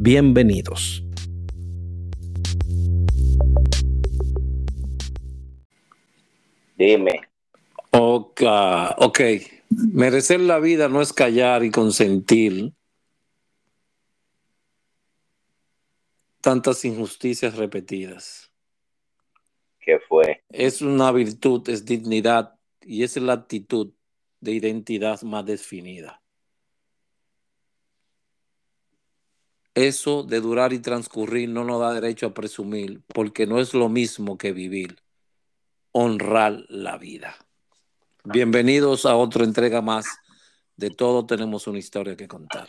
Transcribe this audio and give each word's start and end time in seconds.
Bienvenidos. 0.00 1.02
Dime. 6.76 7.22
Ok, 7.90 8.42
ok. 8.98 9.20
Merecer 9.70 10.38
la 10.38 10.60
vida 10.60 10.88
no 10.88 11.02
es 11.02 11.12
callar 11.12 11.64
y 11.64 11.72
consentir 11.72 12.72
tantas 16.40 16.84
injusticias 16.84 17.56
repetidas. 17.56 18.52
¿Qué 19.80 19.98
fue? 20.08 20.44
Es 20.48 20.80
una 20.80 21.10
virtud, 21.10 21.68
es 21.68 21.84
dignidad 21.84 22.54
y 22.82 23.02
es 23.02 23.16
la 23.16 23.32
actitud 23.32 23.92
de 24.40 24.52
identidad 24.52 25.20
más 25.22 25.44
definida. 25.44 26.22
Eso 29.78 30.24
de 30.24 30.40
durar 30.40 30.72
y 30.72 30.80
transcurrir 30.80 31.48
no 31.48 31.62
nos 31.62 31.80
da 31.80 31.92
derecho 31.92 32.26
a 32.26 32.34
presumir, 32.34 33.00
porque 33.14 33.46
no 33.46 33.60
es 33.60 33.74
lo 33.74 33.88
mismo 33.88 34.36
que 34.36 34.50
vivir, 34.50 34.96
honrar 35.92 36.64
la 36.68 36.98
vida. 36.98 37.36
Bienvenidos 38.24 39.06
a 39.06 39.14
otra 39.14 39.44
entrega 39.44 39.80
más 39.80 40.18
de 40.74 40.90
Todo 40.90 41.26
tenemos 41.26 41.68
una 41.68 41.78
historia 41.78 42.16
que 42.16 42.26
contar. 42.26 42.66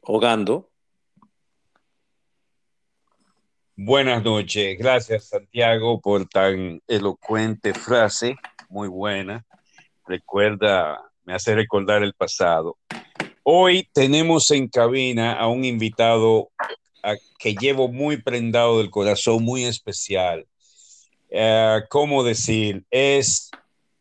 Hogando. 0.00 0.68
Buenas 3.76 4.24
noches. 4.24 4.76
Gracias, 4.80 5.28
Santiago, 5.28 6.00
por 6.00 6.26
tan 6.26 6.82
elocuente 6.88 7.72
frase. 7.72 8.34
Muy 8.68 8.88
buena. 8.88 9.46
Recuerda, 10.08 11.00
me 11.22 11.34
hace 11.34 11.54
recordar 11.54 12.02
el 12.02 12.14
pasado. 12.14 12.78
Hoy 13.48 13.88
tenemos 13.92 14.50
en 14.50 14.66
cabina 14.66 15.34
a 15.34 15.46
un 15.46 15.64
invitado 15.64 16.50
que 17.38 17.54
llevo 17.54 17.86
muy 17.86 18.20
prendado 18.20 18.78
del 18.78 18.90
corazón, 18.90 19.44
muy 19.44 19.62
especial. 19.62 20.48
Eh, 21.30 21.80
¿Cómo 21.88 22.24
decir? 22.24 22.84
Es 22.90 23.52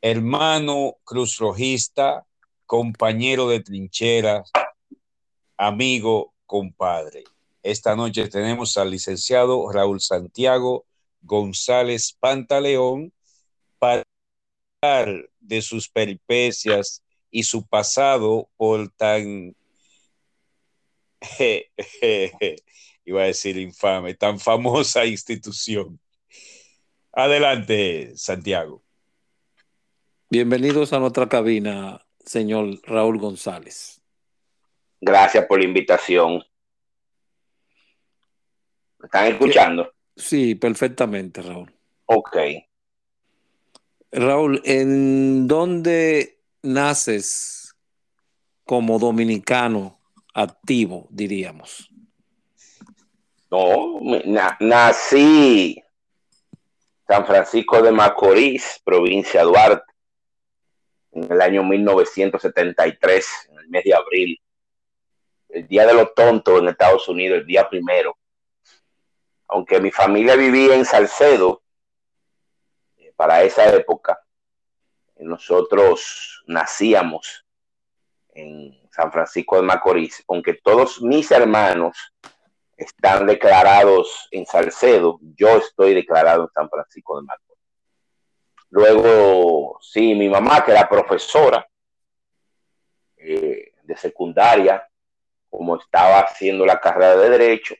hermano 0.02 0.96
cruzrojista, 1.04 2.26
compañero 2.66 3.48
de 3.48 3.60
trincheras, 3.60 4.52
amigo, 5.58 6.34
compadre. 6.48 7.24
Esta 7.62 7.96
noche 7.96 8.28
tenemos 8.28 8.76
al 8.78 8.90
licenciado 8.90 9.72
Raúl 9.72 10.02
Santiago 10.02 10.88
González 11.22 12.18
Pantaleón 12.20 13.14
para 13.78 14.02
hablar 14.82 15.30
de 15.40 15.62
sus 15.62 15.88
peripecias 15.88 17.05
y 17.36 17.44
su 17.44 17.68
pasado 17.68 18.50
por 18.56 18.90
tan, 18.92 19.54
iba 23.04 23.22
a 23.24 23.26
decir 23.26 23.58
infame, 23.58 24.14
tan 24.14 24.40
famosa 24.40 25.06
institución. 25.06 26.00
Adelante, 27.12 28.14
Santiago. 28.16 28.86
Bienvenidos 30.30 30.94
a 30.94 31.00
nuestra 31.00 31.28
cabina, 31.28 32.08
señor 32.26 32.80
Raúl 32.84 33.20
González. 33.20 34.02
Gracias 35.02 35.46
por 35.46 35.60
la 35.60 35.66
invitación. 35.66 36.42
¿Me 39.00 39.08
están 39.08 39.28
escuchando? 39.28 39.92
Sí, 40.16 40.56
perfectamente, 40.56 41.42
Raúl. 41.42 41.70
Ok. 42.06 42.38
Raúl, 44.14 44.62
¿en 44.64 45.50
dónde 45.50 46.35
naces 46.66 47.76
como 48.66 49.00
dominicano 49.00 50.00
activo, 50.34 51.08
diríamos? 51.10 51.90
No, 53.50 54.00
na 54.26 54.58
nací 54.60 55.82
San 57.08 57.26
Francisco 57.26 57.82
de 57.82 57.92
Macorís, 57.92 58.82
provincia 58.84 59.42
de 59.42 59.46
Duarte, 59.46 59.94
en 61.12 61.32
el 61.32 61.42
año 61.42 61.64
1973, 61.64 63.50
en 63.52 63.60
el 63.60 63.70
mes 63.70 63.84
de 63.84 63.94
abril. 63.94 64.42
El 65.50 65.68
Día 65.68 65.86
de 65.86 65.94
los 65.94 66.14
Tontos 66.14 66.60
en 66.60 66.68
Estados 66.68 67.08
Unidos, 67.08 67.40
el 67.40 67.46
día 67.46 67.70
primero 67.70 68.18
aunque 69.48 69.80
mi 69.80 69.92
familia 69.92 70.36
vivía 70.36 70.76
en 70.76 70.86
Salcedo, 70.86 71.62
eh, 72.98 73.14
para 73.16 73.44
esa 73.44 73.74
época, 73.74 74.20
nosotros 75.18 76.44
nacíamos 76.48 77.46
en 78.34 78.78
San 78.92 79.12
Francisco 79.12 79.56
de 79.56 79.64
Macorís, 79.64 80.24
aunque 80.28 80.56
todos 80.56 81.02
mis 81.02 81.32
hermanos 81.32 81.98
están 82.78 83.26
declarados 83.26 84.28
en 84.32 84.46
Salcedo, 84.46 85.20
yo 85.38 85.58
estoy 85.58 85.94
declarado 85.94 86.44
en 86.44 86.50
San 86.50 86.70
Francisco 86.70 87.18
de 87.18 87.24
Macorís. 87.26 87.64
Luego, 88.70 89.78
sí, 89.82 90.16
mi 90.16 90.28
mamá, 90.28 90.64
que 90.66 90.72
era 90.72 90.90
profesora 90.90 91.66
eh, 93.16 93.72
de 93.84 93.98
secundaria, 93.98 94.86
como 95.50 95.78
estaba 95.78 96.20
haciendo 96.20 96.66
la 96.66 96.80
carrera 96.82 97.16
de 97.16 97.30
Derecho, 97.30 97.76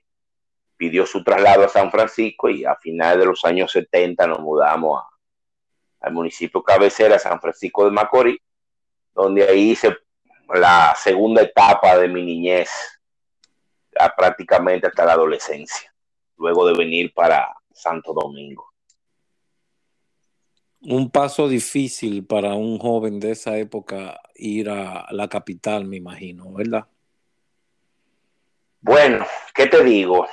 pidió 0.78 1.06
su 1.06 1.24
traslado 1.24 1.66
a 1.66 1.70
San 1.70 1.92
Francisco 1.92 2.50
y 2.50 2.64
a 2.64 2.76
finales 2.76 3.20
de 3.20 3.26
los 3.26 3.44
años 3.44 3.72
70 3.72 4.28
nos 4.28 4.40
mudamos 4.40 5.04
al 6.06 6.14
municipio 6.14 6.62
cabecera, 6.62 7.18
San 7.18 7.42
Francisco 7.42 7.84
de 7.84 7.92
Macorís, 7.92 8.38
donde 9.14 9.44
ahí 9.44 9.72
hice 9.72 9.98
la 10.54 10.96
segunda 10.96 11.42
etapa 11.42 11.98
de 11.98 12.08
mi 12.08 12.24
niñez, 12.24 12.70
prácticamente 14.16 14.86
hasta 14.86 15.04
la 15.04 15.14
adolescencia, 15.14 15.92
luego 16.38 16.68
de 16.68 16.78
venir 16.78 17.12
para 17.12 17.56
Santo 17.74 18.14
Domingo. 18.14 18.72
Un 20.82 21.10
paso 21.10 21.48
difícil 21.48 22.24
para 22.24 22.54
un 22.54 22.78
joven 22.78 23.20
de 23.20 23.32
esa 23.32 23.58
época 23.58 24.22
ir 24.36 24.70
a 24.70 25.08
la 25.10 25.28
capital, 25.28 25.86
me 25.86 25.98
imagino, 25.98 26.54
¿verdad? 26.54 26.86
Bueno, 28.82 29.26
¿qué 29.56 29.66
te 29.66 29.84
digo? 29.84 30.28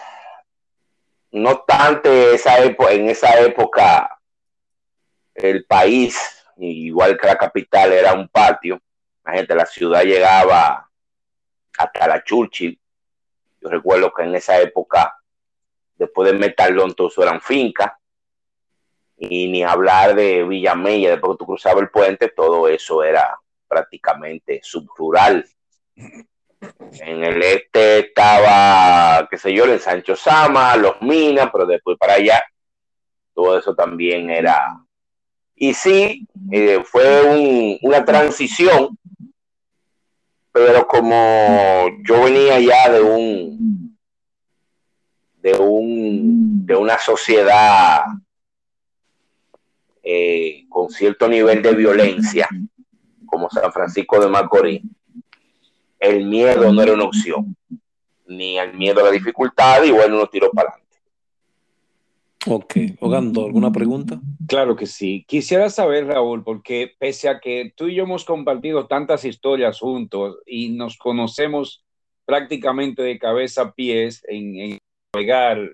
no 1.30 1.52
obstante, 1.52 2.34
esa 2.34 2.62
en 2.62 3.08
esa 3.08 3.40
época 3.40 4.21
el 5.34 5.64
país, 5.64 6.44
igual 6.56 7.18
que 7.18 7.26
la 7.26 7.36
capital, 7.36 7.92
era 7.92 8.12
un 8.14 8.28
patio. 8.28 8.80
La 9.24 9.32
gente, 9.32 9.54
la 9.54 9.66
ciudad 9.66 10.02
llegaba 10.02 10.88
hasta 11.78 12.08
la 12.08 12.22
Churchill. 12.22 12.78
Yo 13.60 13.68
recuerdo 13.68 14.12
que 14.12 14.22
en 14.22 14.34
esa 14.34 14.60
época, 14.60 15.16
después 15.96 16.30
de 16.30 16.38
Metalón, 16.38 16.94
todo 16.94 17.08
eso 17.08 17.22
eran 17.22 17.40
fincas. 17.40 17.92
Y 19.16 19.48
ni 19.48 19.62
hablar 19.62 20.14
de 20.16 20.42
Villamella, 20.42 21.10
después 21.10 21.34
que 21.34 21.38
tú 21.38 21.46
cruzabas 21.46 21.82
el 21.82 21.90
puente, 21.90 22.28
todo 22.28 22.66
eso 22.66 23.04
era 23.04 23.38
prácticamente 23.68 24.60
subrural. 24.62 25.46
En 27.00 27.24
el 27.24 27.42
este 27.42 28.00
estaba, 28.00 29.26
qué 29.30 29.38
sé 29.38 29.52
yo, 29.52 29.64
el 29.64 29.80
Sancho 29.80 30.16
Sama, 30.16 30.76
los 30.76 31.00
Minas, 31.02 31.48
pero 31.52 31.66
después 31.66 31.96
para 31.98 32.14
allá, 32.14 32.44
todo 33.34 33.58
eso 33.58 33.74
también 33.74 34.30
era. 34.30 34.78
Y 35.54 35.74
sí, 35.74 36.26
eh, 36.50 36.82
fue 36.84 37.78
una 37.82 38.04
transición, 38.04 38.98
pero 40.50 40.86
como 40.86 41.88
yo 42.04 42.24
venía 42.24 42.58
ya 42.60 42.90
de 42.90 43.00
un, 43.00 43.98
de 45.40 45.54
un, 45.54 46.66
de 46.66 46.76
una 46.76 46.98
sociedad 46.98 48.04
eh, 50.02 50.64
con 50.68 50.90
cierto 50.90 51.28
nivel 51.28 51.62
de 51.62 51.74
violencia, 51.74 52.48
como 53.26 53.48
San 53.48 53.72
Francisco 53.72 54.20
de 54.20 54.28
Macorís, 54.28 54.82
el 55.98 56.26
miedo 56.26 56.72
no 56.72 56.82
era 56.82 56.92
una 56.92 57.04
opción, 57.04 57.56
ni 58.26 58.58
el 58.58 58.74
miedo 58.74 59.00
a 59.00 59.04
la 59.04 59.10
dificultad, 59.10 59.84
y 59.84 59.92
bueno, 59.92 60.16
uno 60.16 60.26
tiró 60.26 60.50
para. 60.50 60.74
Ok, 62.46 62.74
Ogando, 63.00 63.44
¿alguna 63.44 63.70
pregunta? 63.70 64.20
Claro 64.48 64.74
que 64.74 64.86
sí. 64.86 65.24
Quisiera 65.28 65.70
saber, 65.70 66.06
Raúl, 66.06 66.42
porque 66.42 66.92
pese 66.98 67.28
a 67.28 67.38
que 67.38 67.72
tú 67.76 67.86
y 67.86 67.94
yo 67.94 68.02
hemos 68.02 68.24
compartido 68.24 68.86
tantas 68.88 69.24
historias 69.24 69.78
juntos 69.78 70.38
y 70.44 70.70
nos 70.70 70.96
conocemos 70.96 71.84
prácticamente 72.24 73.02
de 73.02 73.18
cabeza 73.18 73.62
a 73.62 73.72
pies 73.72 74.24
en, 74.26 74.78
navegar 75.14 75.70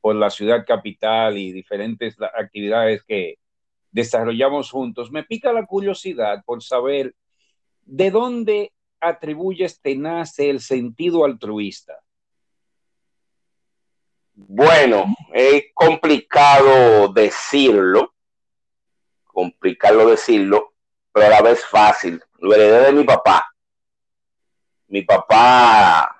por 0.00 0.14
la 0.14 0.30
ciudad 0.30 0.64
capital 0.64 1.38
y 1.38 1.50
diferentes 1.50 2.16
actividades 2.20 3.02
que 3.02 3.38
desarrollamos 3.90 4.70
juntos, 4.70 5.10
me 5.10 5.24
pica 5.24 5.52
la 5.52 5.66
curiosidad 5.66 6.44
por 6.44 6.62
saber 6.62 7.14
de 7.82 8.10
dónde 8.10 8.72
atribuyes 9.00 9.80
te 9.80 9.96
nace 9.96 10.50
el 10.50 10.60
sentido 10.60 11.24
altruista. 11.24 11.94
Bueno, 14.38 15.14
es 15.32 15.64
complicado 15.72 17.08
decirlo, 17.08 18.12
complicado 19.24 20.10
decirlo, 20.10 20.74
pero 21.10 21.26
a 21.26 21.30
la 21.30 21.42
vez 21.42 21.64
fácil. 21.64 22.22
Lo 22.38 22.54
heredé 22.54 22.84
de 22.84 22.92
mi 22.92 23.04
papá. 23.04 23.50
Mi 24.88 25.00
papá 25.02 26.14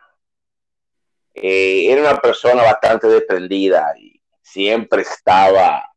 eh, 1.35 1.93
era 1.93 2.01
una 2.01 2.19
persona 2.19 2.63
bastante 2.63 3.07
desprendida 3.07 3.93
y 3.99 4.19
siempre 4.41 5.03
estaba 5.03 5.93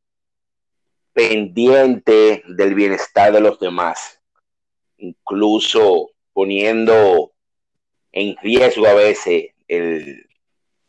pendiente 1.13 2.43
del 2.47 2.75
bienestar 2.75 3.31
de 3.31 3.39
los 3.39 3.57
demás, 3.61 4.19
incluso 4.97 6.11
poniendo 6.33 7.31
en 8.11 8.35
riesgo 8.41 8.87
a 8.87 8.93
veces 8.93 9.51
el, 9.69 10.28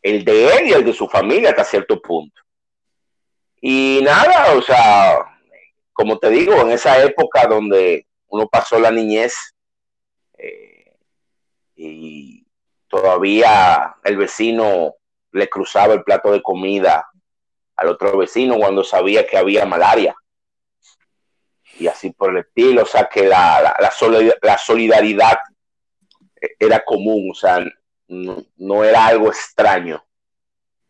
el 0.03 0.25
de 0.25 0.57
él 0.57 0.69
y 0.69 0.73
el 0.73 0.85
de 0.85 0.93
su 0.93 1.09
familia 1.09 1.51
hasta 1.51 1.65
cierto 1.65 2.01
punto. 2.01 2.41
Y 3.61 4.01
nada, 4.03 4.55
o 4.55 4.63
sea, 4.63 5.39
como 5.93 6.19
te 6.19 6.31
digo, 6.31 6.55
en 6.61 6.71
esa 6.71 7.03
época 7.03 7.47
donde 7.47 8.07
uno 8.29 8.49
pasó 8.49 8.79
la 8.79 8.91
niñez 8.91 9.55
eh, 10.39 10.97
y 11.77 12.47
todavía 12.89 13.97
el 14.05 14.17
vecino 14.17 14.95
le 15.33 15.49
cruzaba 15.49 15.95
el 15.95 16.03
plato 16.03 16.33
de 16.33 16.43
comida 16.43 17.07
al 17.77 17.89
otro 17.89 18.17
vecino 18.17 18.57
cuando 18.57 18.83
sabía 18.83 19.27
que 19.27 19.37
había 19.37 19.67
malaria. 19.67 20.15
Y 21.79 21.87
así 21.87 22.11
por 22.11 22.31
el 22.31 22.39
estilo, 22.39 22.83
o 22.83 22.87
sea 22.87 23.09
que 23.09 23.25
la, 23.27 23.77
la 24.43 24.59
solidaridad 24.59 25.39
era 26.59 26.85
común, 26.85 27.31
o 27.31 27.35
sea, 27.35 27.65
no, 28.11 28.85
era 28.85 29.07
algo 29.07 29.29
extraño. 29.29 30.05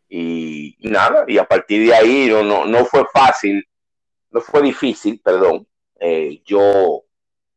Y, 0.09 0.77
nada, 0.81 1.23
y 1.27 1.37
a 1.37 1.45
partir 1.45 1.87
de 1.87 1.95
ahí 1.95 2.27
no, 2.29 2.65
no, 2.65 2.85
fue 2.85 3.05
fácil, 3.13 3.65
no 4.29 4.41
fue 4.41 4.61
difícil, 4.61 5.21
perdón, 5.23 5.67
eh, 5.99 6.41
yo 6.45 7.03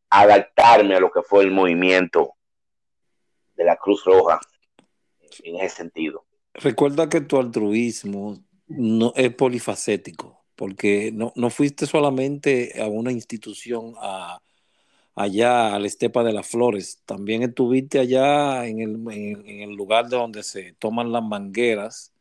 adaptarme 0.08 0.94
a 0.94 1.00
lo 1.00 1.10
que 1.10 1.22
fue 1.22 1.42
el 1.42 1.50
movimiento 1.50 2.34
de 3.56 3.64
la 3.64 3.76
Cruz 3.76 4.04
Roja 4.04 4.38
en 5.42 5.56
ese 5.56 5.76
sentido. 5.76 6.24
Recuerda 6.52 7.08
que 7.08 7.20
tu 7.22 7.38
altruismo 7.38 8.38
no 8.68 9.12
es 9.16 9.34
polifacético, 9.34 10.44
porque 10.54 11.10
no, 11.12 11.32
no 11.34 11.50
fuiste 11.50 11.86
solamente 11.86 12.80
a 12.80 12.86
una 12.86 13.10
institución 13.10 13.94
a 13.98 14.40
allá 15.14 15.74
al 15.74 15.86
Estepa 15.86 16.22
de 16.24 16.32
las 16.32 16.46
Flores. 16.46 17.00
También 17.06 17.42
estuviste 17.42 17.98
allá 17.98 18.66
en 18.66 18.80
el, 18.80 19.12
en, 19.12 19.60
el 19.62 19.70
lugar 19.74 20.08
de 20.08 20.16
donde 20.16 20.42
se 20.42 20.72
toman 20.74 21.12
las 21.12 21.22
mangueras 21.22 22.12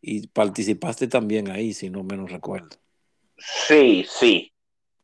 y 0.00 0.26
participaste 0.26 1.08
también 1.08 1.50
ahí, 1.50 1.72
si 1.72 1.90
no 1.90 2.02
menos 2.02 2.30
recuerdo. 2.30 2.76
Sí, 3.38 4.06
sí. 4.08 4.52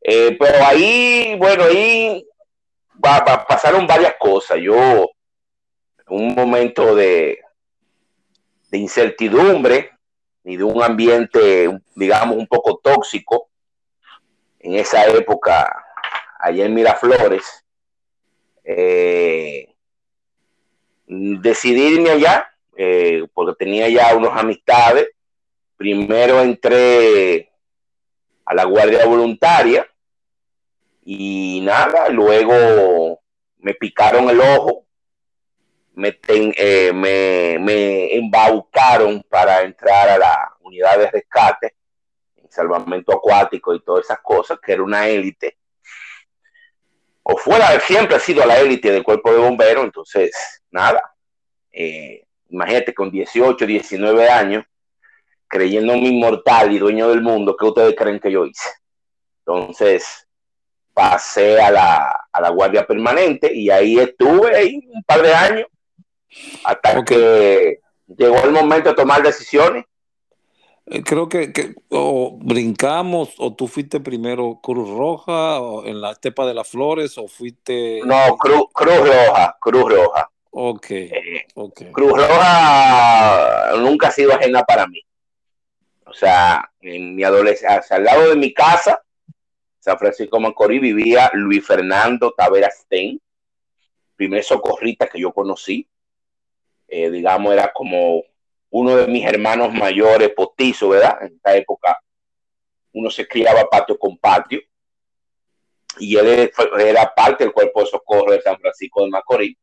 Eh, 0.02 0.36
pero 0.38 0.64
ahí, 0.64 1.36
bueno, 1.38 1.64
ahí 1.64 2.26
pasaron 3.00 3.86
varias 3.86 4.14
cosas. 4.18 4.58
Yo, 4.60 5.10
un 6.08 6.34
momento 6.34 6.94
de, 6.94 7.38
de 8.70 8.78
incertidumbre 8.78 9.90
y 10.44 10.56
de 10.56 10.64
un 10.64 10.82
ambiente, 10.82 11.70
digamos, 11.94 12.36
un 12.36 12.46
poco 12.46 12.78
tóxico, 12.82 13.48
en 14.58 14.74
esa 14.74 15.06
época 15.06 15.70
allá 16.40 16.64
en 16.66 16.74
Miraflores, 16.74 17.64
eh, 18.64 19.74
decidí 21.06 21.94
irme 21.94 22.10
allá 22.10 22.50
eh, 22.76 23.26
porque 23.34 23.64
tenía 23.64 23.88
ya 23.88 24.14
unas 24.16 24.36
amistades. 24.38 25.08
Primero 25.76 26.40
entré 26.40 27.50
a 28.44 28.54
la 28.54 28.64
Guardia 28.64 29.06
Voluntaria 29.06 29.86
y 31.02 31.60
nada, 31.62 32.08
luego 32.10 33.20
me 33.58 33.74
picaron 33.74 34.28
el 34.28 34.40
ojo, 34.40 34.86
me, 35.94 36.18
eh, 36.28 36.92
me, 36.92 37.58
me 37.58 38.14
embaucaron 38.14 39.22
para 39.28 39.62
entrar 39.62 40.08
a 40.10 40.18
la 40.18 40.56
unidad 40.60 40.98
de 40.98 41.10
rescate, 41.10 41.74
salvamento 42.48 43.12
acuático 43.12 43.74
y 43.74 43.80
todas 43.80 44.04
esas 44.04 44.20
cosas, 44.20 44.58
que 44.60 44.72
era 44.72 44.82
una 44.82 45.08
élite 45.08 45.59
o 47.22 47.36
fuera, 47.36 47.78
siempre 47.80 48.16
ha 48.16 48.20
sido 48.20 48.44
la 48.44 48.58
élite 48.58 48.90
del 48.90 49.02
cuerpo 49.02 49.32
de 49.32 49.38
bomberos, 49.38 49.84
entonces, 49.84 50.30
nada. 50.70 51.02
Eh, 51.72 52.24
imagínate 52.48 52.94
con 52.94 53.10
18, 53.10 53.66
19 53.66 54.28
años, 54.28 54.64
creyéndome 55.46 56.08
inmortal 56.08 56.72
y 56.72 56.78
dueño 56.78 57.08
del 57.08 57.22
mundo, 57.22 57.56
¿qué 57.56 57.66
ustedes 57.66 57.94
creen 57.96 58.20
que 58.20 58.32
yo 58.32 58.46
hice? 58.46 58.68
Entonces, 59.44 60.26
pasé 60.92 61.60
a 61.60 61.70
la, 61.70 62.28
a 62.32 62.40
la 62.40 62.50
guardia 62.50 62.86
permanente 62.86 63.52
y 63.52 63.70
ahí 63.70 63.98
estuve 63.98 64.56
ahí 64.56 64.88
un 64.92 65.02
par 65.04 65.22
de 65.22 65.34
años 65.34 65.66
hasta 66.64 67.04
que 67.04 67.80
llegó 68.06 68.44
el 68.44 68.52
momento 68.52 68.90
de 68.90 68.94
tomar 68.94 69.22
decisiones 69.22 69.84
creo 71.04 71.28
que, 71.28 71.74
o 71.90 72.36
brincamos, 72.42 73.34
o 73.38 73.54
tú 73.54 73.68
fuiste 73.68 74.00
primero 74.00 74.60
Cruz 74.62 74.88
Roja, 74.88 75.60
o 75.60 75.86
en 75.86 76.00
la 76.00 76.12
Estepa 76.12 76.46
de 76.46 76.54
las 76.54 76.68
Flores, 76.68 77.16
o 77.16 77.28
fuiste... 77.28 78.00
No, 78.04 78.36
Cruz, 78.36 78.66
Roja, 78.74 79.56
Cruz 79.60 79.92
Roja. 79.92 80.30
Ok, 80.50 80.90
eh, 80.90 81.46
Cruz 81.92 82.12
Roja 82.12 83.72
nunca 83.78 84.08
ha 84.08 84.10
sido 84.10 84.32
ajena 84.32 84.64
para 84.64 84.86
mí. 84.86 85.00
O 86.06 86.12
sea, 86.12 86.68
en 86.80 87.14
mi 87.14 87.22
adolescencia, 87.22 87.96
al 87.96 88.04
lado 88.04 88.30
de 88.30 88.36
mi 88.36 88.52
casa, 88.52 89.00
San 89.78 89.96
Francisco 89.96 90.40
Macorís, 90.40 90.80
vivía 90.80 91.30
Luis 91.34 91.64
Fernando 91.64 92.32
Taveras 92.36 92.84
Ten, 92.88 93.20
primer 94.16 94.42
socorrista 94.42 95.06
que 95.06 95.20
yo 95.20 95.32
conocí. 95.32 95.88
Eh, 96.88 97.10
digamos, 97.10 97.52
era 97.52 97.72
como 97.72 98.24
uno 98.70 98.96
de 98.96 99.06
mis 99.08 99.24
hermanos 99.26 99.72
mayores, 99.72 100.30
postizo, 100.30 100.90
¿verdad? 100.90 101.18
En 101.22 101.34
esta 101.34 101.56
época 101.56 101.98
uno 102.92 103.10
se 103.10 103.26
criaba 103.26 103.68
patio 103.68 103.98
con 103.98 104.16
patio 104.18 104.60
y 105.98 106.16
él 106.16 106.50
era 106.78 107.12
parte 107.14 107.44
del 107.44 107.52
cuerpo 107.52 107.80
de 107.80 107.86
socorro 107.86 108.32
de 108.32 108.42
San 108.42 108.58
Francisco 108.58 109.02
de 109.02 109.10
Macorís. 109.10 109.56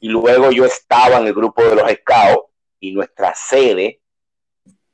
Y 0.00 0.08
luego 0.08 0.50
yo 0.50 0.64
estaba 0.64 1.18
en 1.18 1.26
el 1.26 1.34
grupo 1.34 1.62
de 1.64 1.74
los 1.74 1.90
scouts 1.90 2.50
y 2.80 2.92
nuestra 2.92 3.34
sede, 3.34 4.00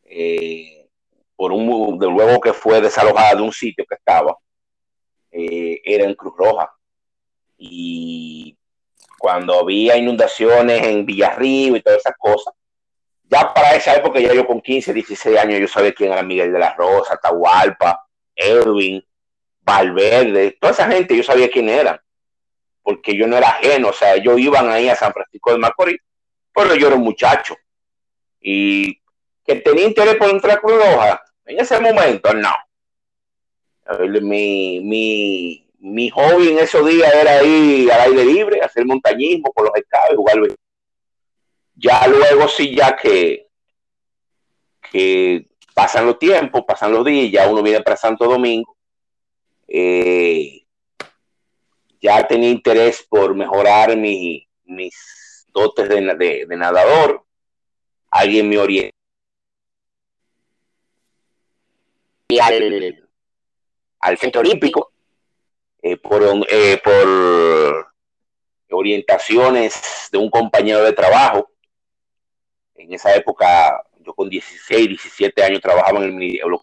eh, 0.04 0.88
por 1.36 1.52
un 1.52 1.98
de 1.98 2.06
luego 2.06 2.40
que 2.40 2.52
fue 2.52 2.80
desalojada 2.80 3.34
de 3.34 3.42
un 3.42 3.52
sitio 3.52 3.84
que 3.88 3.96
estaba, 3.96 4.36
eh, 5.30 5.80
era 5.84 6.04
en 6.04 6.14
Cruz 6.14 6.34
Roja. 6.36 6.72
Y 7.58 8.56
cuando 9.18 9.58
había 9.60 9.96
inundaciones 9.96 10.82
en 10.86 11.04
Villarrío 11.04 11.76
y 11.76 11.82
todas 11.82 11.98
esas 11.98 12.16
cosas, 12.18 12.54
ya 13.24 13.52
para 13.52 13.74
esa 13.74 13.94
época, 13.94 14.20
ya 14.20 14.32
yo 14.34 14.46
con 14.46 14.60
15, 14.60 14.92
16 14.92 15.38
años, 15.38 15.60
yo 15.60 15.68
sabía 15.68 15.94
quién 15.94 16.12
era 16.12 16.22
Miguel 16.22 16.52
de 16.52 16.58
la 16.58 16.74
Rosa, 16.74 17.16
Tahualpa, 17.16 18.06
Edwin, 18.34 19.04
Valverde, 19.60 20.56
toda 20.60 20.72
esa 20.72 20.88
gente 20.88 21.16
yo 21.16 21.22
sabía 21.22 21.50
quién 21.50 21.68
era, 21.68 22.02
porque 22.82 23.16
yo 23.16 23.26
no 23.26 23.36
era 23.36 23.48
ajeno, 23.48 23.88
o 23.88 23.92
sea, 23.92 24.14
ellos 24.14 24.38
iban 24.38 24.68
ahí 24.68 24.88
a 24.88 24.96
San 24.96 25.12
Francisco 25.12 25.52
de 25.52 25.58
Macorís, 25.58 25.98
pero 26.52 26.74
yo 26.74 26.88
era 26.88 26.96
un 26.96 27.02
muchacho. 27.02 27.56
Y 28.40 29.00
que 29.44 29.56
tenía 29.56 29.86
interés 29.86 30.16
por 30.16 30.28
entrar 30.28 30.58
a 30.58 30.60
Cruz 30.60 30.76
Roja, 30.76 31.22
en 31.46 31.60
ese 31.60 31.80
momento, 31.80 32.32
no. 32.34 32.52
Mi, 34.22 34.80
mi, 34.80 35.70
mi 35.78 36.08
hobby 36.10 36.50
en 36.50 36.58
esos 36.58 36.86
días 36.86 37.12
era 37.14 37.42
ir 37.42 37.90
al 37.92 38.12
aire 38.12 38.24
libre, 38.24 38.62
hacer 38.62 38.86
montañismo 38.86 39.52
por 39.52 39.66
los 39.66 39.76
estados, 39.76 40.16
jugar 40.16 40.38
ya 41.74 42.06
luego 42.06 42.48
sí, 42.48 42.74
ya 42.74 42.96
que, 42.96 43.48
que 44.90 45.46
pasan 45.74 46.06
los 46.06 46.18
tiempos, 46.18 46.64
pasan 46.66 46.92
los 46.92 47.04
días, 47.04 47.32
ya 47.32 47.48
uno 47.48 47.62
viene 47.62 47.82
para 47.82 47.96
Santo 47.96 48.26
Domingo, 48.26 48.76
eh, 49.66 50.64
ya 52.00 52.26
tenía 52.26 52.50
interés 52.50 53.04
por 53.08 53.34
mejorar 53.34 53.96
mis 53.96 55.46
dotes 55.48 55.88
de, 55.88 56.46
nadador, 56.56 57.24
alguien 58.10 58.48
me 58.48 58.58
orientó. 58.58 58.94
Al, 62.40 63.04
al 64.00 64.18
centro 64.18 64.40
olímpico. 64.40 64.94
Eh, 65.86 65.98
por, 65.98 66.22
eh, 66.48 66.80
por 66.82 67.92
orientaciones 68.70 70.08
de 70.10 70.16
un 70.16 70.30
compañero 70.30 70.82
de 70.82 70.94
trabajo. 70.94 71.50
En 72.74 72.92
esa 72.92 73.14
época, 73.14 73.82
yo 74.00 74.14
con 74.14 74.28
16, 74.28 74.88
17 74.88 75.42
años 75.42 75.60
trabajaba 75.60 75.98
en 75.98 76.04
el 76.04 76.12
Ministerio 76.12 76.60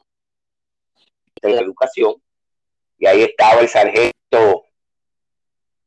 de 1.41 1.58
Educación 1.58 2.15
y 2.98 3.08
ahí 3.08 3.24
estaba 3.24 3.62
el 3.62 3.68
sargento 3.68 4.65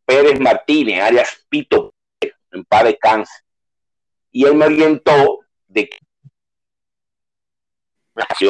Pérez 0.04 0.40
Martínez, 0.40 1.00
alias 1.00 1.46
Pito, 1.48 1.94
en 2.50 2.64
paz 2.64 2.84
de 2.84 2.98
cáncer. 2.98 3.44
Y 4.32 4.44
él 4.44 4.54
me 4.54 4.66
orientó 4.66 5.40
de 5.68 5.88
que 5.88 5.98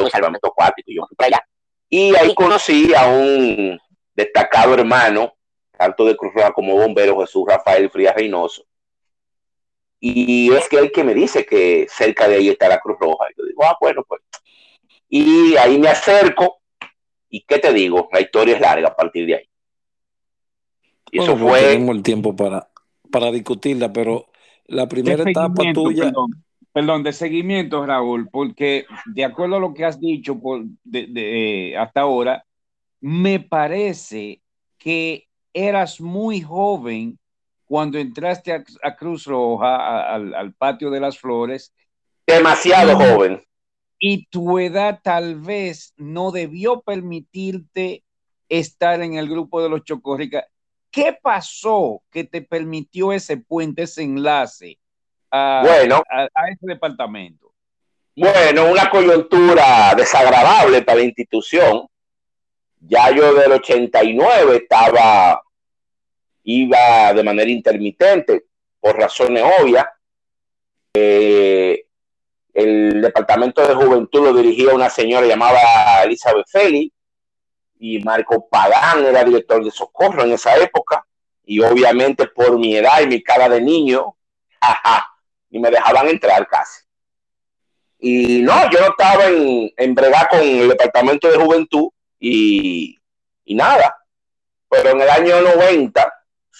salvamento 0.09 0.47
acuático, 0.47 0.91
yo 0.91 1.05
fui 1.07 1.15
para 1.15 1.27
allá. 1.27 1.47
Y 1.89 2.15
ahí 2.15 2.33
conocí 2.33 2.93
a 2.95 3.07
un 3.07 3.79
destacado 4.13 4.73
hermano, 4.73 5.35
tanto 5.77 6.05
de 6.05 6.15
Cruz 6.15 6.33
Roja 6.33 6.51
como 6.51 6.75
bombero, 6.75 7.19
Jesús 7.19 7.43
Rafael 7.47 7.89
Frías 7.89 8.15
Reynoso. 8.15 8.65
Y 10.07 10.53
es 10.53 10.69
que 10.69 10.77
él 10.77 10.91
que 10.91 11.03
me 11.03 11.15
dice 11.15 11.47
que 11.47 11.87
cerca 11.89 12.27
de 12.27 12.35
ahí 12.35 12.49
está 12.49 12.69
la 12.69 12.79
Cruz 12.79 12.95
Roja. 12.99 13.25
Y 13.31 13.39
yo 13.39 13.47
digo, 13.47 13.63
ah, 13.63 13.75
bueno, 13.81 14.03
pues. 14.07 14.21
Y 15.09 15.55
ahí 15.57 15.79
me 15.79 15.87
acerco. 15.87 16.61
¿Y 17.27 17.41
qué 17.41 17.57
te 17.57 17.73
digo? 17.73 18.07
La 18.13 18.21
historia 18.21 18.53
es 18.53 18.61
larga 18.61 18.89
a 18.89 18.95
partir 18.95 19.25
de 19.25 19.35
ahí. 19.37 19.49
Y 21.09 21.23
eso 21.23 21.31
pues, 21.31 21.41
fue. 21.41 21.59
Tenemos 21.59 21.95
el 21.95 22.03
tiempo 22.03 22.35
para, 22.35 22.69
para 23.11 23.31
discutirla, 23.31 23.91
pero 23.91 24.27
la 24.67 24.87
primera 24.87 25.27
etapa 25.27 25.63
tuya. 25.73 26.13
Perdón, 26.71 27.01
de 27.01 27.11
seguimiento, 27.11 27.83
Raúl, 27.83 28.29
porque 28.29 28.85
de 29.07 29.25
acuerdo 29.25 29.55
a 29.55 29.59
lo 29.59 29.73
que 29.73 29.85
has 29.85 29.99
dicho 29.99 30.39
por, 30.39 30.65
de, 30.83 31.75
hasta 31.79 32.01
ahora, 32.01 32.45
me 33.01 33.39
parece 33.39 34.43
que 34.77 35.27
eras 35.51 35.99
muy 35.99 36.41
joven 36.41 37.17
cuando 37.65 37.97
entraste 37.97 38.63
a, 38.81 38.95
Cruz 38.95 39.25
Roja, 39.25 40.13
al, 40.13 40.53
patio 40.53 40.89
de 40.89 40.99
las 40.99 41.17
flores. 41.17 41.73
Demasiado 42.25 42.95
joven. 42.95 43.43
Y 43.99 44.25
tu 44.27 44.59
edad 44.59 44.99
tal 45.03 45.35
vez 45.35 45.93
no 45.97 46.31
debió 46.31 46.81
permitirte 46.81 48.03
estar 48.49 49.01
en 49.01 49.15
el 49.15 49.27
grupo 49.27 49.63
de 49.63 49.69
los 49.69 49.83
Chocorrica. 49.83 50.47
¿Qué 50.91 51.17
pasó 51.21 52.03
que 52.11 52.23
te 52.23 52.41
permitió 52.41 53.11
ese 53.11 53.37
puente, 53.37 53.83
ese 53.83 54.03
enlace 54.03 54.79
a, 55.31 55.63
bueno, 55.65 56.01
a, 56.09 56.49
ese 56.49 56.67
departamento? 56.67 57.51
Bueno, 58.15 58.71
una 58.71 58.89
coyuntura 58.89 59.93
desagradable 59.95 60.81
para 60.83 60.99
la 60.99 61.03
institución. 61.03 61.85
Ya 62.79 63.11
yo 63.11 63.33
del 63.33 63.53
89 63.53 64.57
estaba, 64.57 65.41
iba 66.45 67.13
de 67.13 67.23
manera 67.23 67.49
intermitente, 67.49 68.45
por 68.79 68.97
razones 68.97 69.43
obvias. 69.59 69.85
Eh, 70.93 71.85
el 72.53 73.01
departamento 73.01 73.67
de 73.67 73.73
juventud 73.73 74.23
lo 74.23 74.33
dirigía 74.33 74.73
una 74.73 74.89
señora 74.89 75.25
llamada 75.27 76.03
Elizabeth 76.03 76.47
Feli 76.47 76.93
y 77.79 77.99
Marco 77.99 78.47
Pagán 78.47 79.03
era 79.05 79.23
director 79.23 79.63
de 79.63 79.71
socorro 79.71 80.23
en 80.23 80.31
esa 80.31 80.55
época. 80.57 81.05
Y 81.43 81.59
obviamente 81.61 82.27
por 82.27 82.57
mi 82.57 82.75
edad 82.75 83.01
y 83.01 83.07
mi 83.07 83.21
cara 83.21 83.49
de 83.49 83.61
niño, 83.61 84.15
ajá, 84.61 85.07
y 85.49 85.59
me 85.59 85.69
dejaban 85.69 86.07
entrar 86.07 86.47
casi. 86.47 86.83
Y 87.99 88.41
no, 88.41 88.69
yo 88.69 88.79
no 88.81 88.87
estaba 88.87 89.25
en, 89.25 89.71
en 89.75 89.95
con 89.95 90.41
el 90.41 90.69
departamento 90.69 91.29
de 91.29 91.37
juventud 91.37 91.89
y, 92.19 92.99
y 93.45 93.55
nada. 93.55 93.95
Pero 94.69 94.89
en 94.91 95.01
el 95.01 95.09
año 95.09 95.41
90 95.41 96.14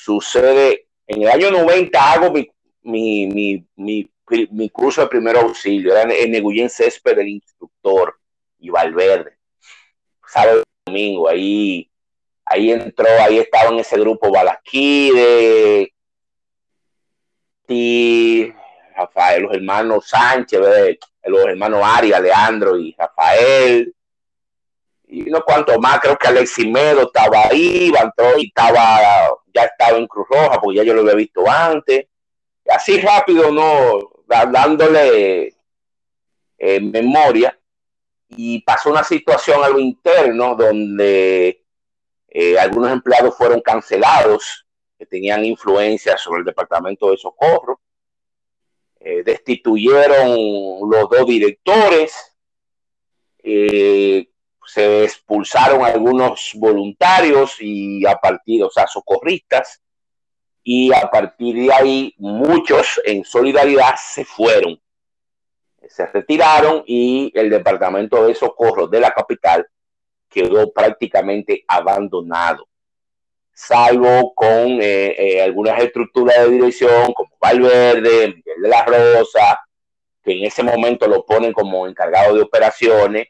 sucede, 0.06 0.88
en 1.08 1.24
el 1.24 1.30
año 1.30 1.52
90 1.52 2.14
hago 2.14 2.32
mi, 2.32 2.48
mi, 2.84 3.28
mi, 3.28 3.68
mi, 3.76 4.10
mi 4.52 4.70
curso 4.70 5.02
de 5.02 5.08
primer 5.08 5.36
auxilio, 5.38 5.96
era 5.96 6.14
en 6.14 6.36
Eguyen 6.36 6.70
Césped 6.70 7.16
del 7.16 7.30
instructor 7.30 8.20
y 8.60 8.70
Valverde. 8.70 9.38
Sábado 10.28 10.64
domingo, 10.86 11.28
ahí, 11.28 11.90
ahí 12.46 12.72
entró, 12.72 13.08
ahí 13.20 13.40
estaba 13.40 13.72
en 13.72 13.80
ese 13.80 13.98
grupo 14.00 14.32
Balasquide, 14.32 15.92
y 17.68 18.54
Rafael, 18.96 19.44
los 19.44 19.54
hermanos 19.54 20.08
Sánchez, 20.08 20.60
los 21.26 21.46
hermanos 21.46 21.82
Arias, 21.84 22.22
Leandro 22.22 22.78
y 22.78 22.94
Rafael, 22.96 23.95
y 25.08 25.24
no 25.24 25.44
cuanto 25.44 25.80
más, 25.80 26.00
creo 26.00 26.18
que 26.18 26.28
Alexis 26.28 26.68
Medo 26.68 27.04
estaba 27.04 27.48
ahí, 27.48 27.92
y 28.38 28.48
estaba, 28.48 29.00
ya 29.54 29.64
estaba 29.64 29.98
en 29.98 30.08
Cruz 30.08 30.28
Roja, 30.30 30.60
porque 30.60 30.78
ya 30.78 30.84
yo 30.84 30.94
lo 30.94 31.02
había 31.02 31.16
visto 31.16 31.50
antes. 31.50 32.08
Así 32.68 33.00
rápido, 33.00 33.52
no, 33.52 34.12
dándole 34.28 35.56
eh, 36.58 36.80
memoria. 36.82 37.58
Y 38.30 38.62
pasó 38.64 38.90
una 38.90 39.04
situación 39.04 39.64
a 39.64 39.70
lo 39.70 39.80
interno 39.80 40.56
donde 40.56 41.64
eh, 42.28 42.60
algunos 42.60 42.92
empleados 42.92 43.38
fueron 43.38 43.62
cancelados 43.62 44.66
que 44.98 45.06
tenían 45.06 45.46
influencia 45.46 46.18
sobre 46.18 46.40
el 46.40 46.46
departamento 46.46 47.12
de 47.12 47.18
socorro. 47.18 47.80
Eh, 49.00 49.24
destituyeron 49.24 50.30
los 50.90 51.10
dos 51.10 51.26
directores. 51.28 52.36
Eh, 53.44 54.28
se 54.66 55.04
expulsaron 55.04 55.84
algunos 55.84 56.52
voluntarios 56.56 57.56
y 57.60 58.06
a 58.06 58.16
partir, 58.16 58.64
o 58.64 58.70
socorristas, 58.70 59.82
y 60.64 60.92
a 60.94 61.10
partir 61.12 61.56
de 61.68 61.74
ahí 61.74 62.14
muchos 62.18 63.00
en 63.06 63.24
solidaridad 63.24 63.96
se 63.98 64.26
fueron, 64.26 64.82
se 65.88 66.08
retiraron 66.08 66.84
y 66.88 67.32
el 67.36 67.50
departamento 67.50 68.26
de 68.26 68.34
socorro 68.34 68.88
de 68.88 69.00
la 69.00 69.12
capital 69.12 69.68
quedó 70.28 70.74
prácticamente 70.74 71.64
abandonado, 71.68 72.68
salvo 73.54 74.34
con 74.34 74.82
eh, 74.82 75.16
eh, 75.18 75.42
algunas 75.44 75.80
estructuras 75.82 76.38
de 76.40 76.50
dirección 76.50 77.14
como 77.14 77.38
Valverde, 77.40 78.34
Miguel 78.36 78.62
de 78.62 78.68
la 78.68 78.84
Rosa, 78.86 79.60
que 80.24 80.40
en 80.40 80.46
ese 80.46 80.64
momento 80.64 81.08
lo 81.08 81.24
ponen 81.26 81.54
como 81.54 81.88
encargado 81.88 82.34
de 82.34 82.42
operaciones, 82.42 83.28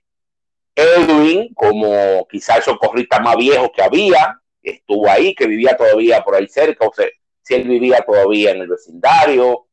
Edwin, 0.75 1.53
como 1.53 2.27
quizás 2.27 2.57
el 2.57 2.63
socorrista 2.63 3.19
más 3.19 3.37
viejo 3.37 3.71
que 3.71 3.81
había, 3.81 4.39
estuvo 4.61 5.09
ahí, 5.09 5.33
que 5.33 5.47
vivía 5.47 5.77
todavía 5.77 6.23
por 6.23 6.35
ahí 6.35 6.47
cerca, 6.47 6.85
o 6.85 6.93
sea, 6.93 7.07
si 7.41 7.53
él 7.53 7.67
vivía 7.67 8.01
todavía 8.01 8.51
en 8.51 8.61
el 8.61 8.67
vecindario, 8.67 9.67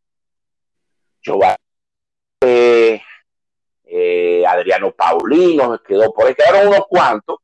Giovanni, 1.21 1.57
eh, 3.85 4.45
Adriano 4.47 4.93
Paulino, 4.93 5.83
quedó 5.83 6.13
por 6.13 6.27
ahí, 6.27 6.35
quedaron 6.35 6.69
unos 6.69 6.87
cuantos, 6.89 7.39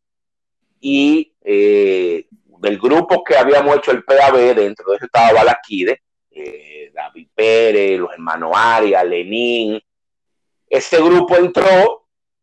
y 0.80 1.34
eh, 1.42 2.26
del 2.60 2.78
grupo 2.78 3.24
que 3.24 3.36
habíamos 3.36 3.76
hecho 3.76 3.90
el 3.90 4.04
PAB, 4.04 4.54
dentro 4.54 4.90
de 4.90 4.96
eso 4.96 5.06
estaba 5.06 5.32
Balaquide, 5.32 6.02
eh, 6.30 6.90
David 6.94 7.28
Pérez, 7.34 7.98
los 7.98 8.12
hermanos 8.12 8.52
Arias, 8.54 9.04
Lenín, 9.04 9.80
ese 10.68 11.00
grupo 11.02 11.36
entró 11.36 11.97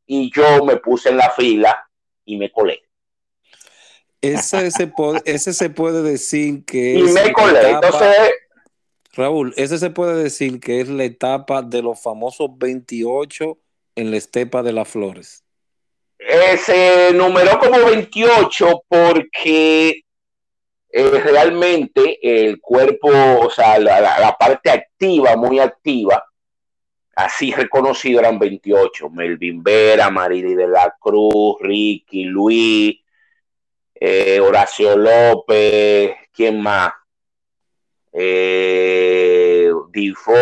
y 0.05 0.31
yo 0.33 0.63
me 0.63 0.77
puse 0.77 1.09
en 1.09 1.17
la 1.17 1.31
fila 1.31 1.89
y 2.25 2.37
me 2.37 2.51
colé. 2.51 2.81
Ese 4.21 4.71
se 4.71 4.87
puede, 4.87 5.21
ese 5.25 5.53
se 5.53 5.69
puede 5.69 6.01
decir 6.01 6.65
que 6.65 6.95
y 6.95 7.03
me 7.03 7.31
colé. 7.31 7.69
Entonces, 7.69 8.31
Raúl, 9.13 9.53
ese 9.55 9.77
se 9.77 9.89
puede 9.91 10.21
decir 10.21 10.59
que 10.59 10.81
es 10.81 10.89
la 10.89 11.03
etapa 11.03 11.61
de 11.61 11.81
los 11.81 12.01
famosos 12.01 12.49
28 12.57 13.57
en 13.95 14.11
la 14.11 14.17
estepa 14.17 14.63
de 14.63 14.73
las 14.73 14.87
flores. 14.87 15.43
Se 16.65 17.11
numeró 17.13 17.59
como 17.59 17.85
28 17.85 18.83
porque 18.87 20.05
eh, 20.89 21.09
realmente 21.09 22.19
el 22.21 22.59
cuerpo, 22.59 23.09
o 23.09 23.49
sea, 23.49 23.77
la, 23.79 23.99
la, 24.01 24.35
parte 24.39 24.69
activa, 24.69 25.35
muy 25.35 25.59
activa, 25.59 26.23
así 27.15 27.53
reconocido 27.53 28.19
eran 28.19 28.37
28. 28.37 29.09
Melvin 29.09 29.63
Vera, 29.63 30.09
Marily 30.09 30.53
de 30.53 30.67
la 30.67 30.95
Cruz, 30.99 31.57
Ricky, 31.61 32.25
Luis, 32.25 32.97
eh, 33.95 34.39
Horacio 34.39 34.97
López, 34.97 36.15
¿quién 36.33 36.61
más? 36.61 36.93
Eh, 38.11 39.71
Difo, 39.91 40.33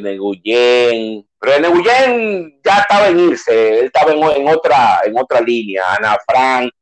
Neguyen. 0.00 1.26
Pero 1.40 1.60
Neguyen 1.60 2.60
ya 2.64 2.78
estaba 2.78 3.08
en 3.08 3.20
irse, 3.20 3.80
él 3.80 3.86
estaba 3.86 4.12
en, 4.12 4.48
otra, 4.48 5.00
en 5.04 5.16
otra 5.18 5.40
línea. 5.40 5.94
Ana 5.94 6.16
Frank, 6.26 6.72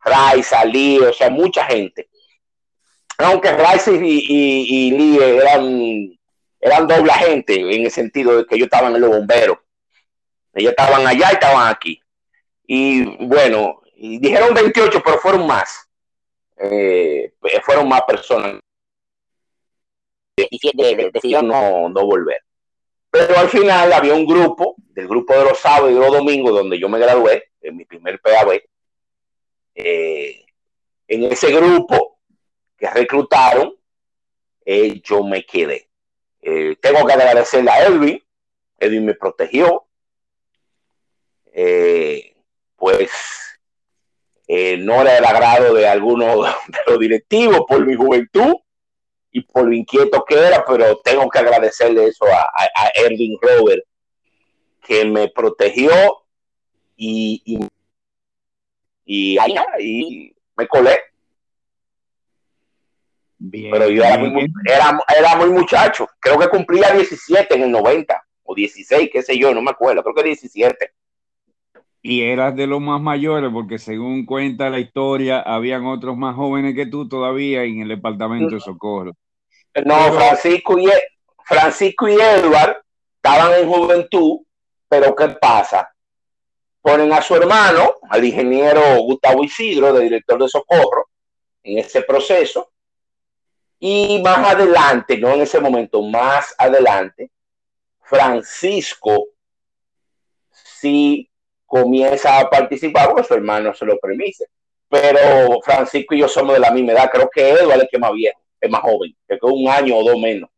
Raiza, 0.00 0.64
Lee, 0.64 0.98
o 0.98 1.12
sea, 1.12 1.30
mucha 1.30 1.64
gente. 1.64 2.08
Aunque 3.18 3.52
Raiza 3.52 3.92
y, 3.92 4.24
y, 4.28 5.18
eran 5.18 6.18
eran 6.64 6.86
doble 6.86 7.12
gente 7.12 7.54
en 7.60 7.84
el 7.84 7.90
sentido 7.90 8.38
de 8.38 8.46
que 8.46 8.54
ellos 8.54 8.68
estaban 8.72 8.94
en 8.94 9.02
los 9.02 9.10
bomberos. 9.10 9.58
Ellos 10.54 10.70
estaban 10.70 11.06
allá 11.06 11.28
y 11.30 11.34
estaban 11.34 11.68
aquí. 11.70 12.00
Y 12.66 13.04
bueno, 13.26 13.82
dijeron 13.94 14.54
28, 14.54 15.02
pero 15.04 15.18
fueron 15.18 15.46
más. 15.46 15.86
Eh, 16.56 17.34
fueron 17.62 17.86
más 17.86 18.00
personas. 18.08 18.60
decidió 20.34 21.42
no, 21.42 21.90
no 21.90 22.06
volver. 22.06 22.38
Pero 23.10 23.36
al 23.36 23.50
final 23.50 23.92
había 23.92 24.14
un 24.14 24.24
grupo, 24.24 24.76
del 24.78 25.06
grupo 25.06 25.34
de 25.34 25.44
los 25.44 25.58
sábados 25.58 25.90
y 25.90 25.94
los 25.96 26.10
domingos, 26.10 26.54
donde 26.54 26.78
yo 26.78 26.88
me 26.88 26.98
gradué, 26.98 27.50
en 27.60 27.76
mi 27.76 27.84
primer 27.84 28.18
PAB. 28.22 28.62
Eh, 29.74 30.46
en 31.08 31.24
ese 31.24 31.52
grupo 31.52 32.20
que 32.78 32.88
reclutaron, 32.88 33.76
eh, 34.64 35.02
yo 35.02 35.22
me 35.22 35.44
quedé. 35.44 35.90
Eh, 36.46 36.76
tengo 36.80 37.06
que 37.06 37.12
agradecerle 37.14 37.70
a 37.70 37.86
Edwin. 37.86 38.22
Edwin 38.78 39.06
me 39.06 39.14
protegió. 39.14 39.86
pues 42.76 43.10
no 44.78 45.00
era 45.00 45.18
el 45.18 45.24
agrado 45.24 45.74
de 45.74 45.88
algunos 45.88 46.46
de 46.68 46.78
los 46.86 46.98
directivos 46.98 47.62
por 47.66 47.86
mi 47.86 47.94
juventud 47.94 48.54
y 49.34 49.40
por 49.40 49.66
lo 49.66 49.72
inquieto 49.72 50.24
que 50.24 50.36
era, 50.36 50.64
pero 50.64 50.98
tengo 50.98 51.28
que 51.28 51.40
agradecerle 51.40 52.06
eso 52.06 52.24
a, 52.26 52.42
a, 52.42 52.88
Erwin 52.94 53.36
Robert, 53.42 53.84
que 54.80 55.04
me 55.04 55.28
protegió 55.28 55.90
y, 56.96 57.42
y, 59.04 59.36
y, 59.36 60.36
me 60.56 60.68
colé. 60.68 61.00
Pero 63.50 63.88
yo 63.88 64.02
era 64.02 64.18
muy, 64.18 64.46
era, 64.66 65.36
muy 65.36 65.50
muchacho, 65.50 66.08
creo 66.20 66.38
que 66.38 66.48
cumplía 66.48 66.92
17 66.92 67.54
en 67.54 67.62
el 67.62 67.70
90 67.70 68.22
o 68.44 68.54
16, 68.54 69.10
qué 69.12 69.22
sé 69.22 69.38
yo, 69.38 69.54
no 69.54 69.62
me 69.62 69.70
acuerdo, 69.70 70.02
creo 70.02 70.14
que 70.14 70.22
17 70.22 70.92
y 72.06 72.20
eras 72.20 72.54
de 72.54 72.66
los 72.66 72.82
más 72.82 73.00
mayores, 73.00 73.50
porque 73.50 73.78
según 73.78 74.26
cuenta 74.26 74.68
la 74.68 74.78
historia, 74.78 75.40
habían 75.40 75.86
otros 75.86 76.18
más 76.18 76.36
jóvenes 76.36 76.74
que 76.74 76.84
tú 76.84 77.08
todavía 77.08 77.64
en 77.64 77.80
el 77.80 77.88
departamento 77.88 78.54
de 78.54 78.60
socorro. 78.60 79.12
No, 79.86 80.12
Francisco 80.12 80.78
y, 80.78 80.86
Francisco 81.42 82.06
y 82.06 82.12
Edward 82.12 82.76
estaban 83.16 83.58
en 83.58 83.66
juventud, 83.66 84.40
pero 84.86 85.16
¿qué 85.16 85.28
pasa? 85.28 85.88
Ponen 86.82 87.10
a 87.10 87.22
su 87.22 87.36
hermano, 87.36 87.94
al 88.10 88.22
ingeniero 88.22 88.82
Gustavo 88.98 89.42
Isidro, 89.42 89.94
de 89.94 90.04
director 90.04 90.38
de 90.42 90.48
socorro, 90.50 91.08
en 91.62 91.78
ese 91.78 92.02
proceso, 92.02 92.72
y 93.86 94.18
más 94.22 94.38
adelante, 94.38 95.18
no 95.18 95.34
en 95.34 95.42
ese 95.42 95.60
momento, 95.60 96.00
más 96.00 96.54
adelante, 96.56 97.30
Francisco 98.00 99.26
sí 100.50 101.30
comienza 101.66 102.40
a 102.40 102.48
participar 102.48 103.08
porque 103.08 103.24
su 103.24 103.34
hermano 103.34 103.74
se 103.74 103.84
lo 103.84 103.98
permite. 103.98 104.46
Pero 104.88 105.60
Francisco 105.60 106.14
y 106.14 106.20
yo 106.20 106.28
somos 106.28 106.54
de 106.54 106.60
la 106.60 106.70
misma 106.70 106.92
edad, 106.92 107.10
creo 107.12 107.28
que 107.28 107.50
Edward 107.50 107.76
es 107.76 107.82
el 107.82 107.88
que 107.90 107.98
más 107.98 108.12
viejo 108.14 108.40
es 108.58 108.70
más 108.70 108.80
joven, 108.80 109.14
que 109.28 109.38
un 109.42 109.68
año 109.68 109.98
o 109.98 110.02
dos 110.02 110.18
menos. 110.18 110.48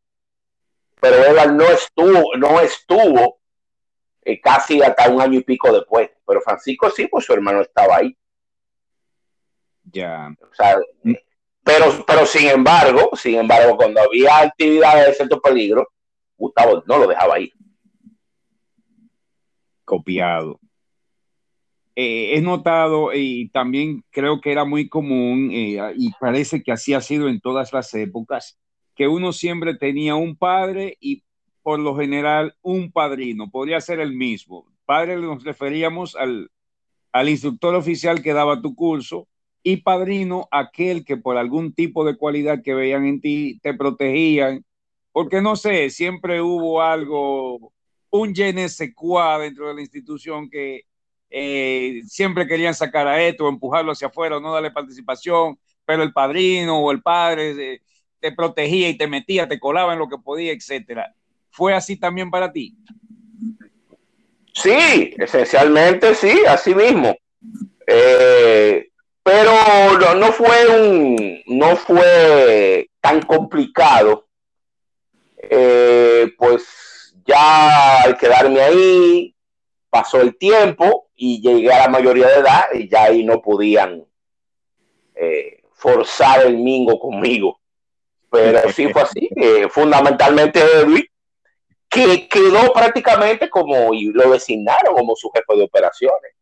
Pero 1.01 1.17
Edward 1.17 1.53
no 1.53 1.65
estuvo, 1.65 2.37
no 2.37 2.61
estuvo 2.61 3.41
eh, 4.23 4.41
casi 4.41 4.81
hasta 4.81 5.11
un 5.11 5.21
año 5.21 5.41
y 5.41 5.43
pico 5.43 5.73
después. 5.73 6.11
Pero 6.25 6.41
Francisco 6.43 6.93
sí, 6.93 7.09
pues 7.09 7.25
su 7.25 7.33
hermano 7.33 7.61
estaba 7.61 7.97
ahí. 7.97 8.17
Ya. 9.83 10.33
Pero, 11.67 12.05
pero 12.07 12.25
sin 12.25 12.47
embargo, 12.49 13.11
sin 13.15 13.35
embargo, 13.35 13.77
cuando 13.77 14.01
había 14.01 14.39
actividades 14.39 15.09
de 15.09 15.15
cierto 15.15 15.41
peligro, 15.41 15.89
Gustavo 16.37 16.85
no 16.87 16.99
lo 16.99 17.09
dejaba 17.09 17.35
ahí. 17.35 17.53
Copiado. 19.85 20.61
Eh, 21.97 22.37
he 22.37 22.41
notado 22.41 23.13
y 23.13 23.49
también 23.49 24.05
creo 24.11 24.41
que 24.41 24.53
era 24.53 24.65
muy 24.65 24.89
común 24.89 25.51
eh, 25.53 25.81
y 25.97 26.13
parece 26.21 26.63
que 26.63 26.71
así 26.71 26.95
ha 26.95 27.01
sido 27.01 27.29
en 27.29 27.41
todas 27.41 27.73
las 27.73 27.93
épocas, 27.95 28.61
que 28.95 29.09
uno 29.09 29.33
siempre 29.33 29.75
tenía 29.75 30.15
un 30.15 30.37
padre 30.37 30.97
y 31.01 31.25
por 31.65 31.81
lo 31.81 31.97
general 31.97 32.55
un 32.63 32.93
padrino, 32.93 33.51
podría 33.51 33.81
ser 33.81 33.99
el 33.99 34.13
mismo. 34.13 34.69
Padre 34.85 35.17
nos 35.17 35.43
referíamos 35.43 36.15
al, 36.15 36.49
al 37.11 37.29
instructor 37.29 37.75
oficial 37.75 38.23
que 38.23 38.35
daba 38.35 38.63
tu 38.63 38.77
curso 38.77 39.27
y 39.69 39.79
padrino 39.79 40.47
aquel 40.53 41.05
que 41.05 41.17
por 41.17 41.37
algún 41.37 41.75
tipo 41.75 42.05
de 42.05 42.17
cualidad 42.17 42.63
que 42.63 42.73
veían 42.73 43.05
en 43.05 43.21
ti 43.21 43.59
te 43.61 43.75
protegían, 43.75 44.65
porque 45.11 45.41
no 45.41 45.57
sé, 45.57 45.91
siempre 45.91 46.41
hubo 46.41 46.81
algo, 46.81 47.73
un 48.11 48.33
je 48.33 48.53
dentro 48.53 49.67
de 49.67 49.75
la 49.75 49.81
institución 49.81 50.49
que 50.49 50.83
eh, 51.31 52.01
siempre 52.07 52.47
querían 52.47 52.75
sacar 52.77 53.09
a 53.09 53.21
esto, 53.21 53.49
empujarlo 53.49 53.91
hacia 53.91 54.07
afuera, 54.07 54.39
no 54.39 54.53
darle 54.53 54.71
participación, 54.71 55.59
pero 55.85 56.05
el 56.05 56.13
padrino 56.13 56.79
o 56.79 56.93
el 56.93 57.03
padre 57.03 57.51
eh, 57.59 57.83
te 58.21 58.31
protegía 58.31 58.89
y 58.89 58.97
te 58.97 59.09
metía, 59.09 59.49
te 59.49 59.59
colaba 59.59 59.95
en 59.95 59.99
lo 59.99 60.09
que 60.09 60.19
podía, 60.19 60.53
etcétera. 60.53 61.13
¿Fue 61.51 61.75
así 61.75 61.97
también 61.97 62.31
para 62.31 62.53
ti? 62.53 62.77
Sí, 64.53 65.13
esencialmente 65.19 66.15
sí, 66.15 66.45
así 66.47 66.73
mismo. 66.73 67.17
Eh, 67.85 68.91
pero 69.27 70.15
no, 70.15 70.33
fue 70.33 70.69
un, 70.69 71.43
no 71.47 71.77
fue 71.77 72.89
tan 73.01 73.21
complicado. 73.23 74.29
pues 76.39 77.13
ya 77.25 78.03
al 78.03 78.17
quedarme 78.17 78.61
ahí, 78.61 79.37
pasó 79.91 80.21
el 80.21 80.37
tiempo, 80.39 81.07
y 81.17 81.41
llegué 81.41 81.73
a 81.73 81.79
la 81.79 81.89
mayoría 81.89 82.29
de 82.29 82.41
edad 82.41 82.65
y 82.75 82.89
ya 82.89 83.05
ahí 83.05 83.25
no 83.25 83.41
podían 83.41 84.05
eh, 85.15 85.63
forzar 85.73 86.47
el 86.47 86.59
mingo 86.59 87.01
conmigo. 87.01 87.59
Pero 88.31 88.71
sí 88.71 88.89
fue 88.89 89.03
así, 89.03 89.29
eh, 89.37 89.69
fundamentalmente 89.71 90.61
Edwin, 90.61 91.05
que 91.89 92.29
quedó 92.29 92.73
prácticamente 92.73 93.49
como, 93.49 93.95
y 93.95 94.13
lo 94.13 94.31
designaron 94.31 94.95
como 94.95 95.17
su 95.17 95.31
jefe 95.31 95.57
de 95.57 95.65
operaciones. 95.65 96.33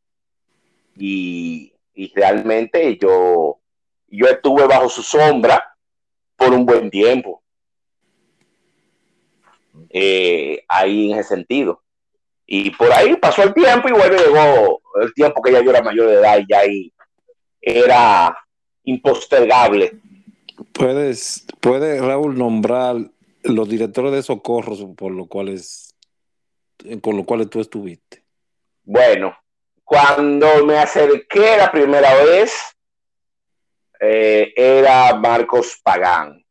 Y, 0.97 1.73
realmente 2.14 2.98
yo, 3.00 3.61
yo 4.09 4.26
estuve 4.26 4.66
bajo 4.66 4.88
su 4.88 5.02
sombra 5.02 5.62
por 6.37 6.52
un 6.52 6.66
buen 6.66 6.90
tiempo. 6.90 7.42
Eh, 9.90 10.64
ahí 10.68 11.12
en 11.12 11.18
ese 11.18 11.30
sentido. 11.30 11.83
Y 12.46 12.70
por 12.70 12.92
ahí 12.92 13.16
pasó 13.16 13.42
el 13.42 13.54
tiempo 13.54 13.88
y 13.88 13.92
bueno, 13.92 14.16
llegó 14.16 14.83
el 15.00 15.14
tiempo 15.14 15.40
que 15.40 15.52
ya 15.52 15.62
yo 15.62 15.70
era 15.70 15.83
mayor 15.83 16.09
de 16.09 16.14
edad 16.14 16.38
y 16.38 16.46
ya 16.48 16.59
ahí 16.59 16.92
era 17.61 18.37
impostergable. 18.85 19.98
Puedes, 20.72 21.46
puede 21.61 22.00
Raúl 22.00 22.37
nombrar 22.37 22.96
los 23.42 23.68
directores 23.68 24.12
de 24.12 24.22
socorro 24.22 24.94
por 24.94 25.12
los 25.12 25.28
cuales, 25.28 25.94
con 27.00 27.16
los 27.16 27.26
cuales 27.26 27.48
tú 27.48 27.61
estuviste. 27.61 28.24
Bueno, 28.85 29.35
cuando 29.85 30.64
me 30.64 30.79
acerqué 30.79 31.57
la 31.57 31.70
primera 31.70 32.14
vez, 32.14 32.53
eh, 34.01 34.53
era 34.57 35.14
Marcos 35.14 35.79
Pagán. 35.83 36.44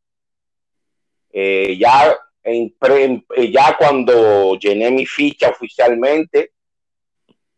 Eh, 1.31 1.77
ya 1.79 2.15
eh, 2.43 2.71
ya 3.51 3.75
cuando 3.77 4.55
llené 4.55 4.91
mi 4.91 5.05
ficha 5.05 5.49
oficialmente, 5.49 6.51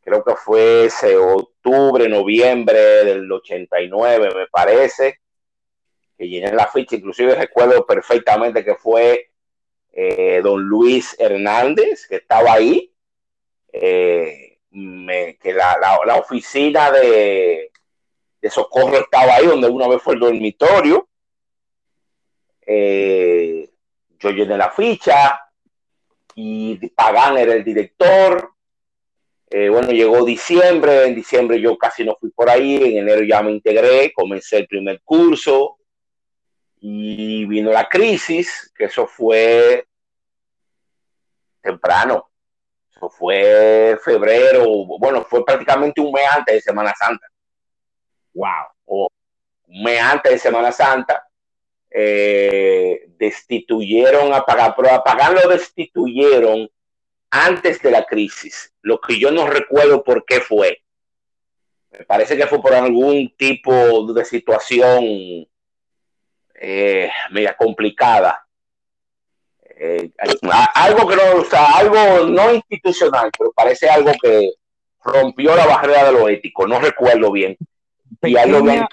creo 0.02 0.24
que 0.24 0.36
fue 0.36 0.86
ese 0.86 1.18
octubre, 1.18 2.08
noviembre 2.08 2.80
del 3.04 3.30
89, 3.30 4.30
me 4.34 4.48
parece, 4.48 5.20
que 6.18 6.28
llené 6.28 6.54
la 6.54 6.68
ficha, 6.68 6.96
inclusive 6.96 7.36
recuerdo 7.36 7.86
perfectamente 7.86 8.64
que 8.64 8.76
fue 8.76 9.32
don 10.44 10.62
Luis 10.62 11.16
Hernández, 11.18 12.06
que 12.08 12.18
estaba 12.18 12.52
ahí, 12.52 12.94
eh, 13.78 14.55
que 14.76 15.54
la, 15.54 15.78
la, 16.06 16.16
oficina 16.16 16.92
de, 16.92 17.72
de, 18.42 18.50
socorro 18.50 18.98
estaba 18.98 19.36
ahí, 19.36 19.46
donde 19.46 19.70
una 19.70 19.88
vez 19.88 20.02
fue 20.02 20.16
el 20.16 20.20
dormitorio. 20.20 21.08
Eh, 22.66 23.70
yo 24.20 24.30
llené 24.32 24.58
la 24.58 24.72
ficha 24.72 25.40
y 26.36 26.76
Pagán 26.90 27.38
era 27.38 27.54
el 27.54 27.64
director. 27.64 28.52
Eh, 29.50 29.70
bueno, 29.70 29.92
llegó 29.92 30.26
diciembre, 30.26 31.06
en 31.06 31.16
diciembre 31.16 31.62
yo 31.62 31.78
casi 31.78 32.04
no 32.04 32.18
fui 32.20 32.32
por 32.32 32.50
ahí, 32.50 32.76
en 32.76 32.98
enero 32.98 33.24
ya 33.24 33.42
me 33.42 33.52
integré, 33.52 34.12
comencé 34.12 34.58
el 34.58 34.68
primer 34.68 35.02
curso 35.04 35.78
y 36.82 37.46
vino 37.46 37.72
la 37.72 37.88
crisis, 37.88 38.74
que 38.76 38.86
eso 38.86 39.08
fue 39.08 39.88
temprano, 41.62 42.30
fue 43.10 43.98
febrero, 44.04 44.66
bueno, 45.00 45.24
fue 45.24 45.46
prácticamente 45.46 46.02
un 46.02 46.12
mes 46.12 46.26
antes 46.32 46.56
de 46.56 46.62
Semana 46.62 46.94
Santa. 46.98 47.28
Wow, 48.34 48.66
o 48.86 49.08
un 49.68 49.84
mes 49.84 50.02
antes 50.02 50.32
de 50.34 50.40
Semana 50.40 50.72
Santa 50.72 51.28
eh, 51.90 53.06
destituyeron 53.18 54.34
a 54.34 54.46
Pagán, 54.46 54.74
pero 54.76 54.90
a 54.92 55.32
lo 55.32 55.50
destituyeron 55.50 56.70
antes 57.30 57.82
de 57.82 57.92
la 57.92 58.06
crisis, 58.06 58.74
lo 58.82 59.00
que 59.00 59.20
yo 59.20 59.32
no 59.32 59.48
recuerdo 59.48 60.04
por 60.04 60.26
qué 60.26 60.42
fue. 60.42 60.82
Me 61.92 62.06
parece 62.06 62.36
que 62.36 62.48
fue 62.48 62.62
por 62.62 62.74
algún 62.74 63.34
tipo 63.38 64.14
de 64.14 64.26
situación 64.26 65.48
eh, 66.56 67.10
media 67.32 67.56
complicada. 67.56 68.45
Eh, 69.78 70.12
algo 70.74 71.08
que 71.08 71.16
no, 71.16 71.42
o 71.42 71.46
sea, 71.46 71.78
algo 71.78 72.28
no 72.28 72.54
institucional, 72.54 73.30
pero 73.38 73.52
parece 73.52 73.90
algo 73.90 74.12
que 74.22 74.52
rompió 75.04 75.56
la 75.56 75.66
barrera 75.66 76.06
de 76.06 76.12
lo 76.14 76.30
ético, 76.30 76.68
no 76.68 76.80
recuerdo 76.80 77.32
bien. 77.32 77.58
Pequeña, 78.20 78.88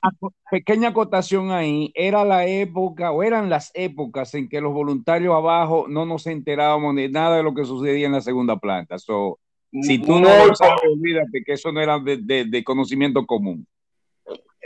pequeña 0.50 0.88
acotación 0.88 1.52
ahí, 1.52 1.92
era 1.94 2.24
la 2.24 2.46
época 2.46 3.12
o 3.12 3.22
eran 3.22 3.48
las 3.48 3.70
épocas 3.74 4.34
en 4.34 4.48
que 4.48 4.60
los 4.60 4.72
voluntarios 4.72 5.34
abajo 5.34 5.86
no 5.88 6.04
nos 6.04 6.26
enterábamos 6.26 6.96
de 6.96 7.08
nada 7.08 7.36
de 7.36 7.42
lo 7.42 7.54
que 7.54 7.64
sucedía 7.64 8.06
en 8.06 8.12
la 8.12 8.20
segunda 8.20 8.56
planta. 8.56 8.98
So, 8.98 9.38
si 9.80 9.98
tú 9.98 10.18
no, 10.18 10.46
lo 10.46 10.54
sabes, 10.54 10.82
olvídate 10.90 11.42
que 11.44 11.52
eso 11.52 11.72
no 11.72 11.80
era 11.80 11.98
de, 11.98 12.44
de, 12.44 12.64
conocimiento 12.64 13.24
común. 13.24 13.66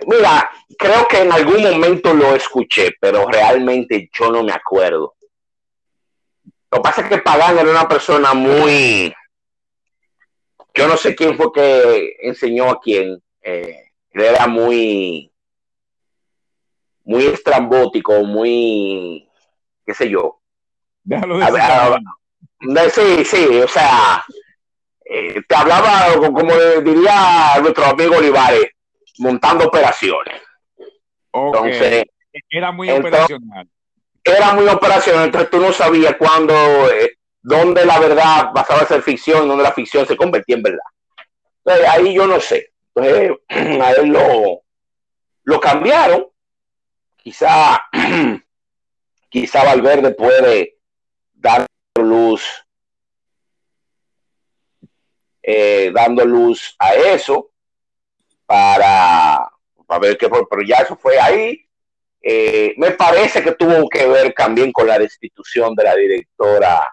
Mira, 0.07 0.51
creo 0.77 1.07
que 1.09 1.23
en 1.23 1.33
algún 1.33 1.63
momento 1.63 2.13
lo 2.13 2.35
escuché, 2.35 2.91
pero 3.01 3.27
realmente 3.27 4.11
yo 4.13 4.31
no 4.33 4.43
me 4.43 4.53
acuerdo. 4.53 5.15
Lo 6.71 6.79
que 6.79 6.83
pasa 6.83 7.03
es 7.03 7.09
que 7.09 7.19
Pagán 7.19 7.59
era 7.59 7.71
una 7.71 7.89
persona 7.89 8.35
muy... 8.35 9.15
Yo 10.75 10.89
no 10.89 10.97
sé 10.97 11.15
quién 11.15 11.37
fue 11.37 11.53
que 11.53 12.17
enseñó 12.21 12.71
a 12.71 12.81
quién. 12.81 13.23
Eh, 13.41 13.91
era 14.13 14.47
muy, 14.47 15.33
muy 17.05 17.27
estrambótico, 17.27 18.25
muy, 18.25 19.29
qué 19.87 19.95
sé 19.95 20.11
yo. 20.11 20.41
Déjalo 21.03 21.39
de 21.39 22.91
sí, 22.91 23.25
sí, 23.25 23.61
o 23.63 23.69
sea, 23.69 24.25
eh, 25.05 25.41
te 25.47 25.55
hablaba, 25.55 26.15
como 26.17 26.53
diría 26.83 27.59
nuestro 27.61 27.85
amigo 27.85 28.17
Olivares, 28.17 28.71
montando 29.19 29.67
operaciones. 29.67 30.43
Entonces, 31.33 32.05
era 32.51 32.73
muy 32.73 32.91
operacional. 32.91 33.69
Era 34.27 34.55
muy 34.55 34.67
operacional, 34.67 35.27
entonces 35.27 35.51
tú 35.51 35.61
no 35.61 35.73
sabías 35.73 36.17
cuándo, 36.17 36.53
eh, 36.91 37.17
dónde 37.41 37.87
la 37.87 38.01
verdad 38.01 38.51
pasaba 38.53 38.81
a 38.81 38.87
ser 38.87 39.01
ficción, 39.01 39.47
dónde 39.47 39.63
la 39.63 39.71
ficción 39.71 40.05
se 40.05 40.17
convertía 40.17 40.57
en 40.57 40.65
verdad. 40.65 40.85
Entonces, 41.65 41.89
ahí 41.89 42.13
yo 42.13 42.27
no 42.27 42.41
sé. 42.41 42.73
Entonces, 42.93 43.31
a 43.81 43.93
él 43.93 44.09
lo, 44.09 44.63
lo 45.45 45.61
cambiaron. 45.61 46.27
Quizá, 47.17 47.81
quizá 49.29 49.65
Valverde 49.65 50.13
puede 50.13 50.77
dar 51.35 51.65
luz, 51.97 52.43
eh, 55.41 55.93
dando 55.95 56.25
luz 56.25 56.75
a 56.81 56.95
eso 56.95 57.53
para, 58.45 59.49
para 59.87 60.01
ver 60.01 60.19
qué 60.19 60.29
fue, 60.29 60.49
pero 60.49 60.63
ya 60.63 60.79
eso 60.79 60.97
fue 60.97 61.21
ahí. 61.21 61.66
Eh, 62.29 62.75
me 62.77 62.91
parece 62.91 63.41
que 63.41 63.53
tuvo 63.53 63.89
que 63.89 64.05
ver 64.05 64.35
también 64.37 64.73
con 64.73 64.89
la 64.89 64.99
destitución 64.99 65.77
de 65.77 65.85
la 65.85 65.95
directora 65.95 66.93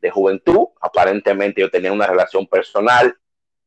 de 0.00 0.10
juventud. 0.10 0.66
Aparentemente 0.80 1.60
yo 1.60 1.70
tenía 1.70 1.92
una 1.92 2.08
relación 2.08 2.48
personal 2.48 3.16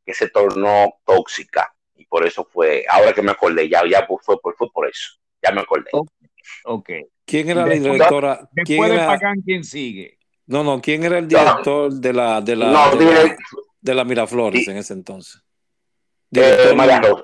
que 0.06 0.14
se 0.14 0.28
tornó 0.28 0.96
tóxica 1.06 1.74
y 1.96 2.06
por 2.06 2.28
eso 2.28 2.44
fue, 2.52 2.84
ahora 2.90 3.14
que 3.14 3.22
me 3.22 3.32
acordé, 3.32 3.70
ya, 3.70 3.84
ya 3.90 4.06
fue, 4.06 4.18
fue, 4.22 4.54
fue 4.54 4.70
por 4.70 4.90
eso, 4.90 5.14
ya 5.42 5.54
me 5.54 5.62
acordé. 5.62 5.92
Ok. 6.66 6.90
¿Quién 7.24 7.52
era 7.52 7.66
la 7.66 7.74
directora? 7.74 8.50
Después 8.52 8.92
de 8.92 8.98
Pagán, 8.98 9.42
¿quién 9.46 9.64
sigue? 9.64 10.20
No, 10.46 10.62
no, 10.62 10.82
¿quién 10.82 11.06
era 11.06 11.20
el 11.20 11.30
director 11.30 11.94
de 11.94 12.12
la 12.12 12.42
de 12.42 12.56
la, 12.58 12.92
de, 13.80 13.94
la, 13.96 14.04
Miraflores 14.04 14.68
en 14.68 14.76
ese 14.76 14.92
entonces? 14.92 15.42
Eh, 16.34 16.74
María 16.76 17.00
Rosa. 17.00 17.24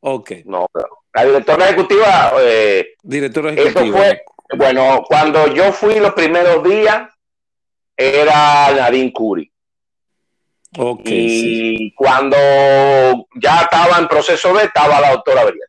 Ok. 0.00 0.32
No, 0.46 0.66
la 1.14 1.24
directora 1.24 1.66
ejecutiva. 1.66 2.32
Eh, 2.40 2.94
directora 3.02 3.52
ejecutiva. 3.52 3.98
fue, 3.98 4.22
bueno, 4.56 5.04
cuando 5.06 5.46
yo 5.48 5.72
fui 5.72 5.98
los 6.00 6.12
primeros 6.14 6.62
días, 6.64 7.08
era 7.96 8.72
Nadine 8.74 9.12
Curi 9.12 9.52
y 11.04 11.94
cuando 11.94 12.36
ya 13.34 13.62
estaba 13.62 13.98
en 13.98 14.08
proceso 14.08 14.54
de, 14.54 14.64
estaba 14.64 15.00
la 15.00 15.10
doctora 15.10 15.44
Beriel. 15.44 15.68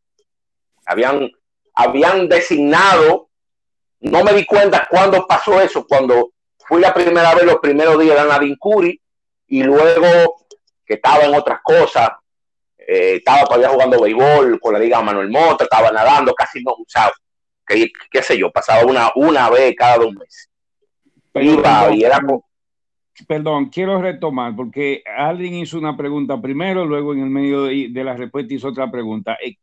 Habían, 0.86 1.30
habían 1.76 2.30
designado, 2.30 3.30
no 4.00 4.24
me 4.24 4.34
di 4.34 4.46
cuenta 4.46 4.88
cuándo 4.90 5.28
pasó 5.28 5.60
eso, 5.62 5.86
cuando 5.88 6.32
fui 6.68 6.82
la 6.82 6.94
primera 6.94 7.36
vez, 7.36 7.44
los 7.44 7.58
primeros 7.58 8.00
días 8.00 8.22
de 8.22 8.30
Nadine 8.30 8.58
Curi, 8.58 9.00
y 9.48 9.64
luego 9.64 10.46
que 10.86 10.96
estaba 10.96 11.24
en 11.24 11.36
otras 11.36 11.60
cosas, 11.62 12.10
eh, 12.88 13.16
estaba 13.16 13.46
todavía 13.46 13.70
jugando 13.70 14.02
béisbol 14.02 14.60
con 14.60 14.74
la 14.74 14.80
Liga 14.80 15.02
Manuel 15.02 15.30
Mota, 15.30 15.64
estaba 15.64 15.92
nadando, 15.92 16.34
casi 16.34 16.64
no 16.64 16.76
usaba, 16.78 17.14
qué, 17.66 17.92
qué 18.12 18.22
sé 18.22 18.38
yo, 18.38 18.52
pasaba 18.52 18.86
una, 18.86 19.12
una 19.16 19.50
vez 19.50 19.76
cada 19.76 19.98
dos 19.98 20.14
meses. 20.14 20.50
Iba, 21.36 21.96
y 21.96 22.04
era, 22.04 22.20
perdón, 23.28 23.70
quiero 23.70 24.02
retomar 24.02 24.56
porque 24.56 25.04
alguien 25.18 25.56
hizo 25.56 25.78
una 25.78 25.98
pregunta 25.98 26.40
primero, 26.42 26.86
luego 26.86 27.14
en 27.14 27.22
el 27.22 27.30
medio 27.30 27.64
de, 27.64 28.04
la 28.04 28.16
respuesta 28.16 28.54
hizo 28.54 28.70
otra 28.70 28.92
pregunta. 28.92 29.38
Eh, 29.44 29.58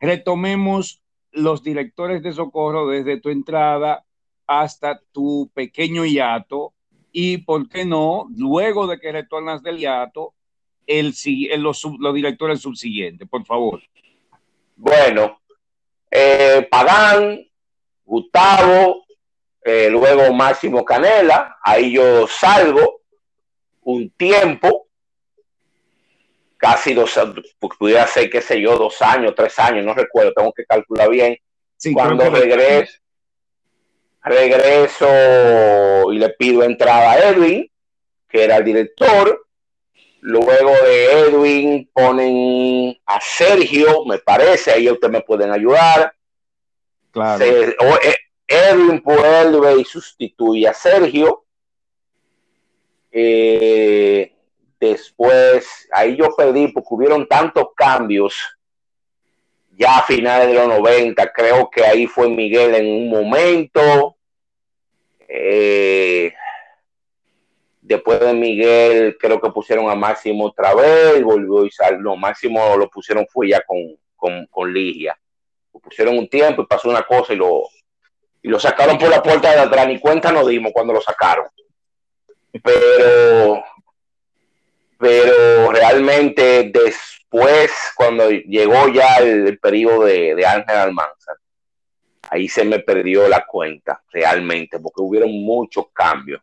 retomemos 0.00 1.02
los 1.32 1.62
directores 1.62 2.22
de 2.22 2.32
socorro 2.32 2.88
desde 2.88 3.20
tu 3.20 3.30
entrada 3.30 4.04
hasta 4.46 5.00
tu 5.12 5.50
pequeño 5.54 6.04
hiato 6.04 6.74
y, 7.10 7.38
¿por 7.38 7.68
qué 7.68 7.84
no? 7.84 8.26
Luego 8.36 8.86
de 8.86 8.98
que 8.98 9.12
retornas 9.12 9.62
del 9.62 9.78
hiato, 9.78 10.34
el, 10.86 11.14
los, 11.58 11.84
los 11.98 12.14
directores 12.14 12.60
subsiguientes, 12.60 13.28
por 13.28 13.44
favor. 13.44 13.82
Bueno, 14.76 15.40
eh, 16.10 16.66
Pagán, 16.70 17.46
Gustavo, 18.04 19.04
eh, 19.62 19.88
luego 19.90 20.32
Máximo 20.32 20.84
Canela, 20.84 21.56
ahí 21.62 21.92
yo 21.92 22.26
salgo 22.26 23.02
un 23.82 24.10
tiempo, 24.10 24.88
casi 26.56 26.94
dos, 26.94 27.18
pudiera 27.78 28.06
ser, 28.06 28.30
qué 28.30 28.40
sé 28.40 28.60
yo, 28.60 28.76
dos 28.76 29.00
años, 29.02 29.34
tres 29.34 29.58
años, 29.58 29.84
no 29.84 29.94
recuerdo, 29.94 30.32
tengo 30.32 30.52
que 30.52 30.64
calcular 30.64 31.08
bien. 31.10 31.36
Cuando 31.92 32.30
regreso, 32.30 32.98
regreso 34.22 36.12
y 36.12 36.18
le 36.18 36.30
pido 36.30 36.62
entrada 36.62 37.12
a 37.12 37.28
Edwin, 37.30 37.70
que 38.28 38.44
era 38.44 38.56
el 38.56 38.64
director. 38.64 39.43
Luego 40.26 40.72
de 40.82 41.12
Edwin 41.20 41.90
ponen 41.92 42.98
a 43.04 43.20
Sergio, 43.20 44.06
me 44.06 44.16
parece, 44.16 44.72
ahí 44.72 44.90
ustedes 44.90 45.12
me 45.12 45.20
pueden 45.20 45.52
ayudar. 45.52 46.14
Claro. 47.10 47.44
Eh, 47.44 47.76
Edwin 48.48 49.02
vuelve 49.04 49.82
y 49.82 49.84
sustituye 49.84 50.66
a 50.66 50.72
Sergio. 50.72 51.44
Eh, 53.12 54.34
después, 54.80 55.86
ahí 55.92 56.16
yo 56.16 56.34
perdí 56.34 56.68
porque 56.68 56.88
hubieron 56.94 57.28
tantos 57.28 57.66
cambios 57.76 58.34
ya 59.76 59.98
a 59.98 60.04
finales 60.04 60.48
de 60.48 60.54
los 60.54 60.68
90. 60.68 61.32
Creo 61.34 61.68
que 61.68 61.84
ahí 61.84 62.06
fue 62.06 62.30
Miguel 62.30 62.74
en 62.76 62.86
un 62.86 63.10
momento. 63.10 64.16
Eh, 65.28 66.32
después 67.94 68.20
de 68.20 68.34
Miguel, 68.34 69.16
creo 69.18 69.40
que 69.40 69.50
pusieron 69.50 69.90
a 69.90 69.94
Máximo 69.94 70.46
otra 70.46 70.74
vez, 70.74 71.22
volvió 71.22 71.64
y 71.64 71.70
salió. 71.70 72.16
Máximo 72.16 72.76
lo 72.76 72.88
pusieron 72.88 73.26
fue 73.26 73.48
ya 73.48 73.60
con, 73.62 73.78
con, 74.16 74.46
con 74.46 74.72
Ligia. 74.72 75.18
Lo 75.72 75.80
pusieron 75.80 76.18
un 76.18 76.28
tiempo 76.28 76.62
y 76.62 76.66
pasó 76.66 76.88
una 76.88 77.02
cosa 77.02 77.32
y 77.32 77.36
lo, 77.36 77.64
y 78.42 78.48
lo 78.48 78.60
sacaron 78.60 78.98
por 78.98 79.08
la 79.08 79.22
puerta 79.22 79.52
de 79.52 79.60
atrás, 79.60 79.88
ni 79.88 79.98
cuenta 79.98 80.30
nos 80.30 80.46
dimos 80.46 80.70
cuando 80.72 80.92
lo 80.92 81.00
sacaron. 81.00 81.46
Pero, 82.62 83.64
pero 84.98 85.72
realmente 85.72 86.70
después, 86.72 87.72
cuando 87.96 88.30
llegó 88.30 88.88
ya 88.88 89.16
el, 89.16 89.58
periodo 89.58 90.04
de, 90.04 90.44
Ángel 90.46 90.76
Almanzar, 90.76 91.36
ahí 92.30 92.46
se 92.48 92.64
me 92.64 92.80
perdió 92.80 93.28
la 93.28 93.46
cuenta, 93.46 94.02
realmente, 94.12 94.78
porque 94.78 95.00
hubieron 95.00 95.30
muchos 95.30 95.86
cambios. 95.92 96.42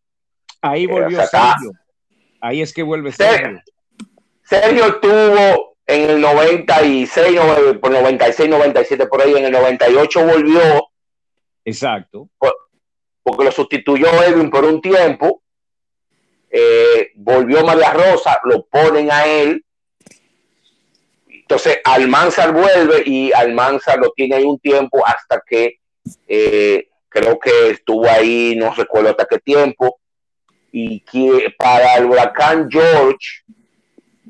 Ahí 0.62 0.86
volvió 0.86 1.26
Sergio. 1.26 1.72
Ahí 2.40 2.62
es 2.62 2.74
que 2.74 2.84
vuelve 2.84 3.12
Sergio. 3.12 3.62
Sergio 4.44 4.86
estuvo 4.86 5.76
en 5.86 6.10
el 6.10 6.22
96, 6.22 7.40
por 7.82 7.92
96, 7.92 8.50
97, 8.50 9.08
por 9.08 9.22
ahí, 9.22 9.36
en 9.36 9.46
el 9.46 9.52
98 9.52 10.26
volvió 10.26 10.92
Exacto. 11.66 12.30
Porque 13.24 13.44
lo 13.44 13.52
sustituyó 13.52 14.08
Edwin 14.24 14.50
por 14.50 14.66
un 14.66 14.82
tiempo. 14.82 15.44
Eh, 16.50 17.12
volvió 17.16 17.64
María 17.64 17.94
Rosa, 17.94 18.40
lo 18.44 18.66
ponen 18.66 19.12
a 19.12 19.26
él. 19.26 19.64
Entonces 21.28 21.80
Almanzar 21.84 22.54
vuelve 22.54 23.04
y 23.06 23.32
Almanzar 23.34 24.00
lo 24.00 24.12
tiene 24.12 24.36
ahí 24.36 24.44
un 24.44 24.60
tiempo 24.60 25.06
hasta 25.06 25.42
que 25.46 25.80
eh, 26.28 26.88
creo 27.10 27.38
que 27.40 27.72
estuvo 27.72 28.10
ahí, 28.10 28.56
no 28.56 28.74
recuerdo 28.74 29.10
hasta 29.10 29.26
qué 29.26 29.40
tiempo. 29.40 30.00
Y 30.72 31.02
que 31.02 31.54
para 31.58 31.98
el 31.98 32.06
huracán 32.06 32.70
George 32.72 33.44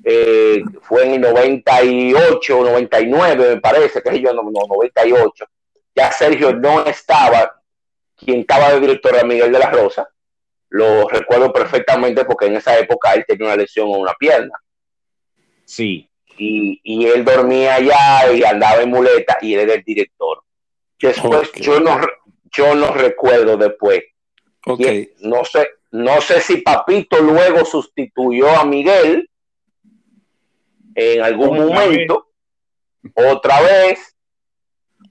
eh, 0.03 0.63
fue 0.81 1.05
en 1.05 1.13
el 1.15 1.21
98 1.21 2.59
o 2.59 2.63
99, 2.63 3.55
me 3.55 3.61
parece, 3.61 4.01
que 4.01 4.09
es 4.09 4.21
yo, 4.21 4.33
no, 4.33 4.43
98 4.43 5.45
ya 5.95 6.11
Sergio 6.11 6.53
no 6.53 6.85
estaba, 6.85 7.61
quien 8.15 8.41
estaba 8.41 8.73
de 8.73 8.79
director 8.79 9.13
era 9.13 9.23
Miguel 9.23 9.51
de 9.51 9.59
la 9.59 9.69
Rosa. 9.69 10.09
Lo 10.69 11.07
recuerdo 11.07 11.51
perfectamente 11.51 12.23
porque 12.25 12.45
en 12.45 12.55
esa 12.55 12.77
época 12.79 13.13
él 13.13 13.25
tenía 13.27 13.47
una 13.47 13.57
lesión 13.57 13.89
en 13.89 13.99
una 13.99 14.13
pierna. 14.13 14.57
Sí. 15.65 16.07
Y, 16.37 17.05
él 17.05 17.23
dormía 17.23 17.75
allá 17.75 18.31
y 18.33 18.43
andaba 18.43 18.81
en 18.81 18.89
muleta 18.89 19.37
y 19.41 19.53
él 19.53 19.61
era 19.61 19.73
el 19.75 19.83
director. 19.83 20.41
Después 20.99 21.51
yo 21.53 21.79
no 21.79 21.99
yo 22.51 22.73
no 22.73 22.91
recuerdo 22.93 23.57
después. 23.57 24.01
Okay. 24.65 25.13
No 25.19 25.43
sé, 25.45 25.67
no 25.91 26.21
sé 26.21 26.39
si 26.39 26.57
Papito 26.57 27.19
luego 27.19 27.65
sustituyó 27.65 28.49
a 28.49 28.65
Miguel 28.65 29.29
en 30.95 31.21
algún 31.21 31.57
momento, 31.57 32.27
otra 33.13 33.61
vez, 33.61 34.15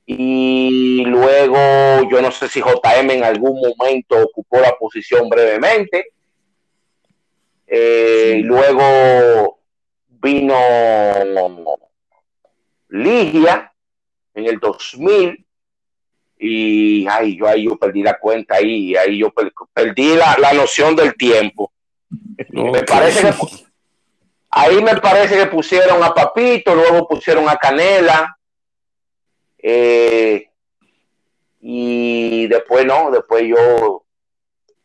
y 0.07 1.05
luego 1.05 1.59
yo 2.11 2.21
no 2.21 2.31
sé 2.31 2.49
si 2.49 2.61
JM 2.61 3.11
en 3.11 3.25
algún 3.25 3.61
momento 3.61 4.17
ocupó 4.23 4.61
la 4.61 4.75
posición 4.77 5.29
brevemente. 5.29 6.13
Eh, 7.67 8.41
luego 8.43 9.61
vino 10.09 10.57
Ligia 12.89 13.73
en 14.35 14.47
el 14.47 14.59
2000 14.59 15.47
y 16.43 17.07
ay, 17.07 17.37
yo 17.37 17.47
ahí 17.47 17.65
yo 17.65 17.77
perdí 17.77 18.03
la 18.03 18.19
cuenta 18.19 18.57
ahí, 18.57 18.97
ahí 18.97 19.19
yo 19.19 19.31
perdí 19.75 20.17
la, 20.17 20.53
noción 20.55 20.97
del 20.97 21.15
tiempo. 21.15 21.71
Me 22.49 22.83
parece 22.83 23.21
que 23.21 23.35
ahí 24.49 24.83
me 24.83 24.97
parece 24.97 25.37
que 25.37 25.47
pusieron 25.47 26.03
a 26.03 26.15
Papito, 26.15 26.75
luego 26.75 27.07
pusieron 27.07 27.47
a 27.47 27.57
Canela, 27.57 28.39
eh, 29.59 30.49
y 31.61 32.47
después 32.47 32.87
no, 32.87 33.11
después 33.11 33.45
yo 33.47 34.07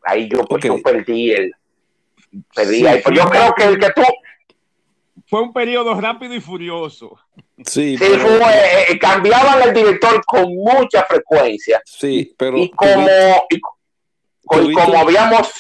ahí 0.03 0.27
yo, 0.27 0.43
pues, 0.43 0.61
perdí 0.83 1.31
el 1.31 1.53
perdí 2.53 2.85
ahí. 2.85 3.01
yo 3.13 3.29
creo 3.29 3.53
que 3.55 3.63
el 3.63 3.79
que 3.79 3.91
tú 3.95 4.03
fue 5.25 5.41
un 5.41 5.53
periodo 5.53 5.99
rápido 6.01 6.35
y 6.35 6.41
furioso. 6.41 7.17
Sí, 7.63 7.97
fue, 7.97 8.07
eh, 8.07 8.85
eh, 8.89 8.99
cambiaban 8.99 9.61
el 9.61 9.73
director 9.73 10.23
con 10.25 10.53
mucha 10.55 11.05
frecuencia. 11.05 11.81
Sí, 11.85 12.33
pero 12.37 12.57
y 12.57 12.69
como, 12.71 13.07
como 14.43 14.97
habíamos 14.97 15.51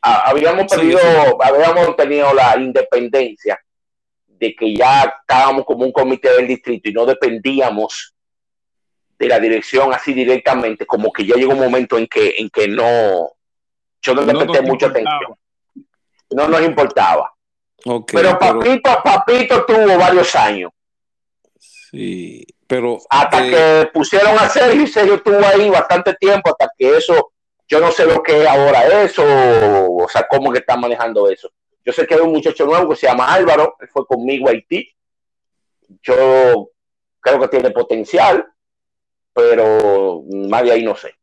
habíamos 0.00 0.66
perdido, 0.72 0.98
habíamos 1.42 1.96
tenido 1.96 2.32
la 2.32 2.56
independencia 2.56 3.60
de 4.26 4.54
que 4.54 4.74
ya 4.74 5.14
estábamos 5.20 5.64
como 5.66 5.84
un 5.84 5.92
comité 5.92 6.30
del 6.32 6.48
distrito 6.48 6.88
y 6.88 6.92
no 6.92 7.04
dependíamos 7.04 8.14
de 9.18 9.28
la 9.28 9.38
dirección 9.38 9.92
así 9.92 10.14
directamente, 10.14 10.86
como 10.86 11.12
que 11.12 11.26
ya 11.26 11.36
llegó 11.36 11.52
un 11.52 11.60
momento 11.60 11.98
en 11.98 12.06
que 12.06 12.34
en 12.38 12.48
que 12.48 12.66
no 12.66 13.30
yo 14.00 14.14
no 14.14 14.22
le 14.22 14.34
presté 14.34 14.62
mucha 14.62 14.86
atención. 14.86 15.36
No 16.30 16.48
nos 16.48 16.62
importaba 16.62 17.32
pero 18.06 18.38
Papito, 18.38 18.90
Papito 19.02 19.64
tuvo 19.64 19.98
varios 19.98 20.34
años. 20.34 20.70
Sí, 21.92 22.46
pero. 22.66 22.98
Hasta 23.10 23.46
eh, 23.46 23.50
que 23.50 23.90
pusieron 23.92 24.38
a 24.38 24.48
Sergio 24.48 24.82
y 24.82 24.86
Sergio 24.86 25.14
estuvo 25.14 25.44
ahí 25.44 25.68
bastante 25.68 26.14
tiempo, 26.14 26.50
hasta 26.50 26.72
que 26.76 26.96
eso, 26.96 27.32
yo 27.68 27.80
no 27.80 27.92
sé 27.92 28.06
lo 28.06 28.22
que 28.22 28.42
es 28.42 28.48
ahora 28.48 29.02
eso, 29.02 29.22
o 29.24 30.08
sea, 30.08 30.26
cómo 30.28 30.50
que 30.50 30.60
están 30.60 30.80
manejando 30.80 31.28
eso. 31.30 31.50
Yo 31.84 31.92
sé 31.92 32.06
que 32.06 32.14
hay 32.14 32.20
un 32.20 32.32
muchacho 32.32 32.64
nuevo 32.64 32.88
que 32.90 32.96
se 32.96 33.06
llama 33.06 33.32
Álvaro, 33.32 33.76
él 33.80 33.88
fue 33.92 34.06
conmigo 34.06 34.48
a 34.48 34.52
Haití. 34.52 34.88
Yo 36.02 36.70
creo 37.20 37.40
que 37.40 37.48
tiene 37.48 37.70
potencial, 37.70 38.46
pero 39.34 40.22
más 40.30 40.62
de 40.62 40.72
ahí 40.72 40.82
no 40.82 40.96
sé. 40.96 41.14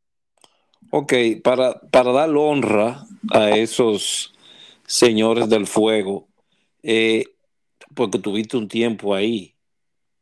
Ok, 0.91 1.13
para, 1.43 1.79
para 1.91 2.12
dar 2.12 2.29
honra 2.29 3.05
a 3.32 3.51
esos 3.51 4.34
señores 4.86 5.49
del 5.49 5.67
fuego, 5.67 6.27
eh, 6.84 7.25
porque 7.95 8.19
tuviste 8.19 8.58
un 8.58 8.67
tiempo 8.67 9.13
ahí. 9.13 9.55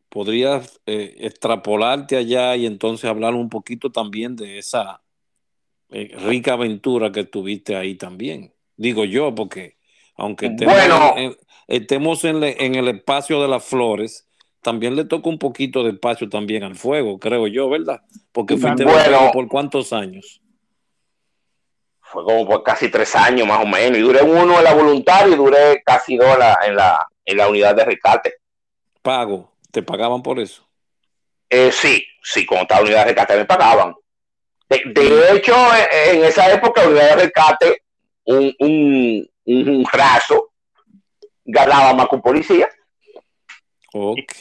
¿Podrías 0.10 0.80
eh, 0.86 1.15
extrapolarte 1.20 2.15
allá 2.15 2.56
y 2.56 2.65
entonces 2.65 3.10
hablar 3.10 3.34
un 3.34 3.50
poquito 3.50 3.91
también 3.91 4.36
de 4.36 4.58
esa 4.58 5.02
eh, 5.89 6.15
rica 6.20 6.54
aventura 6.54 7.12
que 7.12 7.26
tuviste 7.26 7.76
ahí 7.76 7.96
también? 7.96 8.54
Digo 8.76 9.06
yo, 9.06 9.36
porque 9.36 9.78
aunque 10.15 10.48
estemos, 11.67 12.24
en, 12.24 12.76
el 12.76 12.88
espacio 12.88 13.41
de 13.41 13.48
las 13.48 13.63
flores, 13.63 14.28
también 14.62 14.96
le 14.96 15.06
toca 15.06 15.30
un 15.30 15.38
poquito 15.38 15.84
de 15.84 15.91
espacio 15.91 16.30
también 16.30 16.63
al 16.63 16.76
fuego, 16.76 17.20
creo 17.20 17.48
yo, 17.48 17.70
¿verdad? 17.70 18.02
Porque 18.32 18.58
fuiste 18.58 18.86
bueno, 18.86 19.30
por 19.34 19.48
cuántos 19.48 19.93
años 19.93 20.41
fue 22.10 22.24
como 22.24 22.48
por 22.48 22.63
casi 22.63 22.89
tres 22.89 23.15
años 23.15 23.48
más 23.48 23.63
o 23.63 23.67
menos. 23.67 23.98
Y 23.98 24.02
duré 24.02 24.22
uno 24.24 24.58
en 24.58 24.63
la 24.63 24.74
voluntaria 24.74 25.34
y 25.34 25.38
duré 25.38 25.84
casi 25.86 26.15
dos 26.15 26.28
en 26.34 26.76
la, 26.76 27.08
en 27.26 27.38
la, 27.38 27.50
unidad 27.50 27.76
de 27.76 27.86
rescate. 27.86 28.34
¿Pago? 29.02 29.52
¿Te 29.72 29.84
pagaban 29.84 30.22
por 30.22 30.40
eso? 30.40 30.68
Eh, 31.50 31.72
sí, 31.72 32.06
sí, 32.22 32.46
como 32.46 32.62
estaba 32.62 32.82
unidad 32.82 33.00
de 33.00 33.06
rescate 33.06 33.38
me 33.38 33.46
pagaban. 33.46 33.96
De, 34.70 35.32
hecho, 35.32 35.56
e, 35.74 36.18
en 36.18 36.26
esa 36.26 36.52
época, 36.52 36.88
unidad 36.88 37.16
de 37.16 37.24
rescate, 37.24 37.84
un, 38.26 38.54
un, 38.60 39.30
un 39.46 39.86
raso 39.92 40.52
ganaba 41.46 41.94
más 41.94 42.08
con 42.08 42.22
policía. 42.22 42.70
Ok. 43.94 44.34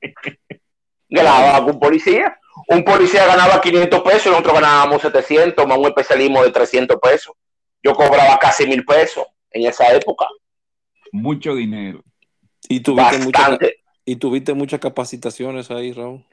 ganaba 1.08 1.52
más 1.52 1.62
con 1.62 1.80
policía 1.80 2.38
un 2.68 2.84
policía 2.84 3.26
ganaba 3.26 3.60
500 3.60 4.00
pesos 4.02 4.26
y 4.26 4.30
nosotros 4.30 4.54
ganábamos 4.54 5.02
700, 5.02 5.66
más 5.66 5.78
un 5.78 5.86
especialismo 5.86 6.42
de 6.42 6.50
300 6.50 6.98
pesos. 7.00 7.34
Yo 7.82 7.94
cobraba 7.94 8.38
casi 8.38 8.66
mil 8.66 8.84
pesos 8.84 9.26
en 9.50 9.66
esa 9.66 9.92
época. 9.94 10.26
Mucho 11.10 11.54
dinero. 11.54 12.02
¿Y 12.68 12.80
tuviste, 12.80 13.81
¿Y 14.04 14.16
tuviste 14.16 14.54
muchas 14.54 14.80
capacitaciones 14.80 15.70
ahí, 15.70 15.92
Raúl? 15.92 16.24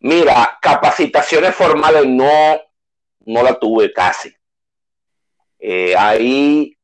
Mira, 0.00 0.58
capacitaciones 0.62 1.54
formales 1.54 2.06
no, 2.06 2.60
no 3.26 3.42
la 3.42 3.58
tuve 3.58 3.92
casi. 3.92 4.32
Eh, 5.58 5.94
ahí 5.96 6.76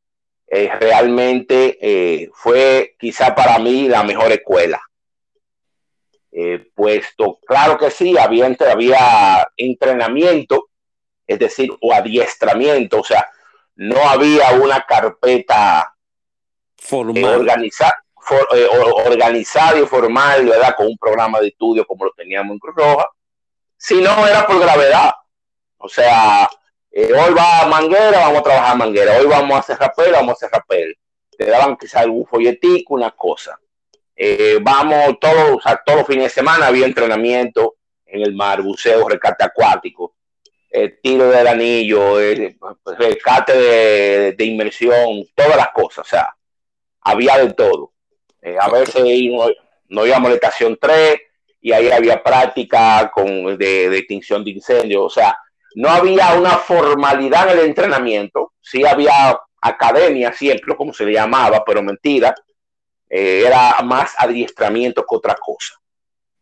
eh, 0.49 0.69
realmente 0.81 1.79
eh, 1.81 2.31
fue 2.35 2.97
quizá 2.99 3.35
para 3.35 3.59
mí 3.59 3.89
la 3.89 4.03
mejor 4.03 4.33
escuela. 4.33 4.81
Puesto, 6.75 7.39
claro 7.47 7.79
que 7.79 7.93
sí, 7.93 8.19
había, 8.19 8.47
había 8.69 9.47
entrenamiento, 9.57 10.69
es 11.29 11.39
decir, 11.39 11.71
o 11.81 11.93
adiestramiento, 11.93 12.99
o 12.99 13.05
sea, 13.05 13.25
no 13.77 13.99
había 14.09 14.51
una 14.61 14.85
carpeta 14.85 15.95
formal. 16.77 17.41
organizada, 17.41 18.04
eh, 18.55 18.69
organizada 19.07 19.79
y 19.79 19.87
formal, 19.87 20.47
¿verdad? 20.47 20.75
Con 20.77 20.87
un 20.87 20.99
programa 20.99 21.41
de 21.41 21.49
estudio 21.49 21.87
como 21.87 22.05
lo 22.07 22.13
teníamos 22.13 22.53
en 22.53 22.59
Cruz 22.59 22.75
Roja, 22.77 23.09
sino 23.77 24.27
era 24.27 24.47
por 24.47 24.61
gravedad. 24.61 25.13
O 25.79 25.89
sea, 25.89 26.49
eh, 26.91 27.13
hoy 27.13 27.35
va 27.35 27.63
a 27.63 27.67
Manguera, 27.67 28.21
vamos 28.21 28.41
a 28.41 28.43
trabajar 28.43 28.77
Manguera, 28.77 29.19
hoy 29.19 29.27
vamos 29.27 29.57
a 29.57 29.61
hacer 29.61 29.79
rapel, 29.79 30.13
vamos 30.13 30.31
a 30.31 30.33
hacer 30.33 30.51
rapel. 30.51 30.97
Te 31.37 31.47
daban 31.47 31.77
quizás 31.77 32.03
algún 32.03 32.27
folletico, 32.27 32.95
una 32.95 33.11
cosa. 33.11 33.59
Eh, 34.17 34.59
vamos 34.63 35.19
todos, 35.21 35.63
todos 35.85 35.99
los 35.99 36.07
fines 36.07 36.25
de 36.25 36.31
semana 36.31 36.69
había 36.69 36.87
entrenamiento 36.87 37.77
en 38.07 38.23
el 38.23 38.35
mar, 38.35 38.63
buceo, 38.63 39.09
rescate 39.09 39.45
acuático, 39.45 40.15
eh, 40.71 40.99
tiro 41.03 41.29
del 41.31 41.47
anillo, 41.47 42.21
eh, 42.21 42.57
rescate 42.99 44.33
de, 44.37 44.45
inmersión, 44.45 45.25
todas 45.35 45.57
las 45.57 45.69
cosas, 45.71 45.99
o 46.07 46.09
sea, 46.09 46.37
había 47.01 47.39
de 47.39 47.53
todo. 47.53 47.93
A 48.61 48.69
veces 48.69 49.03
no, 49.89 50.07
íbamos 50.07 50.27
a 50.27 50.31
la 50.31 50.35
estación 50.35 50.79
3 50.81 51.19
y 51.61 51.73
ahí 51.73 51.91
había 51.91 52.23
práctica 52.23 53.11
con, 53.15 53.57
de, 53.57 53.89
de 53.89 53.99
extinción 53.99 54.45
de 54.45 54.51
incendios, 54.51 55.03
o 55.05 55.11
sea, 55.11 55.37
no 55.75 55.89
había 55.89 56.35
una 56.35 56.51
formalidad 56.51 57.51
en 57.51 57.59
el 57.59 57.65
entrenamiento, 57.67 58.53
sí 58.61 58.85
había 58.87 59.39
academia 59.61 60.33
siempre, 60.33 60.77
como 60.77 60.93
se 60.93 61.05
le 61.05 61.13
llamaba, 61.15 61.65
pero 61.65 61.83
mentira, 61.83 62.35
eh, 63.09 63.45
era 63.47 63.77
más 63.85 64.15
adiestramiento 64.19 65.05
que 65.09 65.17
otra 65.17 65.35
cosa. 65.35 65.75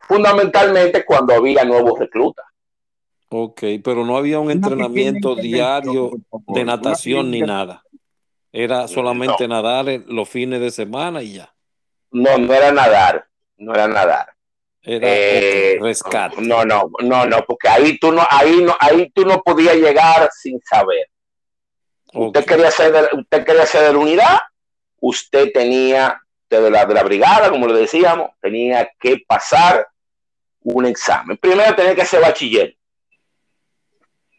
Fundamentalmente 0.00 1.04
cuando 1.04 1.34
había 1.34 1.64
nuevos 1.64 1.98
reclutas. 1.98 2.44
Ok, 3.28 3.62
pero 3.82 4.04
no 4.04 4.16
había 4.16 4.40
un 4.40 4.50
entrenamiento 4.50 5.34
diario 5.34 6.10
de 6.48 6.64
natación 6.64 7.30
ni 7.30 7.40
nada. 7.40 7.82
Era 8.52 8.86
solamente 8.88 9.48
nadar 9.48 9.86
los 10.06 10.28
fines 10.28 10.60
de 10.60 10.70
semana 10.70 11.22
y 11.22 11.34
ya. 11.34 11.54
No, 12.12 12.38
no 12.38 12.54
era 12.54 12.72
nadar, 12.72 13.26
no 13.56 13.74
era 13.74 13.88
nadar. 13.88 14.32
Era 14.82 15.06
eh, 15.08 15.78
rescate. 15.80 16.40
No, 16.40 16.64
no, 16.64 16.90
no, 17.00 17.26
no, 17.26 17.44
porque 17.46 17.68
ahí 17.68 17.98
tú 17.98 18.12
no, 18.12 18.26
ahí 18.28 18.62
no, 18.62 18.76
ahí 18.80 19.10
tú 19.10 19.24
no 19.24 19.42
podías 19.42 19.76
llegar 19.76 20.28
sin 20.32 20.60
saber. 20.62 21.08
Usted 22.14 22.44
quería 22.44 22.70
ser, 22.70 23.10
usted 23.14 23.44
quería 23.44 23.64
ser 23.64 23.84
de 23.84 23.92
la 23.92 23.98
unidad, 23.98 24.38
usted 25.00 25.50
tenía 25.52 26.20
de 26.60 26.70
la, 26.70 26.84
de 26.84 26.94
la 26.94 27.02
brigada, 27.02 27.50
como 27.50 27.66
le 27.66 27.80
decíamos, 27.80 28.30
tenía 28.40 28.90
que 29.00 29.22
pasar 29.26 29.86
un 30.60 30.86
examen. 30.86 31.36
Primero 31.38 31.74
tenía 31.74 31.94
que 31.94 32.04
ser 32.04 32.20
bachiller. 32.20 32.76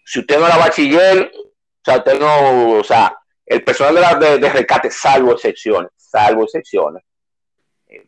Si 0.06 0.20
usted 0.20 0.40
no 0.40 0.46
era 0.46 0.58
bachiller, 0.58 1.32
o 1.34 1.84
sea, 1.84 1.98
usted 1.98 2.20
no, 2.20 2.80
o 2.80 2.84
sea, 2.84 3.18
el 3.46 3.64
personal 3.64 4.20
de, 4.20 4.38
de, 4.38 4.50
rescate, 4.50 4.92
salvo 4.92 5.34
excepciones, 5.34 5.92
salvo 5.98 6.44
excepciones, 6.44 7.04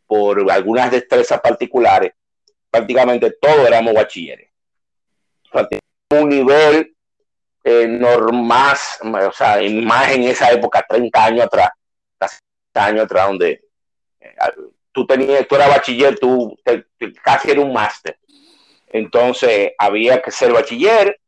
por 0.06 0.52
algunas 0.52 0.91
destrezas 0.91 1.39
particulares, 1.41 2.13
prácticamente 2.69 3.32
todos 3.39 3.67
éramos 3.67 3.93
bachilleres. 3.93 4.50
Un 6.10 6.30
nivel 6.30 6.95
eh, 7.63 7.88
normal, 7.88 8.78
o 9.02 9.32
sea, 9.32 9.60
más 9.82 10.12
en 10.12 10.24
esa 10.24 10.52
época, 10.52 10.86
30 10.88 11.26
años 11.26 11.45
atrás, 11.45 11.69
casi 12.17 12.38
30 12.74 12.86
años 12.86 13.06
atrás, 13.06 13.28
donde 13.28 13.63
eh, 14.19 14.36
tú 14.91 15.06
tenías, 15.06 15.48
tú 15.48 15.56
eras 15.56 15.69
bachiller, 15.69 16.19
tú 16.19 16.58
casi 17.24 17.52
era 17.52 17.62
un 17.62 17.74
máster. 17.74 18.19
Entonces 18.88 19.71
había 19.78 20.21
que 20.21 20.32
ser 20.32 20.54
bachiller 20.54 21.19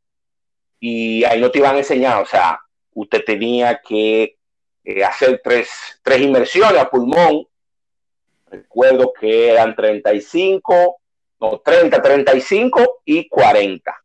y 0.79 1.23
ahí 1.23 1.41
no 1.41 1.49
te 1.51 1.59
iban 1.59 1.75
a 1.75 1.79
enseñar, 1.79 2.21
o 2.21 2.25
sea, 2.25 2.59
usted 2.93 3.23
tenía 3.25 3.81
que 3.81 4.37
eh, 4.83 5.03
hacer 5.03 5.41
tres, 5.43 5.99
tres 6.01 6.21
inmersiones 6.21 6.79
a 6.79 6.89
pulmón. 6.89 7.45
Recuerdo 8.49 9.11
que 9.19 9.49
eran 9.49 9.75
35, 9.75 10.97
no, 11.39 11.59
30, 11.59 12.01
35 12.01 13.01
y 13.05 13.27
40. 13.27 13.95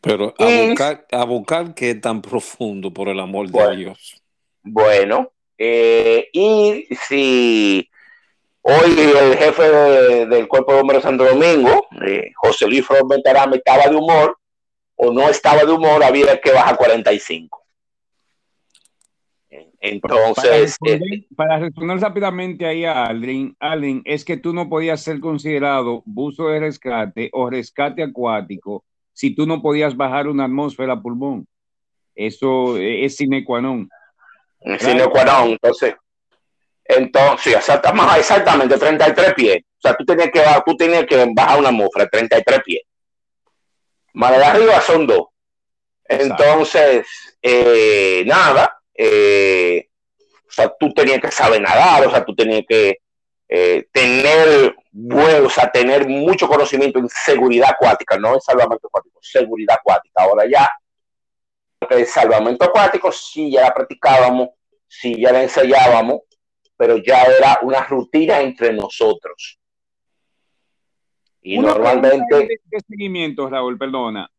Pero 0.00 0.34
a, 0.38 0.66
buscar, 0.66 1.06
a 1.10 1.24
buscar 1.24 1.74
qué 1.74 1.94
tan 1.94 2.22
profundo, 2.22 2.92
por 2.92 3.08
el 3.08 3.20
amor 3.20 3.50
de 3.50 3.76
Dios. 3.76 4.22
Bueno, 4.62 5.32
eh, 5.58 6.28
y 6.32 6.86
si 7.06 7.90
Hoy 8.62 8.94
el 8.98 9.38
jefe 9.38 9.62
del 10.26 10.46
Cuerpo 10.46 10.72
de 10.72 10.78
Bomberos 10.78 11.02
Santo 11.02 11.24
Domingo, 11.24 11.86
eh, 12.06 12.30
José 12.36 12.66
Luis 12.66 12.86
Flor 12.86 13.08
Ventarame, 13.08 13.56
estaba 13.56 13.86
de 13.86 13.96
humor 13.96 14.36
o 14.96 15.10
no 15.10 15.30
estaba 15.30 15.64
de 15.64 15.72
humor, 15.72 16.04
había 16.04 16.38
que 16.40 16.52
bajar 16.52 16.76
45. 16.76 17.59
Entonces. 19.80 20.76
Para 21.34 21.58
responder, 21.58 21.98
rápidamente 21.98 22.66
ahí 22.66 22.84
a 22.84 23.06
Aldrin, 23.06 23.56
Aldrin, 23.58 24.02
es 24.04 24.24
que 24.24 24.36
tú 24.36 24.52
no 24.52 24.68
podías 24.68 25.02
ser 25.02 25.20
considerado 25.20 26.02
buzo 26.04 26.48
de 26.48 26.60
rescate 26.60 27.30
o 27.32 27.48
rescate 27.48 28.02
acuático 28.02 28.84
si 29.12 29.34
tú 29.34 29.46
no 29.46 29.62
podías 29.62 29.96
bajar 29.96 30.28
una 30.28 30.44
atmósfera 30.44 31.00
pulmón. 31.00 31.46
Eso 32.14 32.76
es 32.76 33.16
sine 33.16 33.44
qua 33.44 33.60
non. 33.60 33.88
Sine 34.78 35.08
qua 35.08 35.24
non. 35.24 35.50
Entonces, 35.52 35.94
entonces, 36.84 37.56
exactamente 37.56 38.76
33 38.76 39.34
pies. 39.34 39.58
O 39.62 39.80
sea, 39.80 39.96
tú 39.96 40.04
tenías 40.04 40.30
que, 40.30 40.42
tú 40.66 40.76
tenías 40.76 41.06
que 41.06 41.24
bajar 41.34 41.58
una 41.58 41.70
mofra, 41.70 42.06
33 42.06 42.62
pies. 42.62 42.82
Más 44.12 44.36
de 44.36 44.44
arriba 44.44 44.80
son 44.80 45.06
dos. 45.06 45.28
Entonces, 46.04 47.06
eh, 47.40 48.24
nada, 48.26 48.79
eh, 49.02 49.88
o 50.46 50.52
sea, 50.52 50.74
tú 50.78 50.92
tenías 50.92 51.20
que 51.20 51.30
saber 51.30 51.62
nadar, 51.62 52.06
o 52.06 52.10
sea, 52.10 52.22
tú 52.22 52.34
tenías 52.34 52.64
que 52.68 52.98
eh, 53.48 53.88
tener 53.90 54.76
bueno, 54.92 55.46
o 55.46 55.50
sea, 55.50 55.70
tener 55.70 56.06
mucho 56.06 56.46
conocimiento 56.46 56.98
en 56.98 57.08
seguridad 57.08 57.70
acuática, 57.70 58.18
no 58.18 58.34
en 58.34 58.40
salvamento 58.40 58.88
acuático, 58.88 59.18
seguridad 59.22 59.76
acuática. 59.80 60.22
Ahora 60.22 60.44
ya, 60.50 60.68
el 61.88 62.06
salvamento 62.06 62.66
acuático 62.66 63.10
sí 63.10 63.52
ya 63.52 63.62
la 63.62 63.74
practicábamos, 63.74 64.50
sí 64.86 65.16
ya 65.18 65.32
la 65.32 65.44
ensayábamos, 65.44 66.20
pero 66.76 66.98
ya 66.98 67.22
era 67.22 67.58
una 67.62 67.82
rutina 67.84 68.40
entre 68.40 68.74
nosotros. 68.74 69.58
Y 71.40 71.58
normalmente... 71.58 72.36
De, 72.36 72.80
seguimiento, 72.86 73.48
Raúl, 73.48 73.78
perdona. 73.78 74.30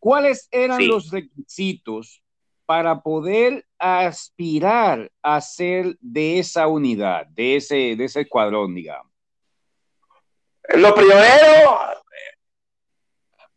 ¿Cuáles 0.00 0.48
eran 0.50 0.88
los 0.88 1.10
requisitos 1.10 2.22
para 2.66 3.00
poder 3.00 3.64
aspirar 3.78 5.10
a 5.22 5.40
ser 5.40 5.96
de 6.00 6.40
esa 6.40 6.66
unidad, 6.66 7.26
de 7.28 7.56
ese, 7.56 7.94
de 7.96 8.04
ese 8.04 8.22
escuadrón, 8.22 8.74
digamos? 8.74 9.12
Lo 10.74 10.94
primero, 10.94 11.80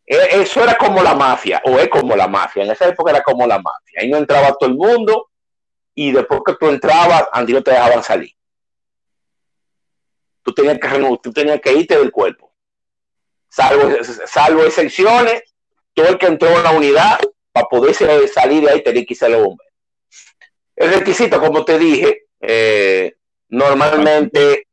eh, 0.06 0.28
eso 0.32 0.64
era 0.64 0.76
como 0.76 1.02
la 1.02 1.16
mafia, 1.16 1.62
o 1.66 1.80
es 1.80 1.90
como 1.90 2.16
la 2.16 2.28
mafia. 2.28 2.64
En 2.64 2.72
esa 2.72 2.88
época 2.88 3.12
era 3.12 3.24
como 3.24 3.48
la 3.48 3.58
mafia. 3.58 4.02
Ahí 4.02 4.10
no 4.10 4.18
entraba 4.18 4.54
todo 4.54 4.70
el 4.70 4.76
mundo 4.76 5.30
y 5.96 6.12
después 6.12 6.42
que 6.46 6.54
tú 6.54 6.68
entrabas, 6.68 7.28
Andy 7.32 7.54
no 7.54 7.64
te 7.64 7.72
dejaban 7.72 8.04
salir. 8.04 8.32
Tú 10.44 10.54
tenías 10.54 10.80
que, 10.80 11.18
tú 11.22 11.34
tenías 11.34 11.60
que 11.60 11.74
irte 11.74 11.98
del 11.98 12.12
cuerpo. 12.12 12.54
Salvo, 13.50 13.92
salvo 14.26 14.64
excepciones, 14.64 15.44
todo 15.94 16.08
el 16.08 16.18
que 16.18 16.28
entró 16.28 16.50
en 16.50 16.64
la 16.64 16.72
unidad, 16.72 17.20
para 17.52 17.68
poder 17.68 17.94
salir 17.94 18.64
de 18.64 18.70
ahí, 18.70 18.84
tenía 18.84 19.06
que 19.06 19.14
irse 19.14 19.26
a. 19.26 19.30
El 20.76 20.94
requisito, 20.94 21.40
como 21.40 21.66
te 21.66 21.78
dije, 21.78 22.28
eh, 22.40 23.16
normalmente, 23.50 24.68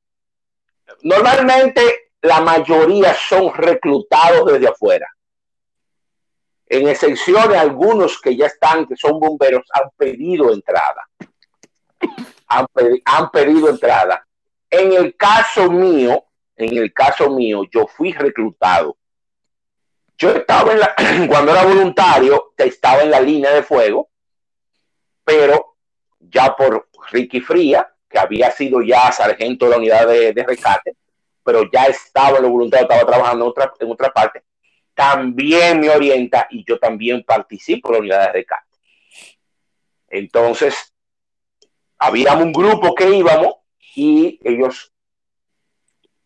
normalmente 1.02 2.10
la 2.22 2.40
mayoría 2.40 3.14
son 3.14 3.52
reclutados 3.54 4.52
desde 4.52 4.68
afuera. 4.68 5.08
En 6.68 6.88
excepciones, 6.88 7.56
algunos 7.58 8.20
que 8.20 8.36
ya 8.36 8.46
están, 8.46 8.86
que 8.86 8.96
son 8.96 9.20
bomberos, 9.20 9.64
han 9.72 9.90
pedido 9.96 10.52
entrada. 10.52 11.08
Han, 12.48 12.66
han 13.04 13.30
pedido 13.30 13.68
entrada. 13.68 14.26
En 14.70 14.92
el 14.92 15.16
caso 15.16 15.70
mío, 15.70 16.24
en 16.56 16.76
el 16.76 16.92
caso 16.92 17.30
mío, 17.30 17.62
yo 17.70 17.86
fui 17.86 18.12
reclutado. 18.12 18.96
Yo 20.18 20.30
estaba 20.30 20.72
en 20.72 20.80
la, 20.80 20.94
cuando 21.28 21.52
era 21.52 21.64
voluntario, 21.64 22.54
estaba 22.56 23.02
en 23.02 23.10
la 23.10 23.20
línea 23.20 23.52
de 23.52 23.62
fuego, 23.62 24.10
pero 25.24 25.76
ya 26.18 26.54
por 26.56 26.88
Ricky 27.10 27.40
Fría, 27.40 27.92
que 28.08 28.18
había 28.18 28.50
sido 28.50 28.82
ya 28.82 29.12
sargento 29.12 29.66
de 29.66 29.70
la 29.70 29.76
unidad 29.78 30.06
de, 30.06 30.44
rescate, 30.46 30.96
pero 31.44 31.70
ya 31.70 31.86
estaba 31.86 32.38
en 32.38 32.44
lo 32.44 32.50
voluntario, 32.50 32.86
estaba 32.88 33.06
trabajando 33.06 33.44
en 33.44 33.50
otra, 33.50 33.72
en 33.78 33.90
otra 33.90 34.12
parte, 34.12 34.44
también 34.94 35.80
me 35.80 35.90
orienta 35.90 36.46
y 36.50 36.64
yo 36.64 36.78
también 36.78 37.22
participo 37.22 37.88
en 37.88 37.92
la 37.92 38.00
unidad 38.00 38.26
de 38.26 38.32
rescate. 38.32 38.66
Entonces, 40.08 40.94
habíamos 41.98 42.44
un 42.44 42.52
grupo 42.52 42.94
que 42.94 43.10
íbamos 43.10 43.56
y 43.94 44.40
ellos 44.42 44.92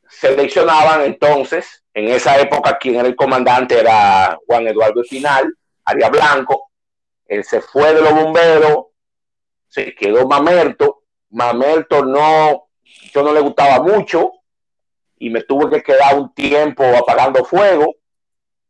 seleccionaban 0.09 1.03
entonces, 1.03 1.80
en 1.95 2.09
esa 2.09 2.39
época 2.39 2.79
quien 2.79 2.97
era 2.97 3.09
el 3.09 3.17
comandante 3.17 3.79
era 3.79 4.39
Juan 4.47 4.67
Eduardo 4.69 5.03
Espinal, 5.03 5.53
Aria 5.85 6.09
Blanco, 6.09 6.71
él 7.27 7.45
se 7.45 7.61
fue 7.61 7.95
de 7.95 8.03
los 8.03 8.13
bomberos, 8.13 8.87
se 9.69 9.95
quedó 9.95 10.27
Mamerto, 10.27 11.05
Mamerto 11.31 12.05
no, 12.05 12.69
yo 13.13 13.23
no 13.23 13.33
le 13.33 13.41
gustaba 13.41 13.83
mucho 13.83 14.33
y 15.19 15.31
me 15.31 15.43
tuve 15.43 15.71
que 15.71 15.83
quedar 15.83 16.19
un 16.19 16.35
tiempo 16.35 16.83
apagando 16.85 17.45
fuego, 17.45 17.95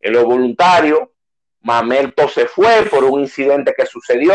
en 0.01 0.13
lo 0.13 0.25
voluntario. 0.25 1.13
Mamerto 1.63 2.29
se 2.29 2.47
fue 2.47 2.83
por 2.91 3.05
un 3.05 3.21
incidente 3.21 3.75
que 3.77 3.87
sucedió, 3.87 4.33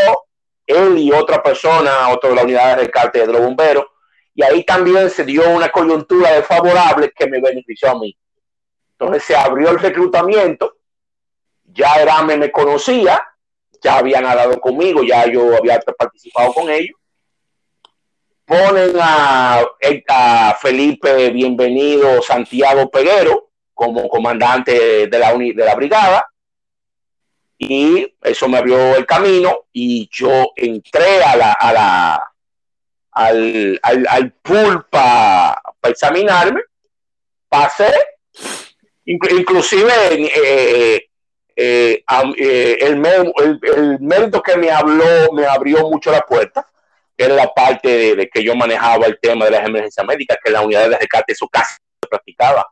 él 0.66 0.98
y 0.98 1.12
otra 1.12 1.44
persona, 1.44 2.10
otro 2.10 2.30
de 2.30 2.36
la 2.36 2.44
unidad 2.44 2.70
de 2.70 2.84
rescate 2.84 3.20
de 3.20 3.28
los 3.28 3.42
bomberos, 3.42 3.86
y 4.34 4.44
ahí 4.44 4.64
también 4.64 5.10
se 5.10 5.24
dio 5.24 5.50
una 5.50 5.70
coyuntura 5.70 6.32
desfavorable 6.32 7.12
que 7.16 7.28
me 7.28 7.42
benefició 7.42 7.92
a 7.92 8.00
mí. 8.00 8.16
Entonces 8.98 9.24
se 9.24 9.36
abrió 9.36 9.72
el 9.72 9.80
reclutamiento, 9.80 10.78
ya 11.66 11.96
Erame 11.96 12.38
me 12.38 12.52
conocía, 12.52 13.22
ya 13.82 13.98
había 13.98 14.22
nadado 14.22 14.60
conmigo, 14.62 15.04
ya 15.04 15.26
yo 15.26 15.56
había 15.58 15.80
participado 15.80 16.54
con 16.54 16.70
ellos. 16.70 16.98
Ponen 18.46 18.96
a, 19.00 19.66
Felipe 20.62 21.30
Bienvenido 21.32 22.22
Santiago 22.22 22.90
Peguero, 22.90 23.50
como 23.74 24.08
comandante 24.08 25.08
de 25.08 25.20
la, 25.20 25.34
de 25.34 25.66
la 25.66 25.76
brigada 25.76 26.26
y 27.58 28.16
eso 28.22 28.48
me 28.48 28.58
abrió 28.58 28.96
el 28.96 29.06
camino 29.06 29.66
y 29.72 30.10
yo 30.12 30.52
entré 30.56 31.24
a 31.24 31.36
la, 31.36 31.52
a 31.54 31.74
la 31.74 32.32
al, 33.12 33.80
al, 33.82 34.08
al 34.10 34.32
pool 34.34 34.86
para 34.90 35.62
examinarme, 35.84 36.62
pasé, 37.48 37.94
inclusive 39.06 39.92
eh, 40.12 41.08
eh, 41.56 42.04
eh, 42.38 42.78
el, 42.82 43.06
el, 43.64 44.00
mérito 44.02 44.42
que 44.42 44.58
me 44.58 44.70
habló, 44.72 45.32
me 45.32 45.46
abrió 45.46 45.90
mucho 45.90 46.12
la 46.12 46.22
puerta, 46.22 46.68
era 47.18 47.34
la 47.34 47.54
parte 47.54 48.16
de, 48.16 48.30
que 48.30 48.44
yo 48.44 48.56
manejaba 48.56 49.06
el 49.06 49.18
tema 49.22 49.46
de 49.46 49.52
las 49.52 49.66
emergencias 49.66 50.06
médicas, 50.06 50.38
que 50.44 50.52
la 50.52 50.62
unidad 50.62 50.90
de 50.90 50.98
rescate 50.98 51.34
eso 51.34 51.48
casi 51.48 51.76
se 51.76 52.10
practicaba. 52.10 52.66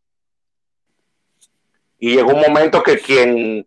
Y 1.98 2.16
llegó 2.16 2.34
un 2.34 2.42
momento 2.42 2.84
que 2.84 3.00
quien, 3.00 3.66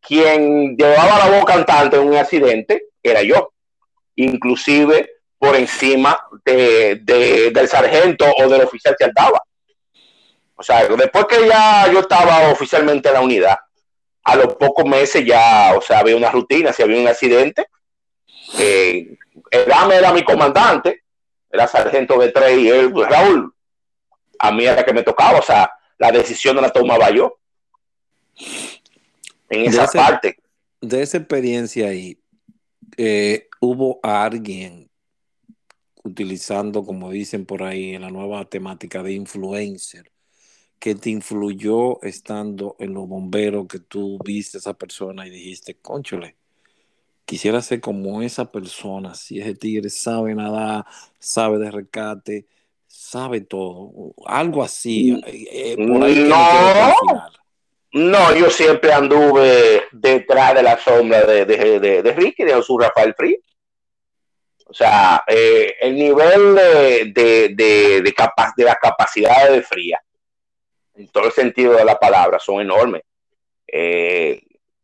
quien 0.00 0.76
llevaba 0.76 1.26
la 1.26 1.36
voz 1.36 1.46
cantante 1.46 1.96
en 1.96 2.08
un 2.08 2.16
accidente 2.16 2.88
era 3.02 3.22
yo, 3.22 3.52
inclusive 4.16 5.10
por 5.38 5.56
encima 5.56 6.22
de, 6.44 6.96
del 6.96 7.66
sargento 7.66 8.26
o 8.36 8.48
del 8.48 8.60
oficial 8.60 8.94
que 8.98 9.06
andaba. 9.06 9.42
O 10.60 10.62
sea, 10.62 10.86
después 10.86 11.24
que 11.24 11.48
ya 11.48 11.90
yo 11.90 12.00
estaba 12.00 12.50
oficialmente 12.50 13.08
en 13.08 13.14
la 13.14 13.22
unidad, 13.22 13.58
a 14.22 14.36
los 14.36 14.56
pocos 14.56 14.84
meses 14.84 15.24
ya, 15.24 15.72
o 15.74 15.80
sea, 15.80 16.00
había 16.00 16.14
una 16.14 16.30
rutina, 16.30 16.70
si 16.70 16.82
había 16.82 17.00
un 17.00 17.08
accidente. 17.08 17.66
Eh, 18.58 19.16
el 19.50 19.64
GAME 19.64 19.94
era 19.94 20.12
mi 20.12 20.22
comandante, 20.22 21.04
era 21.50 21.66
sargento 21.66 22.18
de 22.18 22.30
tres 22.30 22.58
y 22.58 22.68
él, 22.68 22.92
pues, 22.92 23.08
Raúl, 23.08 23.54
a 24.38 24.52
mí 24.52 24.66
era 24.66 24.84
que 24.84 24.92
me 24.92 25.02
tocaba, 25.02 25.38
o 25.38 25.42
sea, 25.42 25.72
la 25.96 26.12
decisión 26.12 26.56
no 26.56 26.60
la 26.60 26.70
tomaba 26.70 27.08
yo. 27.08 27.38
En 29.48 29.64
esa 29.64 29.86
parte. 29.86 30.36
De 30.82 31.00
esa 31.00 31.16
experiencia 31.16 31.88
ahí, 31.88 32.20
eh, 32.98 33.48
hubo 33.62 33.98
alguien 34.02 34.90
utilizando, 36.04 36.84
como 36.84 37.10
dicen 37.10 37.46
por 37.46 37.62
ahí, 37.62 37.94
en 37.94 38.02
la 38.02 38.10
nueva 38.10 38.44
temática 38.44 39.02
de 39.02 39.12
influencer, 39.12 40.12
que 40.80 40.94
te 40.94 41.10
influyó 41.10 42.02
estando 42.02 42.74
en 42.78 42.94
los 42.94 43.06
bomberos, 43.06 43.68
que 43.68 43.78
tú 43.78 44.18
viste 44.24 44.56
a 44.56 44.60
esa 44.60 44.74
persona 44.74 45.26
y 45.26 45.30
dijiste, 45.30 45.76
conchole, 45.76 46.36
quisiera 47.26 47.60
ser 47.60 47.80
como 47.80 48.22
esa 48.22 48.50
persona, 48.50 49.14
si 49.14 49.40
ese 49.40 49.54
tigre 49.54 49.90
sabe 49.90 50.34
nada, 50.34 50.86
sabe 51.18 51.58
de 51.58 51.70
rescate, 51.70 52.46
sabe 52.86 53.42
todo, 53.42 54.14
algo 54.24 54.62
así. 54.64 55.12
Mm, 55.12 55.22
eh, 55.26 55.76
no, 55.78 56.08
no, 57.92 58.34
yo 58.34 58.48
siempre 58.50 58.90
anduve 58.92 59.82
detrás 59.92 60.54
de 60.54 60.62
la 60.62 60.78
sombra 60.78 61.26
de, 61.26 61.44
de, 61.44 61.78
de, 61.78 62.02
de 62.02 62.12
Ricky, 62.14 62.42
de 62.42 62.54
Jesús 62.54 62.78
Rafael 62.80 63.14
Frío. 63.14 63.36
O 64.64 64.72
sea, 64.72 65.24
eh, 65.26 65.74
el 65.80 65.94
nivel 65.96 66.54
de, 66.54 67.12
de, 67.12 67.48
de, 67.54 68.02
de 68.02 68.64
las 68.64 68.76
capacidades 68.78 69.52
de 69.52 69.62
Fría, 69.62 70.00
en 71.00 71.08
todo 71.08 71.24
el 71.24 71.32
sentido 71.32 71.74
de 71.74 71.84
la 71.84 71.98
palabra, 71.98 72.38
son 72.38 72.60
enormes. 72.60 73.02
Eh, 73.66 74.42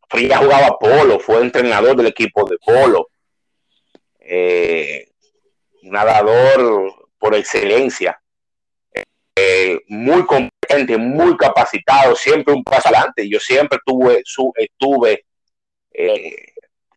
Fría 0.09 0.37
jugaba 0.37 0.77
polo, 0.79 1.19
fue 1.19 1.41
entrenador 1.41 1.95
del 1.95 2.07
equipo 2.07 2.47
de 2.49 2.57
polo, 2.57 3.09
eh, 4.19 5.11
nadador 5.83 7.09
por 7.19 7.35
excelencia, 7.35 8.19
eh, 9.35 9.79
muy 9.87 10.25
competente, 10.25 10.97
muy 10.97 11.35
capacitado, 11.37 12.15
siempre 12.15 12.53
un 12.53 12.63
paso 12.63 12.87
adelante. 12.87 13.29
Yo 13.29 13.39
siempre 13.39 13.79
tuve, 13.85 14.21
su, 14.23 14.51
estuve 14.55 15.25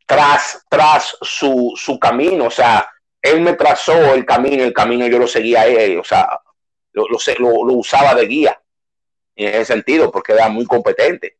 tras, 0.06 0.64
tras 0.68 1.16
su, 1.20 1.72
su 1.76 1.98
camino, 1.98 2.46
o 2.46 2.50
sea, 2.50 2.88
él 3.20 3.40
me 3.40 3.54
trazó 3.54 4.14
el 4.14 4.24
camino, 4.24 4.62
el 4.62 4.72
camino 4.72 5.06
yo 5.06 5.18
lo 5.18 5.26
seguía 5.26 5.62
a 5.62 5.66
él, 5.66 5.98
o 5.98 6.04
sea, 6.04 6.40
lo, 6.92 7.06
lo, 7.08 7.18
lo, 7.64 7.72
usaba 7.74 8.14
de 8.14 8.26
guía 8.26 8.60
en 9.46 9.54
ese 9.54 9.72
sentido, 9.72 10.10
porque 10.10 10.32
era 10.32 10.48
muy 10.48 10.66
competente. 10.66 11.36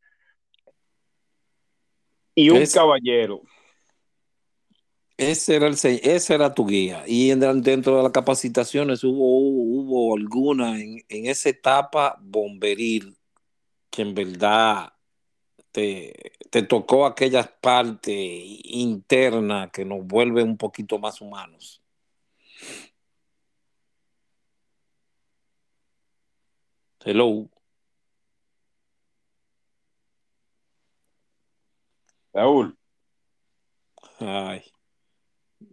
Y 2.35 2.49
un 2.49 2.65
caballero. 2.65 3.41
Ese 5.17 5.55
era, 5.55 5.67
el, 5.67 5.73
ese 5.73 6.33
era 6.33 6.53
tu 6.53 6.65
guía. 6.65 7.03
Y 7.05 7.29
dentro 7.29 7.97
de 7.97 8.03
las 8.03 8.11
capacitaciones 8.11 9.03
hubo, 9.03 9.37
hubo 9.37 10.15
alguna 10.15 10.81
en, 10.81 11.03
en 11.09 11.25
esa 11.27 11.49
etapa 11.49 12.17
bomberil 12.19 13.15
que 13.91 14.01
en 14.01 14.15
verdad 14.15 14.93
te, 15.71 16.33
te 16.49 16.63
tocó 16.63 17.05
aquella 17.05 17.43
parte 17.61 18.11
interna 18.13 19.69
que 19.71 19.85
nos 19.85 20.05
vuelve 20.05 20.41
un 20.43 20.57
poquito 20.57 20.97
más 20.97 21.21
humanos. 21.21 21.83
Hello. 27.03 27.49
Raúl. 32.33 32.77
Ay, 34.19 34.63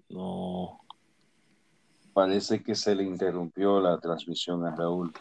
no. 0.09 0.81
Parece 2.13 2.63
que 2.63 2.75
se 2.75 2.95
le 2.95 3.05
interrumpió 3.05 3.81
la 3.81 3.99
transmisión 4.01 4.67
a 4.67 4.75
Raúl. 4.75 5.13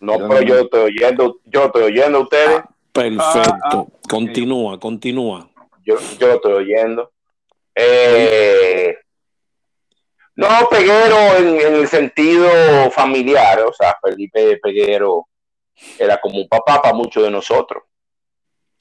No, 0.00 0.28
pero, 0.28 0.42
yo 0.42 0.58
estoy 0.60 0.80
oyendo, 0.80 1.40
yo 1.44 1.64
estoy 1.64 1.82
oyendo 1.84 2.18
a 2.18 2.22
ustedes. 2.22 2.58
Ah, 2.58 2.70
perfecto. 2.92 3.22
Ah, 3.22 3.70
ah, 3.72 3.86
continúa, 4.08 4.78
continúa. 4.78 5.50
Yo, 5.84 5.96
yo 6.18 6.26
lo 6.28 6.34
estoy 6.34 6.52
oyendo. 6.52 7.10
Eh, 7.74 8.94
no, 10.36 10.48
Peguero 10.70 11.16
en, 11.36 11.74
el 11.74 11.88
sentido 11.88 12.48
familiar, 12.90 13.60
o 13.60 13.72
sea, 13.72 13.96
Felipe 14.02 14.58
Peguero 14.62 15.28
era 15.98 16.20
como 16.20 16.38
un 16.38 16.48
papá 16.48 16.82
para 16.82 16.94
muchos 16.94 17.22
de 17.22 17.30
nosotros. 17.30 17.82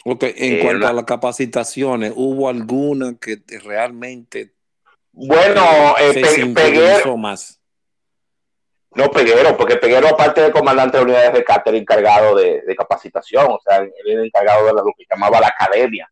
Ok, 0.05 0.23
en 0.23 0.55
eh, 0.55 0.59
cuanto 0.61 0.87
a 0.87 0.93
las 0.93 1.05
capacitaciones, 1.05 2.13
¿hubo 2.15 2.49
alguna 2.49 3.15
que 3.19 3.41
realmente... 3.63 4.53
Bueno, 5.11 5.95
eh, 5.99 6.53
Peguero... 6.53 7.17
Más? 7.17 7.59
No, 8.95 9.09
Peguero, 9.09 9.57
porque 9.57 9.77
Peguero, 9.77 10.07
aparte 10.07 10.41
de 10.41 10.51
comandante 10.51 10.97
de 10.97 11.03
unidades 11.03 11.33
de 11.33 11.45
era 11.47 11.77
encargado 11.77 12.35
de, 12.35 12.75
capacitación, 12.77 13.47
o 13.49 13.59
sea, 13.63 13.77
él 13.77 13.91
era 14.05 14.23
encargado 14.23 14.67
de 14.67 14.73
lo 14.73 14.85
que 14.95 15.05
llamaba 15.09 15.39
la 15.39 15.47
academia, 15.47 16.11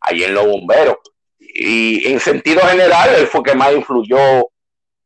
ahí 0.00 0.22
en 0.22 0.34
los 0.34 0.46
bomberos. 0.46 0.98
Y 1.38 2.06
en 2.12 2.20
sentido 2.20 2.60
general, 2.60 3.10
él 3.16 3.26
fue 3.26 3.42
que 3.42 3.54
más 3.54 3.72
influyó 3.72 4.18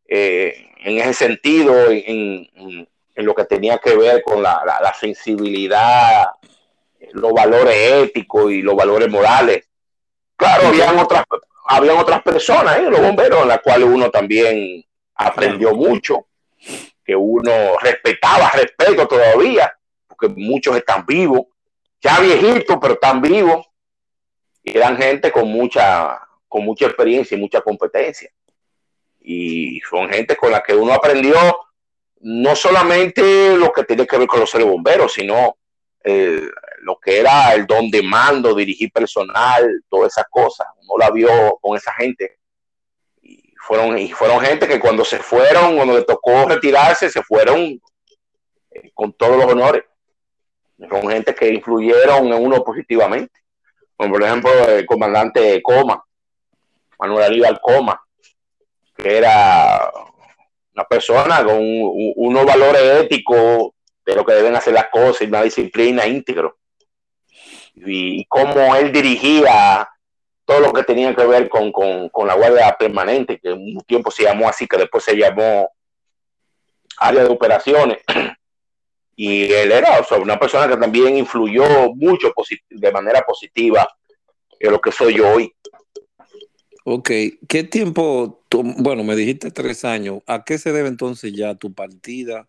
eh, 0.07 0.71
en 0.85 0.99
ese 0.99 1.15
sentido, 1.15 1.75
en, 1.91 2.49
lo 3.17 3.35
que 3.35 3.45
tenía 3.45 3.79
que 3.79 3.97
ver 3.97 4.23
con 4.23 4.43
la, 4.43 4.95
sensibilidad, 5.01 6.27
los 7.13 7.33
valores 7.33 7.75
éticos 7.77 8.51
y 8.53 8.63
los 8.63 8.75
valores 8.75 9.11
morales. 9.11 9.69
Claro, 10.37 10.69
habían 10.69 10.99
otras, 10.99 11.25
habían 11.67 11.97
otras 11.99 12.23
personas, 12.23 12.79
¿eh? 12.79 12.91
los 12.91 13.01
bomberos, 13.01 13.43
en 13.43 13.49
las 13.49 13.61
cuales 13.61 13.89
uno 13.89 14.11
también 14.11 14.85
aprendió 15.15 15.75
mucho 15.75 16.27
que 17.05 17.15
uno 17.15 17.77
respetaba, 17.81 18.51
respeto 18.51 19.07
todavía, 19.07 19.73
porque 20.09 20.29
muchos 20.29 20.77
están 20.77 21.05
vivos, 21.05 21.43
ya 22.01 22.19
viejitos, 22.21 22.79
pero 22.81 22.95
están 22.95 23.21
vivos, 23.21 23.67
y 24.63 24.77
eran 24.77 24.97
gente 24.97 25.31
con 25.31 25.49
mucha, 25.49 26.19
con 26.49 26.65
mucha 26.65 26.87
experiencia 26.87 27.37
y 27.37 27.41
mucha 27.41 27.61
competencia. 27.61 28.31
Y 29.21 29.81
son 29.89 30.09
gente 30.09 30.37
con 30.37 30.51
la 30.51 30.63
que 30.63 30.75
uno 30.75 30.93
aprendió 30.93 31.37
no 32.21 32.57
solamente 32.57 33.57
lo 33.57 33.71
que 33.71 33.85
tiene 33.85 34.07
que 34.07 34.17
ver 34.17 34.27
con 34.27 34.41
los 34.41 34.51
seres 34.51 34.67
bomberos, 34.67 35.13
sino 35.13 35.59
eh, 36.03 36.49
lo 36.85 36.99
que 36.99 37.21
era 37.21 37.53
el 37.55 37.67
don 37.67 37.91
de 37.91 38.03
mando, 38.03 38.55
dirigir 38.55 38.93
personal, 38.93 39.83
todas 39.89 40.13
esas 40.13 40.27
cosas. 40.31 40.67
Uno 40.83 40.99
la 40.99 41.11
vio 41.11 41.59
con 41.61 41.77
esa 41.77 41.93
gente 41.95 42.39
fueron, 43.67 43.97
y 43.99 44.11
fueron 44.11 44.41
gente 44.41 44.69
que 44.69 44.79
cuando 44.79 45.05
se 45.05 45.19
fueron, 45.19 45.77
cuando 45.77 45.95
le 45.97 46.05
tocó 46.05 46.47
retirarse, 46.47 47.09
se 47.09 47.23
fueron 47.23 47.81
eh, 48.71 48.91
con 48.93 49.13
todos 49.15 49.39
los 49.39 49.47
honores. 49.47 49.85
Son 50.79 51.09
gente 51.09 51.35
que 51.35 51.49
influyeron 51.49 52.27
en 52.27 52.45
uno 52.45 52.63
positivamente. 52.63 53.41
Como 53.97 54.13
por 54.13 54.23
ejemplo 54.23 54.51
el 54.69 54.85
comandante 54.85 55.63
Coma, 55.63 56.05
Manuel 56.99 57.25
Aníbal 57.25 57.61
Coma, 57.61 58.03
que 58.97 59.19
era 59.19 59.91
una 60.75 60.85
persona 60.85 61.45
con 61.45 61.57
unos 61.61 62.45
valores 62.45 62.83
éticos 63.03 63.71
de 64.05 64.15
lo 64.15 64.25
que 64.25 64.35
deben 64.35 64.57
hacer 64.57 64.75
las 64.75 64.89
cosas 64.91 65.23
y 65.23 65.27
una 65.27 65.43
disciplina 65.43 66.07
íntegro. 66.07 66.59
Y 67.75 68.25
cómo 68.27 68.75
él 68.77 68.93
dirigía 68.93 69.89
todo 70.45 70.61
lo 70.61 70.73
que 70.73 70.85
tenía 70.85 71.15
que 71.15 71.25
ver 71.27 71.49
con, 71.49 71.73
la 72.27 72.35
guardia 72.35 72.77
permanente, 72.79 73.39
que 73.39 73.53
un 73.53 73.79
tiempo 73.87 74.11
se 74.11 74.25
llamó 74.25 74.49
así, 74.49 74.67
que 74.67 74.77
después 74.77 75.05
se 75.05 75.17
llamó 75.17 75.71
área 76.99 77.25
de 77.25 77.31
operaciones. 77.31 77.99
Y 79.17 79.45
él 79.45 79.71
era 79.71 80.05
una 80.21 80.41
persona 80.41 80.67
que 80.67 80.77
también 80.77 81.17
influyó 81.17 81.95
mucho 81.95 82.35
de 82.69 82.91
manera 82.91 83.23
positiva 83.23 83.89
en 84.59 84.73
lo 84.73 84.81
que 84.81 84.91
soy 84.91 85.15
yo 85.15 85.29
hoy. 85.35 85.55
Ok, 86.85 87.11
¿qué 87.49 87.63
tiempo? 87.63 88.45
bueno, 88.51 89.05
me 89.05 89.17
dijiste 89.17 89.51
tres 89.51 89.85
años. 89.85 90.21
¿A 90.27 90.45
qué 90.45 90.59
se 90.59 90.73
debe 90.73 90.89
entonces 90.89 91.33
ya 91.33 91.55
tu 91.55 91.73
partida 91.73 92.49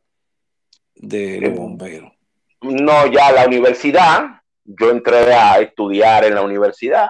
de 0.96 1.38
eh, 1.38 1.50
bomberos? 1.50 2.12
No, 2.62 3.08
ya 3.08 3.32
la 3.32 3.46
universidad. 3.46 4.42
Yo 4.66 4.90
entré 4.90 5.34
a 5.34 5.60
estudiar 5.60 6.26
en 6.26 6.36
la 6.36 6.42
universidad 6.42 7.10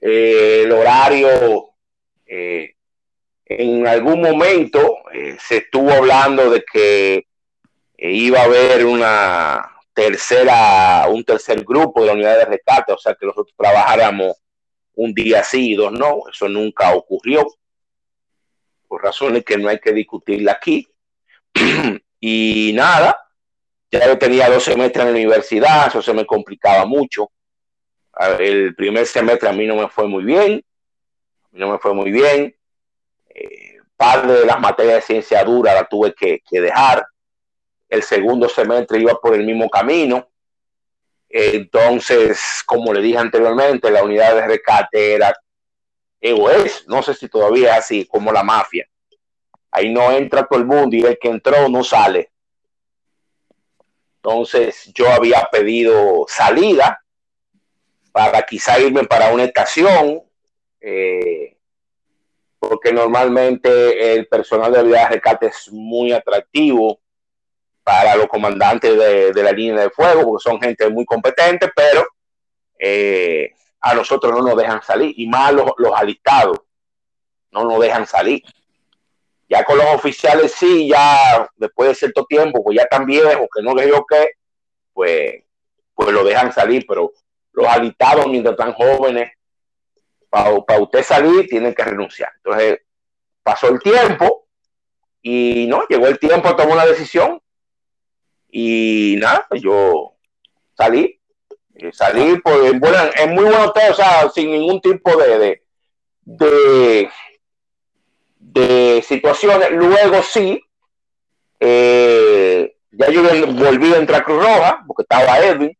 eh, 0.00 0.62
el 0.64 0.72
horario, 0.72 1.74
eh, 2.26 2.74
en 3.44 3.86
algún 3.86 4.22
momento 4.22 4.98
eh, 5.12 5.36
se 5.38 5.58
estuvo 5.58 5.90
hablando 5.90 6.50
de 6.50 6.64
que 6.64 7.26
iba 7.98 8.40
a 8.40 8.44
haber 8.44 8.86
una 8.86 9.76
tercera, 9.92 11.06
un 11.08 11.22
tercer 11.24 11.62
grupo 11.64 12.00
de 12.00 12.06
la 12.06 12.12
unidad 12.14 12.38
de 12.38 12.44
rescate, 12.46 12.92
o 12.92 12.98
sea 12.98 13.14
que 13.14 13.26
nosotros 13.26 13.54
trabajáramos 13.56 14.36
un 14.94 15.12
día 15.12 15.44
sí 15.44 15.72
y 15.72 15.74
dos 15.74 15.92
no, 15.92 16.22
eso 16.32 16.48
nunca 16.48 16.94
ocurrió, 16.94 17.46
por 18.88 19.02
razones 19.02 19.44
que 19.44 19.58
no 19.58 19.68
hay 19.68 19.78
que 19.80 19.92
discutirla 19.92 20.52
aquí. 20.52 20.88
y 22.20 22.72
nada, 22.74 23.19
ya 23.90 24.06
yo 24.06 24.18
tenía 24.18 24.48
dos 24.48 24.62
semestres 24.62 25.04
en 25.04 25.12
la 25.12 25.18
universidad, 25.18 25.88
eso 25.88 26.00
se 26.00 26.12
me 26.12 26.24
complicaba 26.24 26.86
mucho. 26.86 27.30
El 28.38 28.74
primer 28.74 29.06
semestre 29.06 29.48
a 29.48 29.52
mí 29.52 29.66
no 29.66 29.76
me 29.76 29.88
fue 29.88 30.06
muy 30.06 30.24
bien, 30.24 30.64
no 31.52 31.72
me 31.72 31.78
fue 31.78 31.94
muy 31.94 32.10
bien. 32.10 32.54
Eh, 33.28 33.78
parte 33.96 34.32
de 34.32 34.46
las 34.46 34.60
materias 34.60 34.96
de 34.96 35.02
ciencia 35.02 35.44
dura 35.44 35.74
la 35.74 35.84
tuve 35.84 36.14
que, 36.14 36.40
dejar. 36.50 37.04
El 37.88 38.02
segundo 38.02 38.48
semestre 38.48 39.00
iba 39.00 39.14
por 39.14 39.34
el 39.34 39.44
mismo 39.44 39.68
camino. 39.68 40.28
Entonces, 41.28 42.62
como 42.66 42.92
le 42.92 43.00
dije 43.00 43.18
anteriormente, 43.18 43.90
la 43.90 44.02
unidad 44.04 44.34
de 44.34 44.46
rescate 44.46 45.14
era, 45.14 45.34
es, 46.20 46.86
no 46.88 47.02
sé 47.02 47.14
si 47.14 47.28
todavía 47.28 47.72
es 47.72 47.78
así, 47.78 48.06
como 48.06 48.32
la 48.32 48.42
mafia. 48.42 48.86
Ahí 49.70 49.92
no 49.92 50.10
entra 50.12 50.46
todo 50.46 50.58
el 50.58 50.66
mundo 50.66 50.96
y 50.96 51.02
el 51.02 51.18
que 51.18 51.28
entró 51.28 51.68
no 51.68 51.84
sale. 51.84 52.29
Entonces 54.22 54.92
yo 54.94 55.10
había 55.10 55.48
pedido 55.50 56.26
salida 56.28 57.02
para 58.12 58.42
quizá 58.42 58.78
irme 58.78 59.04
para 59.04 59.32
una 59.32 59.44
estación, 59.44 60.22
eh, 60.80 61.56
porque 62.58 62.92
normalmente 62.92 64.14
el 64.14 64.26
personal 64.26 64.72
de 64.72 64.80
unidad 64.80 65.08
de 65.08 65.14
rescate 65.14 65.46
es 65.46 65.72
muy 65.72 66.12
atractivo 66.12 67.00
para 67.82 68.14
los 68.14 68.26
comandantes 68.26 68.96
de, 69.34 69.42
la 69.42 69.52
línea 69.52 69.80
de 69.80 69.90
fuego, 69.90 70.24
porque 70.24 70.42
son 70.42 70.60
gente 70.60 70.90
muy 70.90 71.06
competente, 71.06 71.70
pero 71.74 72.04
eh, 72.78 73.52
a 73.80 73.94
nosotros 73.94 74.32
no 74.32 74.42
nos 74.42 74.56
dejan 74.56 74.82
salir, 74.82 75.14
y 75.16 75.26
más 75.26 75.54
los 75.54 75.94
alistados 75.94 76.58
no 77.52 77.64
nos 77.64 77.80
dejan 77.80 78.06
salir. 78.06 78.42
Ya 79.50 79.64
con 79.64 79.78
los 79.78 79.86
oficiales 79.88 80.52
sí, 80.52 80.88
ya 80.88 81.50
después 81.56 81.88
de 81.88 81.94
cierto 81.96 82.24
tiempo, 82.24 82.62
pues 82.62 82.76
ya 82.76 82.84
están 82.84 83.04
viejos, 83.04 83.48
que 83.52 83.62
no 83.62 83.74
digo 83.74 84.06
qué, 84.08 84.30
pues, 84.92 85.42
pues 85.92 86.08
lo 86.10 86.22
dejan 86.22 86.52
salir, 86.52 86.84
pero 86.86 87.12
los 87.52 87.66
alitados 87.66 88.28
mientras 88.28 88.52
están 88.52 88.72
jóvenes, 88.74 89.32
para 90.30 90.78
usted 90.78 91.02
salir 91.02 91.48
tienen 91.48 91.74
que 91.74 91.82
renunciar. 91.82 92.30
Entonces, 92.36 92.78
pasó 93.42 93.68
el 93.68 93.80
tiempo 93.80 94.46
y 95.20 95.66
no, 95.68 95.82
llegó 95.88 96.06
el 96.06 96.20
tiempo, 96.20 96.54
tomó 96.54 96.74
una 96.74 96.86
decisión 96.86 97.42
y 98.48 99.16
nada, 99.18 99.46
pues 99.48 99.62
yo 99.62 100.14
salí, 100.76 101.20
salí 101.92 102.38
pues, 102.38 102.72
en, 102.72 102.80
en 103.16 103.34
muy 103.34 103.44
buen 103.46 103.62
hotel, 103.62 103.90
o 103.90 103.94
sea, 103.94 104.30
sin 104.30 104.52
ningún 104.52 104.80
tipo 104.80 105.16
de 105.16 105.60
de 106.22 107.10
situaciones. 109.02 109.70
Luego 109.70 110.22
sí, 110.22 110.62
eh, 111.60 112.74
ya 112.90 113.10
yo 113.10 113.22
volví 113.22 113.92
a 113.92 113.98
entrar 113.98 114.22
a 114.22 114.24
Cruz 114.24 114.42
Roja, 114.42 114.82
porque 114.86 115.02
estaba 115.02 115.38
Edwin, 115.38 115.76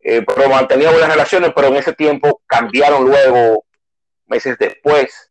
eh, 0.00 0.22
pero 0.22 0.50
mantenía 0.50 0.90
buenas 0.90 1.08
relaciones, 1.08 1.52
pero 1.56 1.68
en 1.68 1.76
ese 1.76 1.94
tiempo 1.94 2.42
cambiaron 2.46 3.04
luego, 3.04 3.64
meses 4.26 4.56
después, 4.58 5.30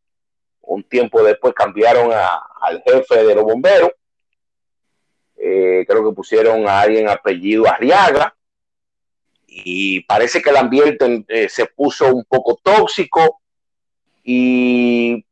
un 0.61 0.83
tiempo 0.83 1.21
después 1.21 1.53
cambiaron 1.53 2.11
al 2.11 2.81
jefe 2.83 3.23
de 3.23 3.35
los 3.35 3.43
bomberos. 3.43 3.91
Eh, 5.37 5.85
creo 5.87 6.09
que 6.09 6.15
pusieron 6.15 6.67
a 6.67 6.81
alguien 6.81 7.07
apellido 7.09 7.67
Arriaga. 7.67 8.35
Y 9.45 9.99
parece 10.05 10.41
que 10.41 10.49
el 10.49 10.57
ambiente 10.57 11.25
se 11.47 11.67
puso 11.67 12.11
un 12.11 12.25
poco 12.25 12.59
tóxico 12.63 13.39
y 14.23 15.23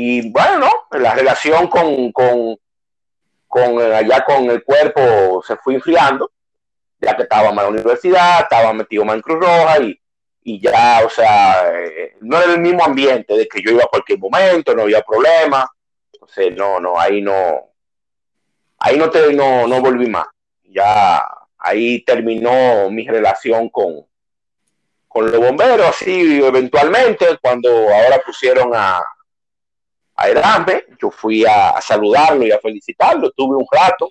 y 0.00 0.30
bueno, 0.30 0.68
la 0.92 1.12
relación 1.12 1.66
con, 1.66 2.12
con, 2.12 2.56
con 3.48 3.80
eh, 3.80 3.96
allá 3.96 4.24
con 4.24 4.48
el 4.48 4.62
cuerpo 4.62 5.42
se 5.44 5.56
fue 5.56 5.74
enfriando, 5.74 6.30
ya 7.00 7.16
que 7.16 7.24
estaba 7.24 7.48
en 7.48 7.56
la 7.56 7.66
universidad, 7.66 8.42
estaba 8.42 8.72
metido 8.72 9.04
más 9.04 9.16
en 9.16 9.22
Cruz 9.22 9.40
Roja 9.40 9.82
y, 9.82 10.00
y 10.44 10.60
ya, 10.60 11.00
o 11.04 11.10
sea, 11.10 11.68
eh, 11.74 12.14
no 12.20 12.40
era 12.40 12.52
el 12.52 12.60
mismo 12.60 12.84
ambiente 12.84 13.36
de 13.36 13.48
que 13.48 13.60
yo 13.60 13.72
iba 13.72 13.82
a 13.82 13.88
cualquier 13.88 14.20
momento, 14.20 14.72
no 14.72 14.82
había 14.82 15.02
problema. 15.02 15.68
Entonces, 16.12 16.54
no, 16.54 16.78
no, 16.78 16.96
ahí 17.00 17.20
no, 17.20 17.72
ahí 18.78 18.96
no, 18.96 19.10
te, 19.10 19.32
no, 19.32 19.66
no 19.66 19.80
volví 19.80 20.08
más. 20.08 20.28
Ya 20.62 21.28
ahí 21.58 22.04
terminó 22.04 22.88
mi 22.88 23.04
relación 23.04 23.68
con, 23.68 24.06
con 25.08 25.28
los 25.28 25.40
bomberos, 25.40 25.88
así 25.88 26.40
eventualmente, 26.40 27.36
cuando 27.42 27.68
ahora 27.68 28.22
pusieron 28.24 28.70
a, 28.76 29.02
a 30.18 30.28
Erasme, 30.28 30.82
yo 31.00 31.12
fui 31.12 31.44
a, 31.46 31.80
saludarlo 31.80 32.44
y 32.44 32.50
a 32.50 32.58
felicitarlo, 32.58 33.30
tuve 33.30 33.54
un 33.54 33.66
rato, 33.70 34.10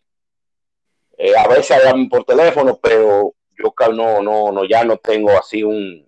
eh, 1.17 1.33
a 1.37 1.45
veces 1.49 1.71
hablan 1.71 2.07
por 2.07 2.23
teléfono, 2.23 2.79
pero 2.81 3.33
yo 3.57 3.73
no, 3.93 4.21
no, 4.21 4.51
no, 4.53 4.63
ya 4.63 4.85
no 4.85 4.95
tengo 4.97 5.37
así 5.37 5.63
un, 5.63 6.07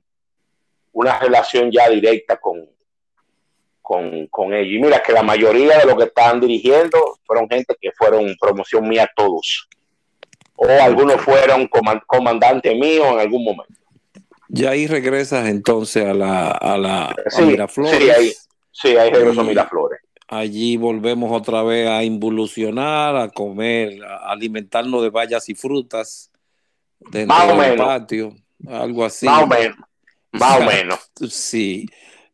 una 0.93 1.19
relación 1.19 1.69
ya 1.69 1.89
directa 1.89 2.37
con, 2.37 2.65
con, 3.81 4.27
con 4.27 4.53
ellos. 4.53 4.73
Y 4.73 4.79
mira 4.79 5.03
que 5.03 5.11
la 5.11 5.23
mayoría 5.23 5.79
de 5.79 5.85
los 5.85 5.97
que 5.97 6.05
están 6.05 6.39
dirigiendo 6.39 7.19
fueron 7.25 7.49
gente 7.49 7.75
que 7.79 7.91
fueron 7.91 8.33
promoción 8.39 8.87
mía 8.87 9.09
todos. 9.13 9.67
O 10.55 10.65
algunos 10.65 11.19
fueron 11.21 11.69
comandante 12.07 12.73
mío 12.73 13.05
en 13.13 13.19
algún 13.19 13.43
momento. 13.43 13.73
Ya 14.47 14.71
ahí 14.71 14.87
regresas 14.87 15.49
entonces 15.49 16.05
a 16.05 16.13
la, 16.13 16.51
a 16.51 16.77
la 16.77 17.15
Miraflores. 17.41 17.97
Sí, 17.97 18.09
ahí, 18.09 18.33
Sí, 18.71 18.89
ahí 18.89 19.11
regreso 19.11 19.43
Miraflores. 19.43 19.99
Allí 20.27 20.77
volvemos 20.77 21.31
otra 21.31 21.63
vez 21.63 21.87
a 21.87 22.03
involucionar, 22.03 23.15
a 23.15 23.29
comer, 23.29 24.03
a 24.05 24.31
alimentarnos 24.31 25.01
de 25.01 25.09
bayas 25.09 25.49
y 25.49 25.55
frutas 25.55 26.31
dentro 26.99 27.35
Más 27.35 27.45
o 27.45 27.57
del 27.57 27.71
menos. 27.71 27.87
patio, 27.87 28.35
algo 28.67 29.05
así. 29.05 29.25
Más 29.25 29.43
o 29.43 29.47
menos. 29.47 29.77
Más 30.31 30.59
o, 30.59 30.63
menos. 30.63 30.99
Sí. 31.29 31.87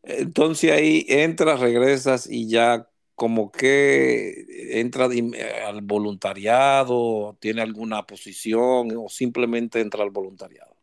Entonces 0.03 0.71
ahí 0.71 1.05
entras, 1.07 1.59
regresas 1.61 2.27
y 2.29 2.49
ya 2.49 2.88
como 3.15 3.49
que 3.49 4.45
entra 4.71 5.05
al 5.05 5.81
voluntariado, 5.81 7.38
tiene 7.39 7.61
alguna 7.61 8.05
posición 8.05 8.89
o 8.97 9.07
simplemente 9.07 9.79
entra 9.79 10.03
al 10.03 10.09
voluntariado. 10.09 10.75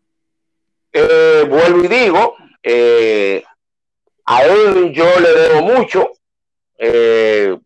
Eh, 0.92 1.44
vuelvo 1.48 1.84
y 1.84 1.88
digo, 1.88 2.36
eh, 2.62 3.44
a 4.24 4.44
él 4.44 4.92
yo 4.92 5.04
le 5.20 5.32
debo 5.32 5.62
mucho. 5.62 6.12
Eh, 6.78 7.56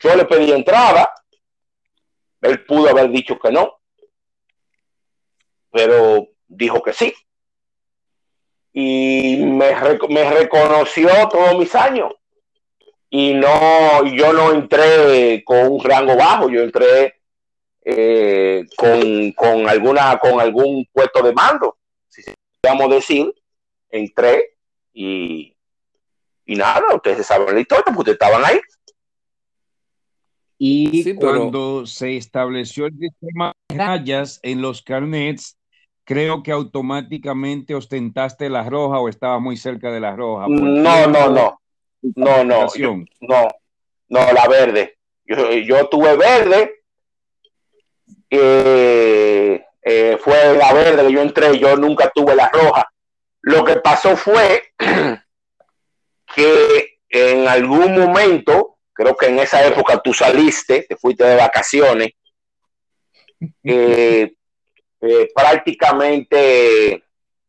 yo 0.00 0.16
le 0.16 0.24
pedí 0.24 0.52
entrada. 0.52 1.12
Él 2.42 2.64
pudo 2.64 2.90
haber 2.90 3.10
dicho 3.10 3.38
que 3.38 3.50
no. 3.50 3.78
Pero 5.70 6.28
dijo 6.46 6.82
que 6.82 6.92
sí. 6.92 7.14
Y 8.72 9.38
me, 9.38 9.74
reconoció 9.74 11.08
todos 11.28 11.58
mis 11.58 11.74
años. 11.74 12.12
Y 13.08 13.34
no, 13.34 14.04
yo 14.04 14.32
no 14.32 14.52
entré 14.52 15.42
con 15.44 15.72
un 15.72 15.82
rango 15.82 16.16
bajo, 16.16 16.50
yo 16.50 16.60
entré 16.60 17.14
eh, 17.82 18.64
con, 18.76 19.32
con, 19.32 19.68
alguna, 19.68 20.18
con 20.18 20.40
algún 20.40 20.86
puesto 20.92 21.22
de 21.22 21.32
mando, 21.32 21.78
si 22.08 22.22
podemos 22.60 22.90
decir, 22.90 23.32
entré 23.90 24.55
y, 24.96 25.54
nada, 26.46 26.94
ustedes 26.94 27.26
saben 27.26 27.54
la 27.54 27.60
historia, 27.60 27.84
porque 27.84 27.98
ustedes 27.98 28.18
estaban 28.20 28.44
ahí. 28.44 28.60
Y 30.58 31.14
cuando 31.16 31.84
se 31.84 32.16
estableció 32.16 32.86
el 32.86 32.98
sistema 32.98 33.52
de 33.68 33.76
rayas 33.76 34.40
en 34.42 34.62
los 34.62 34.80
carnets, 34.80 35.58
creo 36.04 36.42
que 36.42 36.50
automáticamente 36.50 37.74
ostentaste 37.74 38.48
la 38.48 38.62
roja 38.68 38.98
o 38.98 39.10
estaba 39.10 39.38
muy 39.38 39.58
cerca 39.58 39.92
de 39.92 40.00
la 40.00 40.16
roja. 40.16 40.46
No, 40.48 41.06
no, 41.06 41.28
no. 41.28 41.60
No, 42.14 42.44
no. 42.44 42.66
no, 43.20 43.48
no, 44.08 44.32
la 44.32 44.48
verde. 44.48 44.96
Yo, 45.26 45.88
tuve 45.88 46.16
verde. 46.16 46.72
Eh, 48.30 49.62
eh, 49.82 50.18
fue 50.20 50.56
la 50.56 50.72
verde 50.72 51.06
que 51.06 51.12
yo 51.12 51.20
entré, 51.20 51.58
yo 51.58 51.76
nunca 51.76 52.10
tuve 52.14 52.34
la 52.34 52.48
roja. 52.48 52.88
Lo 53.46 53.64
que 53.64 53.76
pasó 53.76 54.16
fue 54.16 54.72
que 56.34 56.98
en 57.08 57.46
algún 57.46 57.96
momento, 57.96 58.78
creo 58.92 59.16
que 59.16 59.26
en 59.26 59.38
esa 59.38 59.64
época 59.64 60.02
tú 60.02 60.12
saliste, 60.12 60.84
te 60.88 60.96
fuiste 60.96 61.22
de 61.22 61.36
vacaciones, 61.36 62.10
eh, 63.62 64.34
eh, 65.00 65.28
prácticamente 65.32 67.04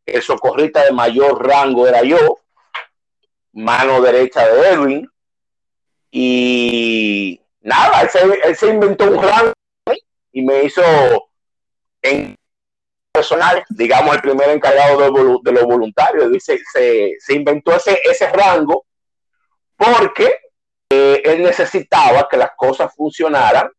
el 0.06 0.22
socorrista 0.22 0.84
de 0.84 0.92
mayor 0.92 1.44
rango 1.44 1.88
era 1.88 2.04
yo, 2.04 2.42
mano 3.54 4.00
derecha 4.00 4.48
de 4.48 4.70
Edwin, 4.70 5.10
y 6.12 7.42
nada, 7.62 8.08
él 8.46 8.56
se, 8.56 8.70
inventó 8.70 9.06
un 9.06 9.24
rango 9.24 9.54
y 10.32 10.44
me 10.44 10.64
hizo 10.64 10.84
en 12.04 12.36
personal, 13.18 13.64
digamos, 13.70 14.16
el 14.16 14.22
primer 14.22 14.50
encargado 14.50 15.40
de, 15.42 15.52
los 15.52 15.64
voluntarios. 15.64 16.32
Se, 16.44 17.34
inventó 17.34 17.76
ese, 17.76 18.00
ese 18.04 18.30
rango 18.32 18.86
porque 19.76 20.40
eh, 20.90 21.22
él 21.26 21.42
necesitaba 21.42 22.28
que 22.30 22.38
las 22.38 22.52
cosas 22.56 22.94
funcionaran 22.96 23.72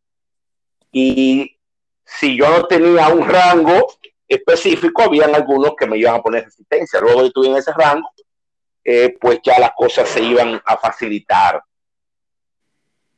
y 0.90 1.56
si 2.04 2.36
yo 2.36 2.48
no 2.50 2.66
tenía 2.66 3.08
un 3.08 3.28
rango 3.28 3.86
específico, 4.26 5.02
habían 5.02 5.34
algunos 5.34 5.74
que 5.78 5.86
me 5.86 5.98
iban 5.98 6.16
a 6.16 6.22
poner 6.22 6.44
resistencia. 6.44 7.00
Luego 7.00 7.20
de 7.20 7.28
estuve 7.28 7.48
en 7.48 7.56
ese 7.56 7.72
rango, 7.72 8.10
eh, 8.84 9.16
pues 9.20 9.38
ya 9.44 9.58
las 9.60 9.72
cosas 9.76 10.08
se 10.08 10.20
iban 10.20 10.60
a 10.64 10.76
facilitar. 10.78 11.62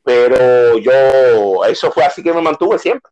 Pero 0.03 0.79
yo, 0.79 1.65
eso 1.65 1.91
fue 1.91 2.05
así 2.05 2.23
que 2.23 2.33
me 2.33 2.43
mantuve 2.43 2.79
siempre. 2.79 3.11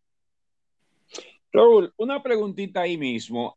Raúl, 1.59 1.93
una 1.97 2.23
preguntita 2.23 2.83
ahí 2.83 2.97
mismo. 2.97 3.57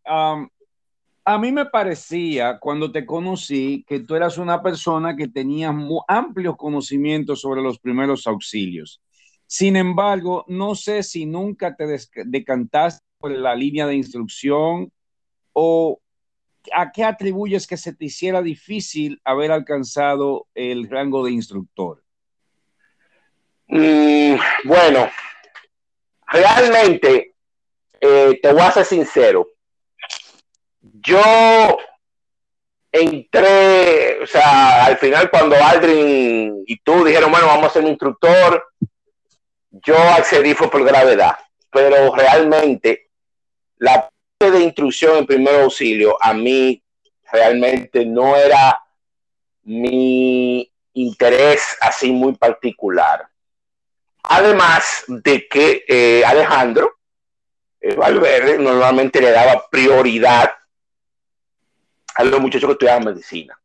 a 1.23 1.37
mí 1.37 1.51
me 1.51 1.67
parecía 1.67 2.57
cuando 2.57 2.91
te 2.91 3.05
conocí 3.05 3.85
que 3.87 3.99
tú 3.99 4.15
eras 4.15 4.39
una 4.39 4.63
persona 4.63 5.15
que 5.15 5.27
tenía 5.27 5.71
amplios 6.07 6.57
conocimientos 6.57 7.41
sobre 7.41 7.61
los 7.61 7.77
primeros 7.77 8.25
auxilios. 8.25 9.03
Sin 9.45 9.75
embargo, 9.75 10.45
no 10.47 10.73
sé 10.73 11.03
si 11.03 11.27
nunca 11.27 11.75
te 11.75 11.85
decantaste 12.25 13.05
por 13.19 13.31
la 13.33 13.53
línea 13.53 13.85
de 13.85 13.93
instrucción 13.93 14.91
o 15.53 16.01
a 16.73 16.91
qué 16.91 17.03
atribuyes 17.03 17.67
que 17.67 17.77
se 17.77 17.93
te 17.93 18.05
hiciera 18.05 18.41
difícil 18.41 19.21
haber 19.23 19.51
alcanzado 19.51 20.47
el 20.55 20.89
rango 20.89 21.23
de 21.23 21.33
instructor. 21.33 22.03
Mm, 23.67 24.37
bueno, 24.65 25.07
realmente, 26.25 27.30
eh, 28.01 28.39
te 28.41 28.51
voy 28.51 28.61
a 28.61 28.71
ser 28.71 28.85
sincero. 28.85 29.47
Yo 30.81 31.77
entré, 32.91 34.19
o 34.21 34.27
sea, 34.27 34.85
al 34.85 34.97
final 34.97 35.29
cuando 35.29 35.55
Aldrin 35.55 36.63
y 36.65 36.79
tú 36.79 37.05
dijeron, 37.05 37.31
bueno, 37.31 37.47
vamos 37.47 37.67
a 37.67 37.73
ser 37.73 37.83
un 37.83 37.89
instructor, 37.89 38.65
yo 39.69 39.97
accedí 39.97 40.53
fue 40.53 40.69
por 40.69 40.83
gravedad, 40.83 41.37
pero 41.71 42.13
realmente 42.15 43.11
la 43.77 44.09
parte 44.37 44.57
de 44.57 44.63
instrucción 44.63 45.17
en 45.17 45.25
primer 45.25 45.61
auxilio 45.61 46.17
a 46.19 46.33
mí 46.33 46.83
realmente 47.31 48.05
no 48.05 48.35
era 48.35 48.77
mi 49.63 50.69
interés 50.93 51.77
así 51.79 52.11
muy 52.11 52.33
particular. 52.33 53.27
Además 54.23 55.05
de 55.07 55.47
que 55.47 55.85
eh, 55.87 56.23
Alejandro 56.25 57.00
Valverde 57.97 58.59
normalmente 58.59 59.19
le 59.19 59.31
daba 59.31 59.67
prioridad 59.69 60.53
a 62.15 62.23
los 62.23 62.39
muchachos 62.39 62.67
que 62.67 62.73
estudiaban 62.73 63.05
medicina. 63.05 63.59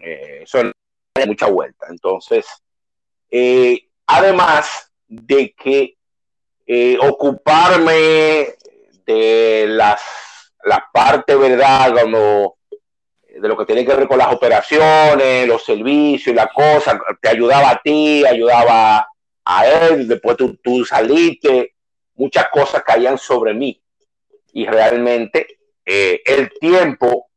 Eh, 0.00 0.40
eso 0.42 0.62
da 0.64 1.26
mucha 1.26 1.46
vuelta. 1.46 1.86
Entonces, 1.88 2.46
además 4.06 4.92
de 5.06 5.54
que 5.54 5.96
ocuparme 7.00 8.54
de 9.04 9.66
las, 9.68 10.02
la 10.64 10.84
parte, 10.92 11.36
¿verdad? 11.36 11.94
Como 12.00 12.58
de 13.28 13.48
lo 13.48 13.56
que 13.56 13.66
tiene 13.66 13.84
que 13.84 13.94
ver 13.94 14.08
con 14.08 14.18
las 14.18 14.32
operaciones, 14.32 15.46
los 15.46 15.64
servicios 15.64 16.32
y 16.32 16.34
la 16.34 16.48
cosa, 16.48 16.98
te 17.20 17.28
ayudaba 17.28 17.70
a 17.70 17.80
ti, 17.82 18.24
ayudaba 18.24 19.08
a 19.44 19.66
él, 19.66 20.08
después 20.08 20.36
tú 20.36 20.84
saliste, 20.84 21.75
muchas 22.16 22.48
cosas 22.50 22.82
caían 22.82 23.18
sobre 23.18 23.54
mí 23.54 23.80
y 24.52 24.66
realmente 24.66 25.58
eh, 25.84 26.22
el 26.24 26.50
tiempo 26.58 27.28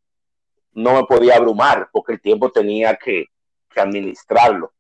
no 0.73 0.95
me 0.95 1.03
podía 1.03 1.35
abrumar 1.35 1.89
porque 1.91 2.13
el 2.13 2.21
tiempo 2.21 2.51
tenía 2.51 2.95
que, 2.95 3.25
administrarlo. 3.75 4.73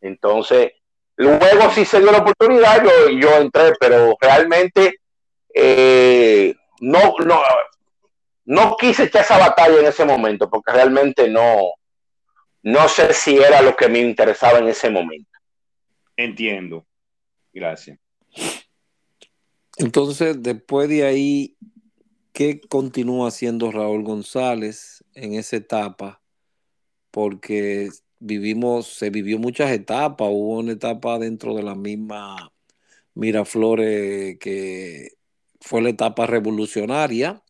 Entonces, 0.00 0.72
luego 1.16 1.70
sí 1.70 1.84
se 1.84 2.00
dio 2.00 2.10
la 2.10 2.18
oportunidad, 2.18 2.82
yo, 3.20 3.36
entré, 3.36 3.74
pero 3.78 4.16
realmente 4.18 5.00
eh, 5.52 6.54
no, 6.80 7.14
no, 7.26 7.42
no 8.46 8.76
quise 8.78 9.04
echar 9.04 9.22
esa 9.22 9.36
batalla 9.36 9.80
en 9.80 9.86
ese 9.86 10.06
momento 10.06 10.48
porque 10.48 10.72
realmente 10.72 11.28
no, 11.28 11.74
no 12.62 12.88
sé 12.88 13.12
si 13.12 13.36
era 13.36 13.60
lo 13.60 13.76
que 13.76 13.88
me 13.88 13.98
interesaba 13.98 14.58
en 14.58 14.68
ese 14.68 14.88
momento. 14.88 15.30
Entiendo. 16.16 16.86
Gracias. 17.52 17.98
Entonces, 19.76 20.42
después 20.42 20.88
de 20.88 21.04
ahí, 21.04 21.56
¿qué 22.32 22.60
continúa 22.60 23.28
haciendo 23.28 23.70
Raúl 23.70 24.02
González 24.02 25.04
en 25.14 25.34
esa 25.34 25.56
etapa? 25.56 26.22
Porque 27.10 27.90
vivimos, 28.18 28.86
se 28.86 29.10
vivió 29.10 29.38
muchas 29.38 29.70
etapas, 29.70 30.28
hubo 30.30 30.58
una 30.58 30.72
etapa 30.72 31.18
dentro 31.18 31.54
de 31.54 31.62
la 31.62 31.74
misma 31.74 32.52
Miraflores 33.14 34.38
que 34.38 35.12
fue 35.60 35.82
la 35.82 35.88
etapa 35.88 36.26
revolucionaria, 36.26 37.42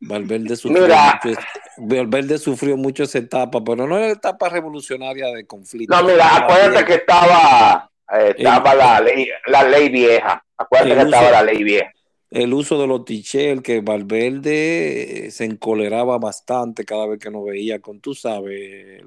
Valverde 0.00 0.56
sufrió, 0.56 0.86
mucho, 0.86 1.40
Valverde 1.78 2.38
sufrió 2.38 2.76
mucho 2.76 3.04
esa 3.04 3.18
etapa, 3.18 3.64
pero 3.64 3.86
no 3.86 3.96
era 3.96 4.06
la 4.06 4.12
etapa 4.12 4.48
revolucionaria 4.48 5.28
de 5.28 5.46
conflicto. 5.46 5.96
No, 5.96 6.06
mira, 6.06 6.36
acuérdate 6.36 6.84
que 6.84 6.94
estaba, 6.94 7.90
eh, 8.12 8.34
estaba 8.36 8.74
la, 8.74 9.00
ley, 9.00 9.28
la 9.46 9.62
ley 9.64 9.88
vieja. 9.88 10.44
Acuérdate 10.56 10.94
que 10.94 11.02
estaba 11.02 11.30
la 11.30 11.42
ley 11.44 11.62
vieja. 11.62 11.92
El 12.30 12.52
uso 12.54 12.80
de 12.80 12.86
los 12.86 13.04
tichel, 13.04 13.62
que 13.62 13.80
Valverde 13.80 15.26
eh, 15.26 15.30
se 15.30 15.44
encoleraba 15.44 16.18
bastante 16.18 16.84
cada 16.84 17.06
vez 17.06 17.20
que 17.20 17.30
nos 17.30 17.44
veía 17.44 17.80
con, 17.80 18.00
tú 18.00 18.14
sabes, 18.14 19.00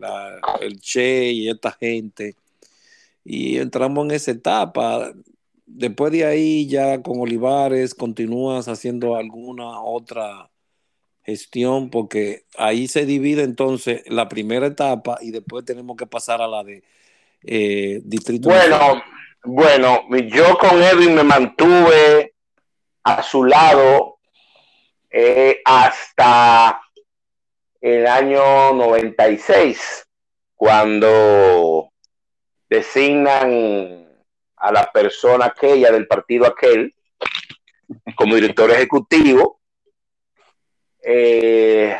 el 0.61 0.79
Che 0.79 1.31
y 1.31 1.49
esta 1.49 1.71
gente. 1.71 2.35
Y 3.25 3.57
entramos 3.57 4.05
en 4.05 4.11
esa 4.11 4.31
etapa 4.31 5.13
después 5.69 6.11
de 6.11 6.25
ahí 6.25 6.67
ya 6.67 7.01
con 7.01 7.19
Olivares 7.19 7.93
continúas 7.93 8.67
haciendo 8.67 9.15
alguna 9.15 9.81
otra 9.81 10.49
gestión 11.23 11.89
porque 11.89 12.45
ahí 12.57 12.87
se 12.87 13.05
divide 13.05 13.43
entonces 13.43 14.01
la 14.07 14.27
primera 14.27 14.67
etapa 14.67 15.19
y 15.21 15.31
después 15.31 15.63
tenemos 15.63 15.95
que 15.95 16.07
pasar 16.07 16.41
a 16.41 16.47
la 16.47 16.63
de 16.63 16.83
eh, 17.43 18.01
distrito. 18.03 18.49
Bueno, 18.49 19.01
bueno, 19.43 20.05
yo 20.27 20.57
con 20.57 20.81
Edwin 20.81 21.15
me 21.15 21.23
mantuve 21.23 22.33
a 23.03 23.23
su 23.23 23.45
lado 23.45 24.19
eh, 25.09 25.61
hasta 25.63 26.81
el 27.81 28.05
año 28.05 28.73
96, 28.73 30.07
cuando 30.55 31.91
designan 32.69 34.07
a 34.57 34.71
la 34.71 34.91
persona 34.91 35.45
aquella 35.45 35.91
del 35.91 36.05
partido 36.05 36.45
aquel 36.45 36.93
como 38.15 38.35
director 38.35 38.69
ejecutivo. 38.71 39.61
Eh, 41.01 41.97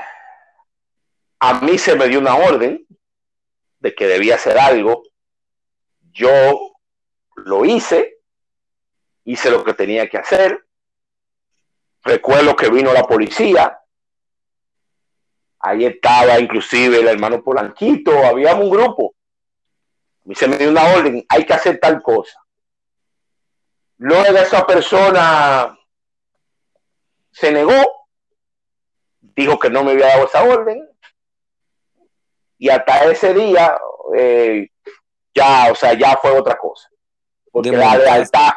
a 1.39 1.61
mí 1.61 1.77
se 1.77 1.95
me 1.95 2.09
dio 2.09 2.19
una 2.19 2.35
orden 2.35 2.85
de 3.79 3.95
que 3.95 4.07
debía 4.07 4.35
hacer 4.35 4.59
algo. 4.59 5.03
Yo 6.11 6.69
lo 7.45 7.65
hice, 7.65 8.19
hice 9.25 9.51
lo 9.51 9.63
que 9.63 9.73
tenía 9.73 10.09
que 10.09 10.17
hacer. 10.17 10.65
Recuerdo 12.03 12.55
que 12.55 12.69
vino 12.69 12.93
la 12.93 13.03
policía. 13.03 13.79
Ahí 15.59 15.85
estaba 15.85 16.39
inclusive 16.39 16.99
el 16.99 17.07
hermano 17.07 17.43
Polanquito, 17.43 18.25
había 18.25 18.55
un 18.55 18.69
grupo. 18.69 19.13
A 20.21 20.29
mí 20.29 20.35
se 20.35 20.47
me 20.47 20.57
dio 20.57 20.69
una 20.69 20.85
orden, 20.93 21.25
hay 21.27 21.45
que 21.45 21.53
hacer 21.53 21.79
tal 21.79 22.01
cosa. 22.01 22.39
Luego 23.97 24.37
esa 24.37 24.65
persona 24.65 25.77
se 27.31 27.51
negó, 27.51 28.07
dijo 29.19 29.59
que 29.59 29.69
no 29.69 29.83
me 29.83 29.91
había 29.91 30.07
dado 30.07 30.25
esa 30.25 30.43
orden. 30.43 30.89
Y 32.57 32.69
hasta 32.69 33.05
ese 33.05 33.33
día, 33.33 33.77
eh, 34.15 34.69
ya, 35.33 35.71
o 35.71 35.75
sea, 35.75 35.93
ya 35.93 36.17
fue 36.17 36.31
otra 36.31 36.57
cosa. 36.57 36.89
Porque 37.61 37.75
la 37.75 37.97
lealtad, 37.97 38.53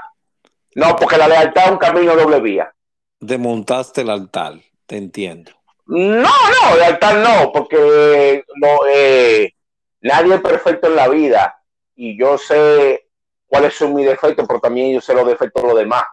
no, 0.77 0.95
porque 0.95 1.19
la 1.19 1.27
lealtad 1.27 1.65
es 1.65 1.71
un 1.73 1.79
camino 1.79 2.15
doble 2.15 2.41
vía. 2.41 2.73
Desmontaste 3.19 4.03
el 4.03 4.11
altar, 4.11 4.61
te 4.87 4.97
entiendo. 4.97 5.51
No, 5.87 6.23
no, 6.23 6.77
lealtad 6.77 7.21
no, 7.21 7.51
porque 7.51 8.45
no, 8.55 8.87
eh, 8.89 9.57
nadie 10.03 10.37
es 10.37 10.41
perfecto 10.41 10.87
en 10.87 10.95
la 10.95 11.09
vida. 11.09 11.61
Y 11.97 12.17
yo 12.17 12.39
sé 12.39 13.09
cuáles 13.49 13.75
son 13.75 13.93
mis 13.93 14.07
defectos, 14.07 14.47
pero 14.47 14.61
también 14.61 14.95
yo 14.95 15.01
sé 15.01 15.15
los 15.15 15.27
defectos 15.27 15.65
de 15.65 15.69
los 15.69 15.79
demás. 15.79 16.05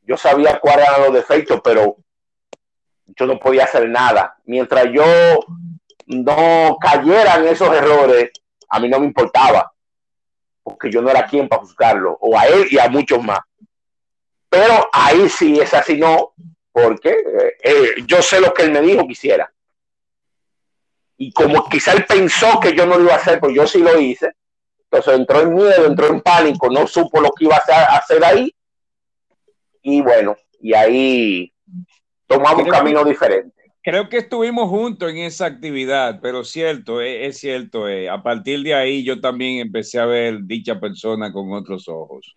Yo 0.00 0.16
sabía 0.16 0.58
cuáles 0.58 0.88
eran 0.88 1.02
los 1.02 1.12
defectos, 1.12 1.60
pero 1.62 1.98
yo 3.04 3.26
no 3.26 3.38
podía 3.38 3.64
hacer 3.64 3.86
nada. 3.86 4.34
Mientras 4.46 4.86
yo 4.90 5.04
no 6.06 6.78
cayera 6.80 7.34
en 7.34 7.48
esos 7.48 7.68
errores, 7.68 8.30
a 8.70 8.80
mí 8.80 8.88
no 8.88 8.98
me 8.98 9.06
importaba, 9.06 9.70
porque 10.66 10.90
yo 10.90 11.00
no 11.00 11.10
era 11.10 11.24
quien 11.24 11.48
para 11.48 11.62
juzgarlo, 11.62 12.18
o 12.20 12.36
a 12.36 12.48
él 12.48 12.66
y 12.68 12.76
a 12.76 12.88
muchos 12.88 13.22
más. 13.22 13.38
Pero 14.48 14.88
ahí 14.92 15.28
sí 15.28 15.60
es 15.60 15.72
así, 15.72 15.96
no, 15.96 16.34
porque 16.72 17.10
eh, 17.10 17.56
eh, 17.62 17.94
yo 18.04 18.20
sé 18.20 18.40
lo 18.40 18.52
que 18.52 18.64
él 18.64 18.72
me 18.72 18.80
dijo 18.80 19.06
que 19.06 19.12
hiciera. 19.12 19.52
Y 21.18 21.32
como 21.32 21.68
quizá 21.68 21.92
él 21.92 22.04
pensó 22.04 22.58
que 22.58 22.74
yo 22.74 22.84
no 22.84 22.96
lo 22.96 23.04
iba 23.04 23.12
a 23.12 23.18
hacer, 23.18 23.38
pues 23.38 23.54
yo 23.54 23.64
sí 23.64 23.78
lo 23.78 23.96
hice, 24.00 24.32
entonces 24.90 25.14
entró 25.14 25.40
en 25.42 25.54
miedo, 25.54 25.86
entró 25.86 26.08
en 26.08 26.20
pánico, 26.20 26.68
no 26.68 26.84
supo 26.88 27.20
lo 27.20 27.30
que 27.30 27.44
iba 27.44 27.54
a 27.54 27.96
hacer, 27.98 28.24
ahí 28.24 28.52
y 29.82 30.02
bueno, 30.02 30.36
y 30.58 30.74
ahí 30.74 31.54
tomamos 32.26 32.64
un 32.64 32.70
camino 32.70 33.04
diferente. 33.04 33.65
Creo 33.86 34.08
que 34.08 34.16
estuvimos 34.16 34.68
juntos 34.68 35.08
en 35.12 35.18
esa 35.18 35.46
actividad, 35.46 36.18
pero 36.20 36.42
cierto, 36.42 37.00
es, 37.00 37.28
es 37.28 37.38
cierto, 37.38 37.88
eh, 37.88 38.08
a 38.10 38.20
partir 38.20 38.64
de 38.64 38.74
ahí 38.74 39.04
yo 39.04 39.20
también 39.20 39.60
empecé 39.60 40.00
a 40.00 40.06
ver 40.06 40.38
dicha 40.40 40.80
persona 40.80 41.32
con 41.32 41.52
otros 41.52 41.86
ojos. 41.86 42.34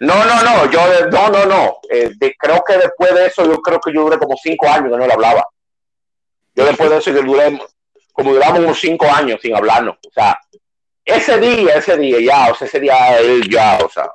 No, 0.00 0.14
no, 0.24 0.42
no, 0.42 0.70
yo 0.70 0.80
no, 1.10 1.28
no, 1.28 1.44
no. 1.44 1.76
Eh, 1.90 2.10
creo 2.38 2.64
que 2.66 2.78
después 2.78 3.14
de 3.14 3.26
eso, 3.26 3.44
yo 3.44 3.58
creo 3.58 3.78
que 3.78 3.92
yo 3.92 4.04
duré 4.04 4.16
como 4.16 4.34
cinco 4.42 4.66
años 4.66 4.90
que 4.90 4.96
no 4.96 5.06
le 5.06 5.12
hablaba. 5.12 5.46
Yo 6.54 6.64
después 6.64 6.88
de 6.88 6.96
eso, 6.96 7.10
yo 7.10 7.22
duré, 7.22 7.58
como 8.14 8.32
duramos 8.32 8.60
unos 8.60 8.80
cinco 8.80 9.04
años 9.12 9.40
sin 9.42 9.54
hablarnos. 9.54 9.96
O 9.96 10.10
sea, 10.10 10.40
ese 11.04 11.38
día, 11.38 11.74
ese 11.74 11.98
día 11.98 12.18
ya, 12.18 12.50
o 12.50 12.54
sea, 12.54 12.66
ese 12.66 12.80
día 12.80 13.18
él 13.18 13.46
ya, 13.50 13.78
o 13.84 13.90
sea, 13.90 14.10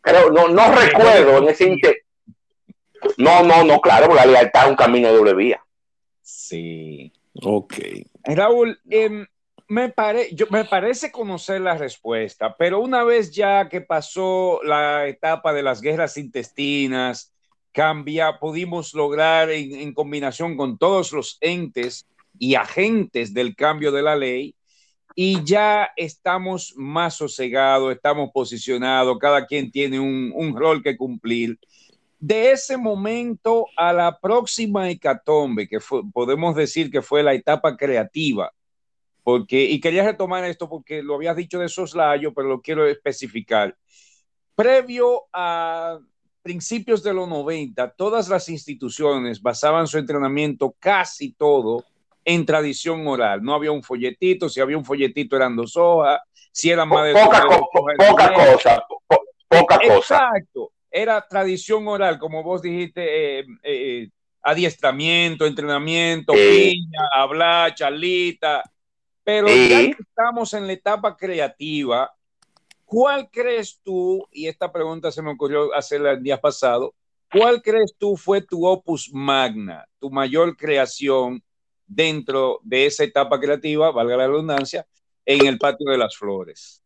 pero 0.00 0.30
no, 0.30 0.48
no 0.48 0.72
recuerdo 0.72 1.36
en 1.36 1.48
ese 1.50 1.64
inter... 1.64 2.02
No, 3.16 3.42
no, 3.42 3.64
no, 3.64 3.80
claro, 3.80 4.06
porque 4.06 4.26
la 4.26 4.32
lealtad 4.32 4.64
es 4.64 4.70
un 4.70 4.76
camino 4.76 5.08
de 5.08 5.14
doble 5.14 5.34
vía. 5.34 5.64
Sí. 6.22 7.12
Ok. 7.42 7.74
Raúl, 8.24 8.80
eh, 8.90 9.26
me, 9.68 9.88
pare, 9.88 10.28
yo, 10.32 10.46
me 10.50 10.64
parece 10.64 11.12
conocer 11.12 11.60
la 11.60 11.76
respuesta, 11.76 12.56
pero 12.56 12.80
una 12.80 13.04
vez 13.04 13.30
ya 13.30 13.68
que 13.68 13.80
pasó 13.80 14.60
la 14.64 15.06
etapa 15.06 15.52
de 15.52 15.62
las 15.62 15.80
guerras 15.80 16.16
intestinas, 16.16 17.32
cambia, 17.72 18.38
pudimos 18.38 18.94
lograr 18.94 19.50
en, 19.50 19.74
en 19.74 19.94
combinación 19.94 20.56
con 20.56 20.76
todos 20.76 21.12
los 21.12 21.38
entes 21.40 22.06
y 22.38 22.54
agentes 22.54 23.32
del 23.32 23.54
cambio 23.54 23.92
de 23.92 24.02
la 24.02 24.16
ley, 24.16 24.54
y 25.14 25.42
ya 25.44 25.90
estamos 25.96 26.74
más 26.76 27.16
sosegados, 27.16 27.92
estamos 27.92 28.30
posicionados, 28.32 29.18
cada 29.18 29.46
quien 29.46 29.70
tiene 29.70 29.98
un, 29.98 30.32
un, 30.34 30.56
rol 30.56 30.82
que 30.82 30.96
cumplir. 30.96 31.58
De 32.20 32.52
ese 32.52 32.76
momento 32.76 33.66
a 33.76 33.92
la 33.92 34.20
próxima 34.20 34.88
hecatombe, 34.88 35.66
que 35.66 35.80
fue, 35.80 36.02
podemos 36.12 36.54
decir 36.54 36.90
que 36.90 37.02
fue 37.02 37.22
la 37.22 37.34
etapa 37.34 37.76
creativa 37.76 38.52
porque, 39.22 39.62
y 39.62 39.80
quería 39.80 40.04
retomar 40.04 40.44
esto 40.44 40.68
porque 40.68 41.02
lo 41.02 41.14
habías 41.14 41.36
dicho 41.36 41.58
de 41.58 41.68
soslayo, 41.68 42.32
pero 42.34 42.48
lo 42.48 42.60
quiero 42.60 42.86
especificar. 42.86 43.76
Previo 44.54 45.24
a 45.32 45.98
principios 46.42 47.02
de 47.02 47.12
los 47.12 47.28
90, 47.28 47.90
todas 47.92 48.28
las 48.28 48.48
instituciones 48.48 49.40
basaban 49.40 49.86
su 49.86 49.98
entrenamiento 49.98 50.74
casi 50.78 51.32
todo 51.32 51.84
en 52.24 52.46
tradición 52.46 53.06
oral. 53.06 53.42
No 53.42 53.54
había 53.54 53.72
un 53.72 53.82
folletito, 53.82 54.48
si 54.48 54.60
había 54.60 54.78
un 54.78 54.84
folletito 54.84 55.36
eran 55.36 55.54
dos 55.54 55.76
hojas, 55.76 56.20
si 56.52 56.70
eran 56.70 56.88
más 56.88 57.06
de 57.06 57.12
poca, 57.12 57.46
co 57.46 57.68
poca 57.72 58.34
cosa, 58.34 58.82
po 58.88 59.02
poca 59.48 59.78
cosa. 59.78 59.96
Exacto, 59.96 60.72
era 60.90 61.26
tradición 61.26 61.86
oral, 61.86 62.18
como 62.18 62.42
vos 62.42 62.62
dijiste, 62.62 63.40
eh, 63.40 63.46
eh, 63.62 64.08
adiestramiento, 64.42 65.46
entrenamiento, 65.46 66.32
piña, 66.32 67.08
hablar, 67.12 67.74
charlita, 67.74 68.62
pero 69.22 69.46
ya 69.48 69.82
que 69.82 69.96
estamos 70.00 70.52
en 70.54 70.66
la 70.66 70.72
etapa 70.72 71.16
creativa, 71.16 72.12
¿cuál 72.84 73.30
crees 73.30 73.80
tú, 73.82 74.26
y 74.32 74.46
esta 74.48 74.72
pregunta 74.72 75.12
se 75.12 75.22
me 75.22 75.30
ocurrió 75.30 75.74
hacerla 75.74 76.12
el 76.12 76.22
día 76.22 76.40
pasado, 76.40 76.94
¿cuál 77.30 77.62
crees 77.62 77.94
tú 77.96 78.16
fue 78.16 78.40
tu 78.40 78.66
opus 78.66 79.10
magna, 79.12 79.86
tu 79.98 80.10
mayor 80.10 80.56
creación 80.56 81.42
dentro 81.86 82.60
de 82.62 82.86
esa 82.86 83.04
etapa 83.04 83.38
creativa, 83.38 83.90
valga 83.92 84.16
la 84.16 84.26
redundancia, 84.26 84.86
en 85.24 85.46
el 85.46 85.58
patio 85.58 85.90
de 85.90 85.98
las 85.98 86.16
flores? 86.16 86.79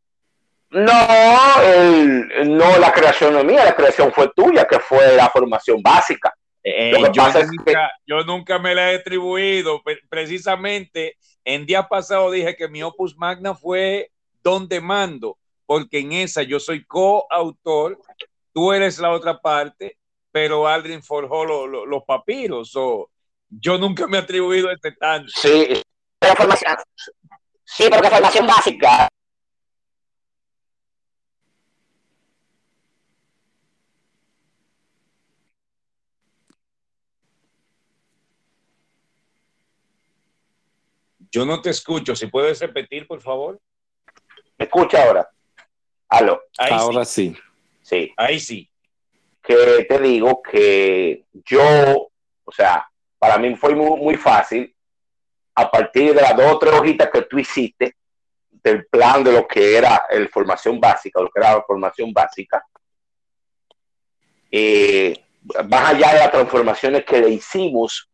No, 0.70 1.62
el, 1.62 2.56
no 2.56 2.78
la 2.78 2.92
creación 2.92 3.34
no 3.34 3.44
mía, 3.44 3.64
la 3.64 3.76
creación 3.76 4.12
fue 4.12 4.30
tuya, 4.34 4.66
que 4.66 4.80
fue 4.80 5.14
la 5.14 5.30
formación 5.30 5.80
básica. 5.82 6.34
Eh, 6.62 6.92
yo, 6.92 6.98
nunca, 6.98 7.40
es 7.40 7.50
que... 7.64 7.74
yo, 8.06 8.24
nunca, 8.24 8.58
me 8.58 8.74
la 8.74 8.92
he 8.92 8.96
atribuido, 8.96 9.82
precisamente 10.08 11.18
en 11.44 11.66
día 11.66 11.86
pasado 11.86 12.30
dije 12.30 12.56
que 12.56 12.68
mi 12.68 12.82
opus 12.82 13.16
magna 13.16 13.54
fue 13.54 14.10
Donde 14.42 14.80
Mando, 14.80 15.36
porque 15.66 15.98
en 15.98 16.12
esa 16.12 16.42
yo 16.42 16.58
soy 16.58 16.84
coautor, 16.86 17.98
tú 18.52 18.72
eres 18.72 18.98
la 18.98 19.10
otra 19.10 19.40
parte, 19.40 19.98
pero 20.32 20.66
Aldrin 20.66 21.02
forjó 21.02 21.44
lo, 21.44 21.66
lo, 21.66 21.86
los 21.86 22.02
papiros. 22.04 22.70
So, 22.70 23.10
yo 23.48 23.78
nunca 23.78 24.06
me 24.06 24.16
he 24.16 24.20
atribuido 24.20 24.70
este 24.70 24.92
tanto. 24.92 25.30
Sí, 25.36 25.82
pero 26.18 26.34
formación, 26.34 26.76
sí, 27.64 27.84
porque 27.90 28.08
formación 28.08 28.46
básica. 28.46 29.08
Yo 41.34 41.44
no 41.44 41.60
te 41.60 41.70
escucho. 41.70 42.14
Si 42.14 42.28
puedes 42.28 42.60
repetir, 42.60 43.08
por 43.08 43.20
favor. 43.20 43.60
¿Me 44.56 44.66
escucha 44.66 45.02
ahora? 45.02 45.28
Aló. 46.08 46.40
Ahí 46.56 46.70
ahora 46.72 47.04
sí. 47.04 47.36
sí. 47.82 48.14
Ahí 48.16 48.38
sí. 48.38 48.70
Que 49.42 49.84
te 49.88 49.98
digo 49.98 50.40
que 50.40 51.24
yo, 51.44 52.08
o 52.44 52.52
sea, 52.52 52.88
para 53.18 53.36
mí 53.38 53.56
fue 53.56 53.74
muy, 53.74 53.98
muy 53.98 54.14
fácil 54.14 54.72
a 55.56 55.68
partir 55.68 56.14
de 56.14 56.22
las 56.22 56.36
dos 56.36 56.52
o 56.52 56.58
tres 56.60 56.72
hojitas 56.72 57.10
que 57.10 57.22
tú 57.22 57.36
hiciste 57.40 57.96
del 58.52 58.86
plan 58.86 59.24
de 59.24 59.32
lo 59.32 59.48
que 59.48 59.76
era 59.76 60.06
el 60.10 60.28
formación 60.28 60.78
básica, 60.78 61.20
lo 61.20 61.30
que 61.30 61.40
era 61.40 61.56
la 61.56 61.62
formación 61.62 62.12
básica, 62.12 62.64
eh, 64.52 65.20
más 65.68 65.94
allá 65.94 66.12
de 66.12 66.18
las 66.20 66.30
transformaciones 66.30 67.04
que 67.04 67.18
le 67.18 67.30
hicimos 67.30 68.08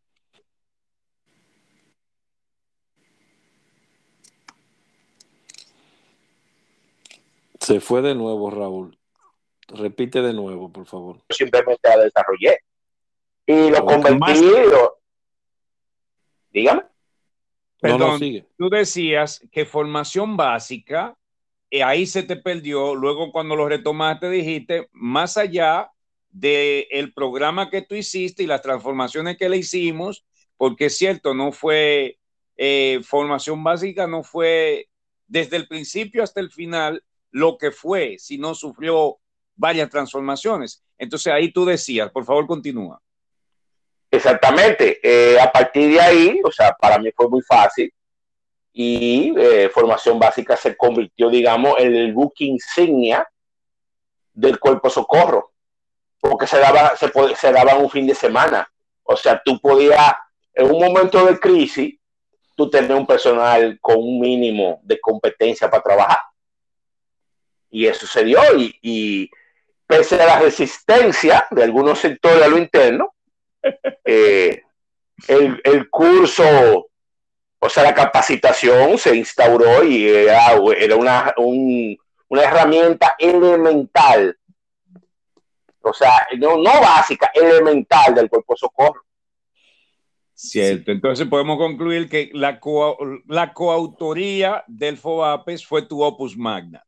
Se 7.60 7.80
fue 7.80 8.02
de 8.02 8.14
nuevo, 8.14 8.50
Raúl. 8.50 8.98
Repite 9.68 10.22
de 10.22 10.32
nuevo, 10.32 10.72
por 10.72 10.86
favor. 10.86 11.20
Simplemente 11.28 11.88
la 11.88 11.98
desarrollé. 11.98 12.58
Y 13.46 13.70
lo 13.70 13.84
convertí. 13.84 14.40
Lo... 14.40 14.98
Dígame. 16.50 16.82
Perdón, 17.80 18.00
no, 18.00 18.06
no, 18.08 18.18
sigue. 18.18 18.46
tú 18.58 18.68
decías 18.68 19.46
que 19.50 19.64
formación 19.64 20.36
básica, 20.36 21.16
eh, 21.70 21.82
ahí 21.82 22.06
se 22.06 22.22
te 22.22 22.36
perdió. 22.36 22.94
Luego, 22.94 23.32
cuando 23.32 23.56
lo 23.56 23.68
retomaste, 23.68 24.28
dijiste, 24.28 24.88
más 24.92 25.36
allá 25.36 25.90
del 26.30 26.86
el 26.90 27.12
programa 27.12 27.70
que 27.70 27.82
tú 27.82 27.94
hiciste 27.94 28.42
y 28.42 28.46
las 28.46 28.62
transformaciones 28.62 29.36
que 29.36 29.48
le 29.48 29.58
hicimos, 29.58 30.24
porque 30.56 30.86
es 30.86 30.98
cierto, 30.98 31.32
no 31.32 31.52
fue 31.52 32.18
eh, 32.56 33.00
formación 33.02 33.64
básica, 33.64 34.06
no 34.06 34.22
fue 34.22 34.88
desde 35.26 35.56
el 35.56 35.66
principio 35.66 36.22
hasta 36.22 36.40
el 36.40 36.50
final 36.50 37.02
lo 37.30 37.56
que 37.58 37.70
fue, 37.70 38.16
si 38.18 38.38
no 38.38 38.54
sufrió 38.54 39.18
varias 39.54 39.88
transformaciones. 39.90 40.82
Entonces 40.98 41.32
ahí 41.32 41.52
tú 41.52 41.64
decías, 41.64 42.10
por 42.10 42.24
favor, 42.24 42.46
continúa. 42.46 43.00
Exactamente. 44.10 44.98
Eh, 45.02 45.38
a 45.38 45.50
partir 45.52 45.92
de 45.92 46.00
ahí, 46.00 46.40
o 46.42 46.50
sea, 46.50 46.72
para 46.72 46.98
mí 46.98 47.10
fue 47.14 47.28
muy 47.28 47.42
fácil 47.42 47.92
y 48.72 49.34
eh, 49.38 49.68
formación 49.72 50.18
básica 50.18 50.56
se 50.56 50.76
convirtió, 50.76 51.28
digamos, 51.28 51.74
en 51.78 51.94
el 51.94 52.12
buque 52.12 52.44
insignia 52.44 53.26
del 54.32 54.58
cuerpo 54.58 54.88
socorro, 54.88 55.52
porque 56.20 56.46
se 56.46 56.58
daba, 56.58 56.94
se, 56.96 57.52
daba 57.52 57.76
un 57.76 57.90
fin 57.90 58.06
de 58.06 58.14
semana. 58.14 58.68
O 59.02 59.16
sea, 59.16 59.40
tú 59.44 59.60
podías, 59.60 60.14
en 60.54 60.70
un 60.70 60.80
momento 60.80 61.24
de 61.26 61.38
crisis, 61.38 61.98
tú 62.56 62.68
tener 62.70 62.92
un 62.92 63.06
personal 63.06 63.78
con 63.80 63.96
un 63.98 64.20
mínimo 64.20 64.80
de 64.82 65.00
competencia 65.00 65.70
para 65.70 65.82
trabajar 65.82 66.18
y 67.70 67.86
eso 67.86 68.06
se 68.06 68.24
dio 68.24 68.40
y, 68.56 68.76
y, 68.82 69.30
pese 69.86 70.20
a 70.22 70.26
la 70.26 70.38
resistencia 70.38 71.46
de 71.50 71.64
algunos 71.64 71.98
sectores 71.98 72.42
a 72.42 72.48
lo 72.48 72.58
interno, 72.58 73.12
eh, 74.04 74.62
el, 75.26 75.60
el, 75.64 75.90
curso, 75.90 76.44
o 77.58 77.68
sea, 77.68 77.82
la 77.82 77.94
capacitación 77.94 78.96
se 78.98 79.16
instauró 79.16 79.82
y 79.82 80.08
era, 80.08 80.52
era 80.78 80.94
una, 80.94 81.34
un, 81.38 81.96
una 82.28 82.42
herramienta 82.42 83.16
elemental, 83.18 84.38
o 85.82 85.92
sea, 85.92 86.28
no, 86.38 86.56
no 86.56 86.80
básica, 86.80 87.32
elemental 87.34 88.14
del 88.14 88.28
cuerpo 88.28 88.56
socorro. 88.56 89.02
Cierto, 90.32 90.92
entonces 90.92 91.26
podemos 91.26 91.58
concluir 91.58 92.08
que 92.08 92.30
la, 92.32 92.60
co 92.60 92.96
la 93.26 93.52
coautoría 93.52 94.64
del 94.68 94.96
FOAPES 94.96 95.66
fue 95.66 95.82
tu 95.82 96.02
opus 96.02 96.36
magna. 96.36 96.82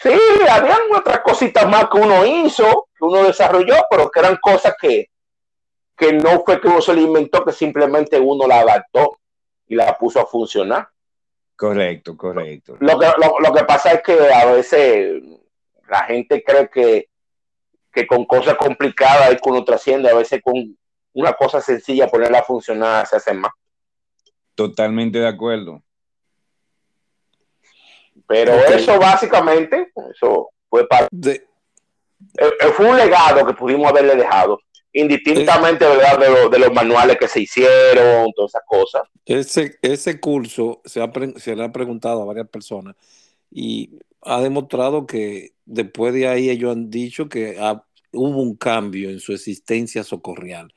Sí, 0.00 0.12
habían 0.50 0.80
otras 0.94 1.20
cositas 1.20 1.68
más 1.68 1.88
que 1.88 1.98
uno 1.98 2.24
hizo, 2.24 2.88
que 2.96 3.04
uno 3.04 3.24
desarrolló, 3.24 3.76
pero 3.90 4.10
que 4.10 4.20
eran 4.20 4.36
cosas 4.42 4.74
que, 4.80 5.10
que 5.96 6.12
no 6.12 6.42
fue 6.44 6.60
que 6.60 6.68
uno 6.68 6.80
se 6.80 6.94
le 6.94 7.02
inventó, 7.02 7.44
que 7.44 7.52
simplemente 7.52 8.18
uno 8.18 8.46
la 8.46 8.60
adaptó 8.60 9.18
y 9.66 9.74
la 9.74 9.96
puso 9.96 10.20
a 10.20 10.26
funcionar. 10.26 10.88
Correcto, 11.56 12.16
correcto. 12.16 12.76
Lo 12.80 12.98
que, 12.98 13.06
lo, 13.06 13.38
lo 13.38 13.54
que 13.54 13.64
pasa 13.64 13.92
es 13.92 14.02
que 14.02 14.32
a 14.32 14.46
veces 14.46 15.22
la 15.88 16.02
gente 16.04 16.42
cree 16.42 16.68
que, 16.68 17.08
que 17.92 18.06
con 18.06 18.24
cosas 18.24 18.56
complicadas 18.56 19.32
y 19.32 19.38
con 19.38 19.52
uno 19.52 19.64
trasciende, 19.64 20.10
a 20.10 20.14
veces 20.14 20.42
con 20.42 20.76
una 21.12 21.32
cosa 21.34 21.60
sencilla, 21.60 22.08
ponerla 22.08 22.40
a 22.40 22.44
funcionar 22.44 23.06
se 23.06 23.16
hace 23.16 23.32
más. 23.32 23.52
Totalmente 24.54 25.18
de 25.18 25.28
acuerdo. 25.28 25.82
Pero 28.26 28.54
eso 28.54 28.98
básicamente, 28.98 29.92
eso 30.14 30.50
fue 30.68 30.86
parte 30.86 31.08
de... 31.10 31.32
Eh, 31.32 32.50
eh, 32.60 32.66
fue 32.74 32.86
un 32.86 32.96
legado 32.96 33.46
que 33.46 33.52
pudimos 33.52 33.90
haberle 33.90 34.16
dejado, 34.16 34.58
indistintamente 34.92 35.84
De, 35.84 36.48
de, 36.50 36.58
los 36.58 36.72
manuales 36.72 37.18
que 37.18 37.28
se 37.28 37.40
hicieron, 37.40 38.32
todas 38.34 38.52
esas 38.52 38.62
cosas. 38.66 39.02
Ese, 39.26 39.78
ese 39.82 40.20
curso 40.20 40.80
se, 40.84 41.00
se 41.36 41.56
le 41.56 41.64
ha 41.64 41.72
preguntado 41.72 42.22
a 42.22 42.24
varias 42.24 42.48
personas 42.48 42.96
y 43.50 43.98
ha 44.22 44.40
demostrado 44.40 45.06
que 45.06 45.54
después 45.64 46.14
de 46.14 46.28
ahí 46.28 46.50
ellos 46.50 46.72
han 46.72 46.90
dicho 46.90 47.28
que 47.28 47.56
hubo 48.12 48.42
un 48.42 48.56
cambio 48.56 49.10
en 49.10 49.20
su 49.20 49.32
existencia 49.32 50.02
socorrial. 50.02 50.74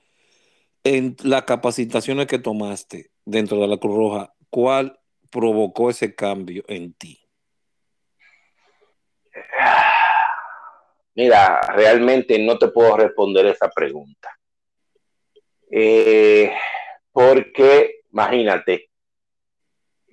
En 0.84 1.16
las 1.24 1.44
capacitaciones 1.44 2.28
que 2.28 2.40
tomaste 2.40 3.12
dentro 3.26 3.60
de 3.60 3.68
la 3.68 3.78
Cruz 3.78 3.96
Roja, 3.96 4.34
¿cuál 4.50 5.00
provocó 5.32 5.90
ese 5.90 6.16
cambio 6.16 6.64
en 6.68 6.94
ti? 6.94 7.27
Mira, 11.16 11.60
realmente 11.74 12.38
no 12.40 12.58
te 12.58 12.68
puedo 12.68 12.96
responder 12.96 13.48
esa 13.48 13.70
pregunta. 13.70 14.30
Eh, 15.72 16.54
porque, 17.12 18.02
imagínate, 18.12 18.90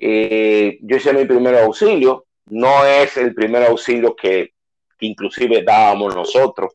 eh, 0.00 0.78
yo 0.80 0.96
hice 0.96 1.12
mi 1.12 1.24
primer 1.26 1.56
auxilio, 1.58 2.26
no 2.46 2.84
es 2.84 3.16
el 3.16 3.34
primer 3.34 3.64
auxilio 3.64 4.16
que, 4.16 4.54
inclusive 5.00 5.62
dábamos 5.62 6.16
nosotros. 6.16 6.72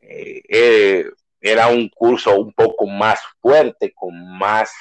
Eh, 0.00 1.08
era 1.40 1.68
un 1.68 1.88
curso 1.88 2.38
un 2.38 2.52
poco 2.52 2.86
más 2.86 3.20
fuerte, 3.40 3.92
con 3.94 4.38
más, 4.38 4.72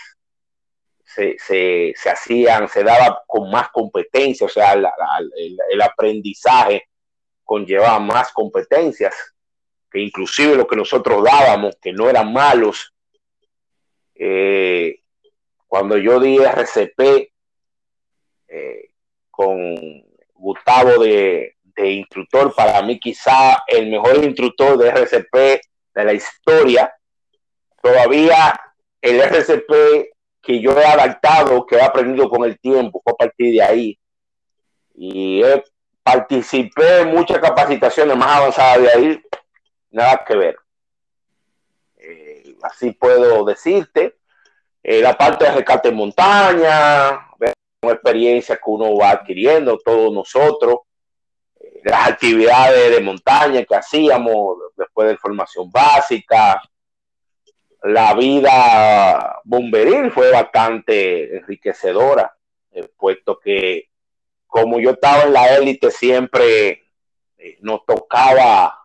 se, 1.14 1.94
se, 1.96 2.10
hacían, 2.10 2.68
se 2.68 2.84
daba 2.84 3.24
con 3.28 3.50
más 3.52 3.70
competencia, 3.70 4.48
o 4.48 4.50
sea, 4.50 4.74
el, 4.74 5.82
aprendizaje 5.82 6.88
conllevaba 7.44 8.00
más 8.00 8.32
competencias, 8.32 9.14
que 9.92 10.00
inclusive 10.00 10.56
lo 10.56 10.66
que 10.66 10.76
nosotros 10.76 11.24
dábamos, 11.24 11.76
que 11.82 11.94
no 11.94 12.10
eran 12.10 12.34
malos. 12.34 12.94
Eh, 14.16 15.02
cuando 15.68 15.98
yo 15.98 16.20
di 16.20 16.38
RCP, 16.38 17.32
eh, 18.48 18.90
con 19.30 19.76
Gustavo 20.34 21.04
de, 21.04 21.56
instructor, 21.76 22.54
para 22.56 22.82
mí 22.82 23.00
quizá 23.00 23.64
el 23.68 23.90
mejor 23.90 24.24
instructor 24.24 24.78
de 24.78 24.90
RCP 24.90 25.62
de 25.96 26.04
la 26.04 26.14
historia. 26.14 26.94
Todavía 27.82 28.60
el 29.02 29.20
RCP 29.20 30.13
que 30.44 30.60
yo 30.60 30.78
he 30.78 30.86
adaptado, 30.86 31.66
que 31.66 31.78
he 31.78 31.82
aprendido 31.82 32.30
con 32.30 32.44
el 32.44 32.60
tiempo, 32.60 33.02
fue 33.02 33.14
a 33.14 33.16
partir 33.16 33.54
de 33.54 33.64
ahí. 33.64 34.00
Y 34.94 35.42
participé 36.04 37.00
en 37.02 37.16
muchas 37.16 37.40
capacitaciones 37.40 38.16
más 38.18 38.38
avanzadas 38.38 38.82
de 38.82 38.90
ahí, 38.90 39.24
nada 39.90 40.22
que 40.28 40.36
ver. 40.36 40.58
Eh, 41.98 42.56
así 42.62 42.92
puedo 42.92 43.46
decirte. 43.46 44.18
Eh, 44.84 45.02
la 45.02 45.18
parte 45.18 45.46
de 45.46 45.52
rescate 45.52 45.90
en 45.90 45.96
montaña, 45.96 47.26
experiencia 47.82 48.56
que 48.56 48.62
uno 48.66 48.96
va 48.96 49.12
adquiriendo, 49.12 49.78
todos 49.78 50.14
nosotros, 50.14 50.80
eh, 51.60 51.82
las 51.86 52.10
actividades 52.10 52.92
de 52.92 53.02
montaña 53.02 53.64
que 53.64 53.76
hacíamos 53.76 54.58
después 54.76 55.08
de 55.08 55.18
formación 55.18 55.72
básica, 55.72 56.62
la 57.84 58.14
vida 58.14 59.42
bomberil 59.44 60.12
fue 60.12 60.32
bastante 60.32 61.38
enriquecedora, 61.38 62.36
eh, 62.72 62.88
puesto 62.98 63.40
que 63.40 63.90
como 64.48 64.80
yo 64.80 64.92
estaba 64.92 65.24
en 65.24 65.34
la 65.34 65.56
élite 65.56 65.92
siempre 65.92 66.84
eh, 67.38 67.58
nos 67.62 67.86
tocaba 67.86 68.80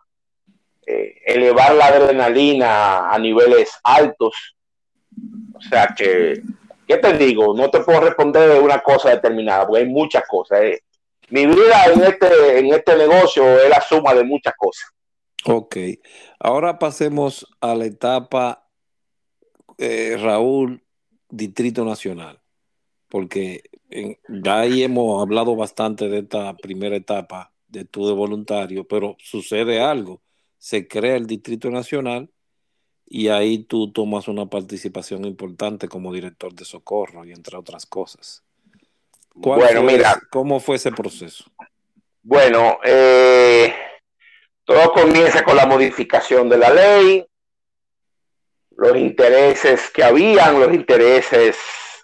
elevar 0.91 1.75
la 1.75 1.85
adrenalina 1.85 3.11
a 3.11 3.19
niveles 3.19 3.71
altos, 3.83 4.55
o 5.53 5.61
sea 5.61 5.93
que 5.95 6.41
¿qué 6.89 6.97
te 6.97 7.13
digo? 7.13 7.53
No 7.55 7.69
te 7.69 7.81
puedo 7.81 8.01
responder 8.01 8.49
de 8.49 8.59
una 8.59 8.79
cosa 8.81 9.11
determinada, 9.11 9.67
porque 9.67 9.83
hay 9.83 9.87
muchas 9.87 10.23
cosas. 10.27 10.61
Eh. 10.61 10.81
Mi 11.29 11.45
vida 11.45 11.85
en 11.85 12.01
este, 12.01 12.59
en 12.59 12.73
este 12.73 12.97
negocio 12.97 13.43
es 13.59 13.69
la 13.69 13.79
suma 13.79 14.15
de 14.15 14.23
muchas 14.23 14.55
cosas. 14.57 14.89
Ok, 15.45 15.77
ahora 16.39 16.79
pasemos 16.79 17.45
a 17.61 17.75
la 17.75 17.85
etapa, 17.85 18.68
eh, 19.79 20.17
Raúl, 20.21 20.83
Distrito 21.29 21.85
Nacional, 21.85 22.41
porque 23.07 23.63
ya 24.27 24.59
ahí 24.59 24.83
hemos 24.83 25.21
hablado 25.21 25.55
bastante 25.55 26.09
de 26.09 26.19
esta 26.19 26.55
primera 26.57 26.95
etapa 26.95 27.53
de 27.69 27.85
tu 27.85 28.05
de 28.05 28.13
voluntario, 28.13 28.87
pero 28.87 29.15
sucede 29.19 29.79
algo, 29.79 30.21
se 30.57 30.87
crea 30.87 31.15
el 31.15 31.27
Distrito 31.27 31.69
Nacional 31.71 32.29
y 33.05 33.29
ahí 33.29 33.59
tú 33.59 33.91
tomas 33.91 34.27
una 34.27 34.47
participación 34.47 35.25
importante 35.25 35.87
como 35.87 36.13
director 36.13 36.53
de 36.53 36.65
socorro 36.65 37.25
y 37.25 37.31
entre 37.31 37.57
otras 37.57 37.85
cosas. 37.85 38.43
Bueno, 39.33 39.81
mira. 39.83 40.21
¿Cómo 40.29 40.59
fue 40.59 40.75
ese 40.75 40.91
proceso? 40.91 41.45
Bueno, 42.21 42.79
eh, 42.83 43.73
todo 44.65 44.91
comienza 44.91 45.43
con 45.43 45.55
la 45.55 45.65
modificación 45.65 46.49
de 46.49 46.57
la 46.57 46.69
ley, 46.73 47.25
los 48.79 48.95
intereses 48.95 49.91
que 49.91 50.03
habían, 50.03 50.59
los 50.59 50.73
intereses 50.73 51.57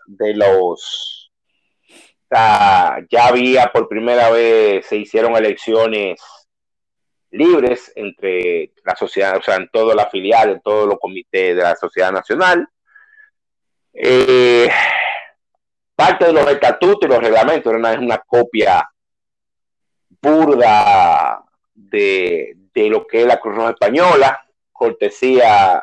de 0.05 0.35
los... 0.35 1.31
ya 2.29 3.27
había 3.27 3.71
por 3.71 3.87
primera 3.87 4.29
vez, 4.29 4.85
se 4.85 4.97
hicieron 4.97 5.35
elecciones 5.35 6.19
libres 7.31 7.91
entre 7.95 8.73
la 8.83 8.95
sociedad, 8.95 9.37
o 9.37 9.41
sea, 9.41 9.55
en 9.55 9.69
toda 9.69 9.95
la 9.95 10.09
filial, 10.09 10.51
en 10.51 10.61
todos 10.61 10.87
los 10.87 10.99
comités 10.99 11.55
de 11.55 11.61
la 11.61 11.75
sociedad 11.75 12.11
nacional. 12.11 12.67
Eh, 13.93 14.69
parte 15.95 16.25
de 16.25 16.33
los 16.33 16.47
estatutos 16.47 17.07
y 17.07 17.13
los 17.13 17.23
reglamentos 17.23 17.73
era 17.73 17.99
una, 17.99 18.17
copia 18.19 18.89
burda 20.21 21.41
de, 21.73 22.57
de, 22.73 22.89
lo 22.89 23.07
que 23.07 23.21
es 23.21 23.27
la 23.27 23.39
Cruz 23.39 23.55
Roja 23.55 23.69
Española, 23.71 24.45
cortesía 24.73 25.81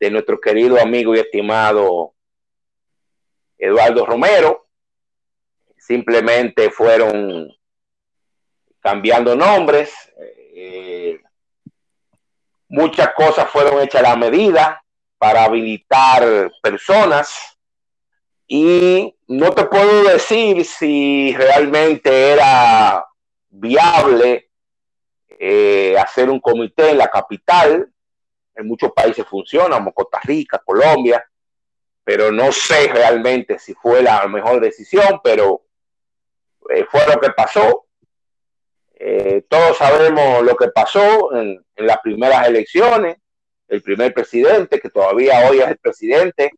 de 0.00 0.10
nuestro 0.10 0.40
querido 0.40 0.80
amigo 0.80 1.14
y 1.14 1.20
estimado 1.20 2.14
Eduardo 3.58 4.06
Romero. 4.06 4.66
Simplemente 5.76 6.70
fueron 6.70 7.48
cambiando 8.80 9.36
nombres, 9.36 9.92
eh, 10.54 11.20
muchas 12.68 13.12
cosas 13.14 13.48
fueron 13.50 13.82
hechas 13.82 14.02
a 14.02 14.10
la 14.10 14.16
medida 14.16 14.82
para 15.18 15.44
habilitar 15.44 16.50
personas 16.62 17.58
y 18.46 19.14
no 19.28 19.52
te 19.52 19.64
puedo 19.66 20.04
decir 20.04 20.64
si 20.64 21.34
realmente 21.36 22.30
era 22.30 23.04
viable 23.50 24.50
eh, 25.28 25.94
hacer 25.98 26.30
un 26.30 26.40
comité 26.40 26.90
en 26.90 26.98
la 26.98 27.08
capital. 27.08 27.92
En 28.60 28.66
muchos 28.66 28.92
países 28.92 29.24
funciona, 29.26 29.76
como 29.76 29.94
Costa 29.94 30.20
Rica, 30.22 30.58
Colombia, 30.62 31.24
pero 32.04 32.30
no 32.30 32.52
sé 32.52 32.88
realmente 32.88 33.58
si 33.58 33.72
fue 33.72 34.02
la 34.02 34.26
mejor 34.28 34.60
decisión, 34.60 35.20
pero 35.24 35.62
eh, 36.68 36.84
fue 36.90 37.00
lo 37.06 37.18
que 37.18 37.30
pasó. 37.30 37.86
Eh, 38.96 39.46
todos 39.48 39.78
sabemos 39.78 40.42
lo 40.42 40.54
que 40.56 40.68
pasó 40.68 41.34
en, 41.34 41.64
las 41.76 41.98
primeras 42.00 42.48
elecciones. 42.48 43.16
El 43.66 43.80
primer 43.80 44.12
presidente, 44.12 44.78
que 44.78 44.90
todavía 44.90 45.48
hoy 45.48 45.60
es 45.60 45.68
el 45.68 45.78
presidente 45.78 46.50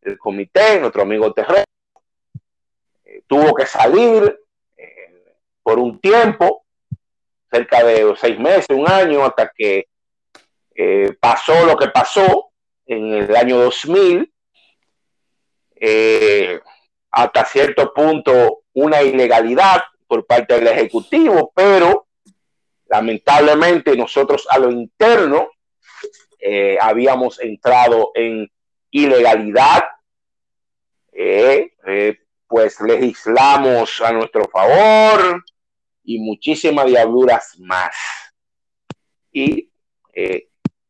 del 0.00 0.18
comité, 0.18 0.80
nuestro 0.80 1.02
amigo 1.02 1.32
Terreno, 1.32 1.62
eh, 3.04 3.22
tuvo 3.28 3.54
que 3.54 3.66
salir 3.66 4.36
por 5.62 5.78
un 5.78 6.00
tiempo, 6.00 6.64
cerca 7.50 7.84
de 7.84 8.14
seis 8.16 8.36
meses, 8.36 8.66
un 8.70 8.88
año, 8.90 9.24
hasta 9.24 9.52
que 9.54 9.86
pasó 11.20 11.64
lo 11.64 11.76
que 11.76 11.88
pasó 11.88 12.50
en 12.86 13.12
el 13.12 13.36
año 13.36 13.58
2000. 13.58 14.32
hasta 17.10 17.44
cierto 17.46 17.92
punto 17.94 18.64
una 18.74 19.02
ilegalidad 19.02 19.82
por 20.06 20.26
parte 20.26 20.54
del 20.54 20.68
Ejecutivo, 20.68 21.52
pero 21.54 22.06
lamentablemente 22.88 23.96
nosotros 23.96 24.46
a 24.50 24.58
lo 24.58 24.70
interno 24.70 25.50
eh, 26.38 26.78
habíamos 26.80 27.40
entrado 27.40 28.12
en 28.14 28.50
ilegalidad, 28.90 29.84
eh, 31.12 31.72
eh, 31.86 32.18
pues 32.46 32.80
legislamos 32.80 34.00
a 34.00 34.12
nuestro 34.12 34.44
favor 34.48 35.44
y 36.04 36.18
muchísimas 36.18 36.86
diabluras 36.86 37.58
más. 37.58 37.94
y 39.32 39.70
eh, 40.14 40.48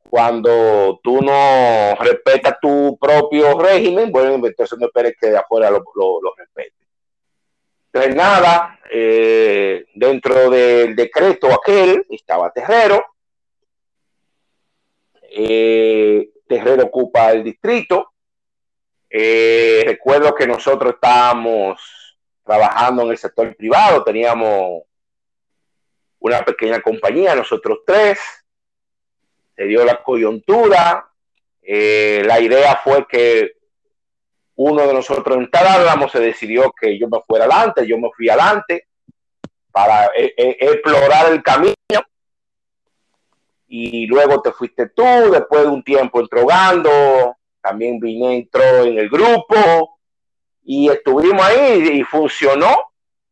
cuando 0.09 1.01
tú 1.03 1.21
no 1.21 1.95
respetas 1.97 2.59
tu 2.61 2.97
propio 2.99 3.59
régimen, 3.59 4.11
bueno, 4.11 4.47
entonces 4.47 4.79
no 4.79 4.87
esperes 4.87 5.15
que 5.21 5.29
de 5.29 5.39
afuera 5.39 5.71
lo, 5.71 5.83
lo, 5.95 6.35
respete. 6.37 6.75
Entonces, 7.87 8.15
nada, 8.15 8.79
eh, 8.91 9.87
dentro 9.95 10.51
del 10.51 10.95
decreto 10.95 11.49
aquel 11.53 12.07
estaba 12.11 12.53
Terrero. 12.53 13.05
Eh, 15.23 16.31
Terrero 16.47 16.85
ocupa 16.85 17.33
el 17.33 17.43
distrito. 17.43 18.13
Eh, 19.09 19.83
recuerdo 19.87 20.35
que 20.35 20.47
nosotros 20.47 20.95
estábamos 20.95 21.81
trabajando 22.45 23.03
en 23.03 23.11
el 23.11 23.19
sector 23.19 23.57
privado, 23.57 24.05
teníamos 24.05 24.83
una 26.19 26.45
pequeña 26.45 26.81
compañía, 26.81 27.35
nosotros 27.35 27.81
tres, 27.87 28.19
se 29.57 29.65
dio 29.65 29.85
la 29.85 30.03
coyuntura, 30.03 31.09
eh, 31.63 32.23
la 32.27 32.39
idea 32.41 32.79
fue 32.85 33.07
que 33.09 33.53
uno 34.57 34.87
de 34.87 34.93
nosotros 34.93 35.39
instaláramos, 35.39 36.13
se 36.13 36.21
decidió 36.21 36.73
que 36.79 36.99
yo 36.99 37.09
me 37.09 37.21
fuera 37.27 37.47
adelante, 37.47 37.87
yo 37.87 37.99
me 37.99 38.11
fui 38.15 38.29
adelante 38.29 38.87
para 39.73 40.07
eh, 40.17 40.35
eh, 40.37 40.57
explorar 40.61 41.33
el 41.33 41.43
camino 41.43 41.75
y 43.69 44.07
luego 44.07 44.41
te 44.43 44.53
fuiste 44.53 44.91
tú, 44.91 45.03
después 45.33 45.63
de 45.63 45.69
un 45.69 45.83
tiempo 45.83 46.21
entrogando, 46.21 47.37
también 47.61 47.99
vine, 47.99 48.37
entró 48.37 48.85
en 48.85 48.99
el 48.99 49.09
grupo 49.09 49.99
y 50.63 50.89
estuvimos 50.89 51.45
ahí 51.45 51.99
y 51.99 52.03
funcionó. 52.05 52.77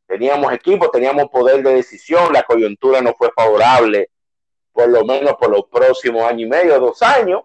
Teníamos 0.07 0.53
equipo, 0.53 0.91
teníamos 0.91 1.29
poder 1.29 1.63
de 1.63 1.75
decisión, 1.75 2.33
la 2.33 2.43
coyuntura 2.43 3.01
no 3.01 3.15
fue 3.15 3.31
favorable 3.35 4.11
por 4.75 4.89
lo 4.89 5.05
menos 5.05 5.37
por 5.37 5.51
los 5.51 5.67
próximos 5.67 6.25
año 6.25 6.47
y 6.47 6.49
medio, 6.49 6.81
dos 6.81 7.01
años, 7.01 7.45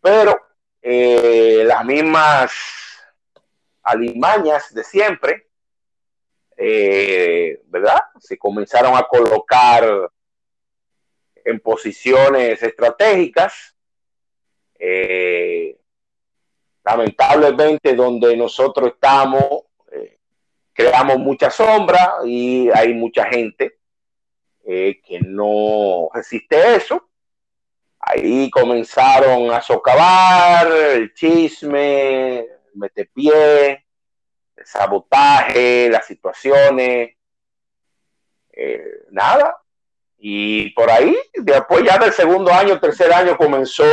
pero 0.00 0.40
eh, 0.80 1.64
las 1.66 1.84
mismas 1.84 2.52
alimañas 3.82 4.72
de 4.72 4.84
siempre, 4.84 5.48
eh, 6.56 7.60
¿verdad? 7.66 7.98
Se 8.20 8.38
comenzaron 8.38 8.96
a 8.96 9.02
colocar 9.02 10.10
en 11.44 11.58
posiciones 11.58 12.62
estratégicas. 12.62 13.74
Eh, 14.78 15.76
lamentablemente, 16.84 17.94
donde 17.96 18.36
nosotros 18.36 18.92
estamos, 18.94 19.64
creamos 20.72 21.18
mucha 21.18 21.50
sombra 21.50 22.18
y 22.24 22.70
hay 22.70 22.94
mucha 22.94 23.24
gente 23.24 23.77
eh, 24.70 25.00
que 25.02 25.18
no 25.20 26.10
resiste 26.12 26.76
eso. 26.76 27.08
Ahí 27.98 28.50
comenzaron 28.50 29.50
a 29.50 29.62
socavar 29.62 30.70
el 30.70 31.14
chisme, 31.14 32.40
el 32.40 32.48
metepié, 32.74 33.86
el 34.54 34.66
sabotaje, 34.66 35.88
las 35.88 36.06
situaciones, 36.06 37.16
eh, 38.52 39.06
nada. 39.10 39.56
Y 40.18 40.68
por 40.74 40.90
ahí, 40.90 41.16
después 41.32 41.82
ya 41.84 41.96
del 41.96 42.12
segundo 42.12 42.52
año, 42.52 42.78
tercer 42.78 43.10
año, 43.10 43.38
comenzó 43.38 43.86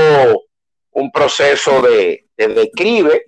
un 0.92 1.10
proceso 1.10 1.82
de, 1.84 2.28
de 2.36 2.48
declive, 2.50 3.24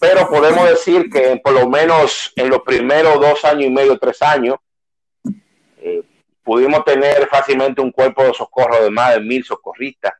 pero 0.00 0.28
podemos 0.28 0.68
decir 0.68 1.08
que 1.08 1.40
por 1.40 1.52
lo 1.52 1.68
menos 1.68 2.32
en 2.34 2.50
los 2.50 2.62
primeros 2.62 3.20
dos 3.20 3.44
años 3.44 3.66
y 3.66 3.70
medio, 3.70 3.96
tres 3.96 4.20
años, 4.22 4.56
pudimos 6.48 6.82
tener 6.82 7.28
fácilmente 7.28 7.82
un 7.82 7.92
cuerpo 7.92 8.22
de 8.24 8.32
socorro 8.32 8.82
de 8.82 8.88
más 8.88 9.12
de 9.12 9.20
mil 9.20 9.44
socorristas. 9.44 10.14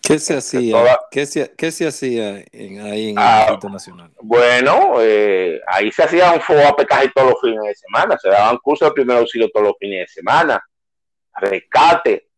¿Qué 0.00 0.20
se 0.20 0.38
este, 0.38 0.58
hacía? 0.58 1.00
¿Qué, 1.10 1.26
se, 1.72 1.86
hacía 1.88 2.34
ahí 2.36 2.44
en 2.52 2.78
el 2.78 3.14
ah, 3.18 3.58
Nacional? 3.68 4.12
Bueno, 4.22 4.92
eh, 5.00 5.60
ahí 5.66 5.90
se 5.90 6.04
hacía 6.04 6.30
un 6.30 6.40
FOAP 6.40 6.86
casi 6.86 7.10
todos 7.12 7.30
los 7.30 7.40
fines 7.40 7.60
de 7.64 7.74
semana, 7.74 8.16
se 8.22 8.28
daban 8.28 8.56
cursos 8.58 8.88
de 8.88 8.94
primer 8.94 9.16
auxilio 9.16 9.50
todos 9.52 9.66
los 9.66 9.76
fines 9.80 10.06
de 10.06 10.06
semana, 10.06 10.64
rescate. 11.34 12.28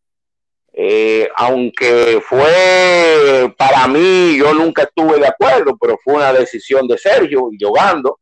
Eh, 0.73 1.29
aunque 1.35 2.23
fue 2.25 3.53
para 3.55 3.87
mí, 3.87 4.35
yo 4.35 4.51
nunca 4.55 4.81
estuve 4.81 5.19
de 5.19 5.27
acuerdo, 5.27 5.77
pero 5.79 5.95
fue 6.03 6.15
una 6.15 6.33
decisión 6.33 6.87
de 6.87 6.97
Sergio 6.97 7.49
y 7.51 7.59
Yogando 7.59 8.20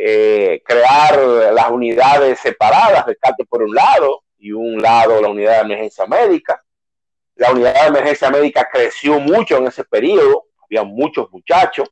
eh, 0.00 0.62
crear 0.64 1.18
las 1.52 1.70
unidades 1.70 2.38
separadas, 2.38 3.06
rescate 3.06 3.44
por 3.44 3.62
un 3.62 3.74
lado 3.74 4.22
y 4.38 4.52
un 4.52 4.80
lado 4.80 5.20
la 5.20 5.28
unidad 5.28 5.56
de 5.56 5.72
emergencia 5.72 6.06
médica. 6.06 6.62
La 7.34 7.50
unidad 7.50 7.82
de 7.82 7.88
emergencia 7.88 8.30
médica 8.30 8.68
creció 8.72 9.18
mucho 9.18 9.56
en 9.56 9.66
ese 9.66 9.84
periodo, 9.84 10.44
había 10.62 10.84
muchos 10.84 11.30
muchachos, 11.32 11.88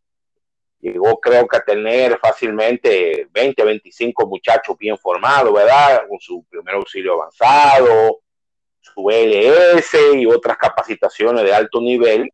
llegó 0.81 1.19
creo 1.19 1.49
que 1.49 1.57
a 1.57 1.65
tener 1.65 2.19
fácilmente 2.19 3.29
20, 3.33 3.65
25 3.65 4.27
muchachos 4.27 4.77
bien 4.79 4.97
formados, 4.97 5.53
¿verdad? 5.53 6.03
Con 6.09 6.21
su 6.21 6.45
primer 6.49 6.77
auxilio 6.77 7.15
avanzado, 7.15 8.21
su 8.81 9.11
LS 9.11 9.97
y 10.15 10.27
otras 10.27 10.57
capacitaciones 10.59 11.43
de 11.43 11.53
alto 11.53 11.81
nivel. 11.81 12.31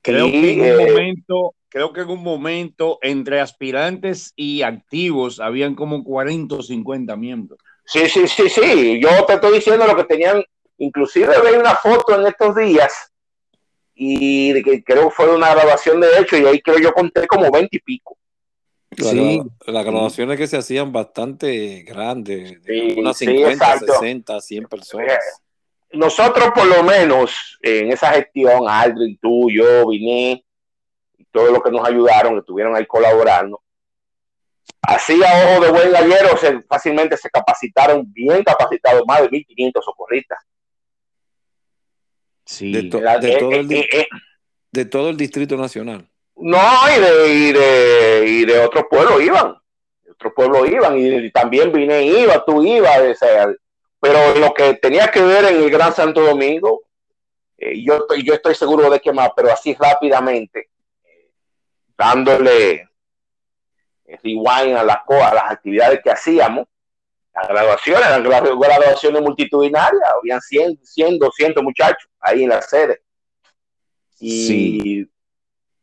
Creo 0.00 0.26
que 0.30 0.52
en 0.52 0.60
un 0.60 0.80
eh, 0.80 0.90
momento 0.90 1.54
creo 1.74 1.92
que 1.92 2.02
en 2.02 2.10
un 2.10 2.22
momento 2.22 3.00
entre 3.02 3.40
aspirantes 3.40 4.32
y 4.36 4.62
activos 4.62 5.40
habían 5.40 5.74
como 5.74 6.04
40 6.04 6.54
o 6.54 6.62
50 6.62 7.16
miembros. 7.16 7.58
Sí, 7.84 8.08
sí, 8.08 8.28
sí, 8.28 8.48
sí. 8.48 9.00
Yo 9.02 9.24
te 9.26 9.34
estoy 9.34 9.54
diciendo 9.54 9.84
lo 9.84 9.96
que 9.96 10.04
tenían, 10.04 10.44
inclusive 10.78 11.36
veía 11.40 11.58
una 11.58 11.74
foto 11.74 12.14
en 12.14 12.28
estos 12.28 12.54
días 12.54 13.12
y 13.92 14.62
que 14.62 14.84
creo 14.84 15.08
que 15.08 15.14
fue 15.16 15.34
una 15.34 15.52
grabación 15.52 16.00
de 16.00 16.16
hecho 16.20 16.36
y 16.36 16.46
ahí 16.46 16.60
creo 16.60 16.78
yo 16.78 16.92
conté 16.92 17.26
como 17.26 17.50
20 17.50 17.76
y 17.76 17.80
pico. 17.80 18.16
sí. 18.96 19.42
Las 19.66 19.84
grabaciones 19.84 20.38
que 20.38 20.46
se 20.46 20.56
hacían 20.56 20.92
bastante 20.92 21.82
grandes, 21.82 22.62
de 22.62 22.94
unas 22.96 23.16
50, 23.16 23.78
60, 23.80 24.40
100 24.40 24.64
personas. 24.66 25.18
Nosotros 25.90 26.52
por 26.54 26.66
lo 26.66 26.84
menos 26.84 27.58
en 27.62 27.90
esa 27.90 28.12
gestión, 28.12 28.68
Aldrin, 28.68 29.18
tú, 29.20 29.50
yo, 29.50 29.88
Vine, 29.88 30.44
todos 31.34 31.50
los 31.50 31.62
que 31.64 31.70
nos 31.72 31.86
ayudaron, 31.86 32.34
que 32.34 32.38
estuvieron 32.38 32.76
ahí 32.76 32.86
colaborando. 32.86 33.60
Así 34.80 35.20
a 35.24 35.56
ojo 35.56 35.64
de 35.64 35.72
buen 35.72 35.90
gallero, 35.90 36.36
se, 36.36 36.62
fácilmente 36.62 37.16
se 37.16 37.28
capacitaron, 37.28 38.04
bien 38.12 38.44
capacitados, 38.44 39.02
más 39.04 39.22
de 39.22 39.30
1.500 39.30 39.82
socorristas. 39.82 40.38
Sí, 42.46 42.72
de, 42.72 42.78
eh, 42.78 42.90
todo 42.90 43.52
el, 43.52 43.72
eh, 43.72 43.88
eh, 43.92 44.06
de, 44.70 44.84
todo 44.84 45.10
el, 45.10 45.16
Distrito 45.16 45.56
Nacional. 45.56 46.06
No, 46.36 46.58
y 46.96 47.00
de, 47.00 47.28
y 47.28 47.52
de, 47.52 48.24
y 48.28 48.44
de 48.44 48.60
otros 48.60 48.84
pueblos 48.88 49.20
iban. 49.20 49.56
De 50.04 50.12
otros 50.12 50.32
pueblos 50.36 50.68
iban, 50.68 50.96
y, 50.96 51.30
también 51.32 51.72
vine, 51.72 52.04
iba, 52.04 52.44
tú 52.44 52.62
ibas, 52.62 53.18
pero 53.98 54.34
lo 54.36 54.54
que 54.54 54.74
tenía 54.74 55.08
que 55.08 55.22
ver 55.22 55.46
en 55.46 55.56
el 55.56 55.70
Gran 55.70 55.92
Santo 55.92 56.20
Domingo, 56.20 56.82
yo, 57.58 58.06
yo 58.22 58.34
estoy 58.34 58.54
seguro 58.54 58.88
de 58.88 59.00
que 59.00 59.12
más, 59.12 59.30
pero 59.34 59.50
así 59.50 59.74
rápidamente, 59.74 60.68
dándole 61.96 62.88
rewind 64.22 64.76
a 64.76 64.84
las, 64.84 64.98
a 65.08 65.34
las 65.34 65.50
actividades 65.50 66.00
que 66.02 66.10
hacíamos. 66.10 66.66
Las 67.34 67.48
graduaciones, 67.48 68.06
eran 68.06 68.22
graduaciones 68.22 69.22
multitudinarias, 69.22 70.02
habían 70.16 70.40
100, 70.40 70.78
100, 70.84 71.18
200 71.18 71.62
muchachos 71.64 72.08
ahí 72.20 72.44
en 72.44 72.50
la 72.50 72.62
sede. 72.62 73.02
Y 74.20 75.06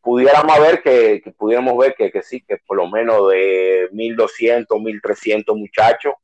pudiéramos 0.00 0.58
ver 0.58 0.82
que, 0.82 1.20
que, 1.22 1.30
pudiéramos 1.30 1.76
ver 1.76 1.94
que, 1.94 2.10
que, 2.10 2.22
sí, 2.22 2.40
que 2.40 2.56
por 2.56 2.78
lo 2.78 2.88
menos 2.88 3.28
de 3.28 3.90
1.200, 3.92 4.66
1.300 4.66 5.56
muchachos 5.56 6.14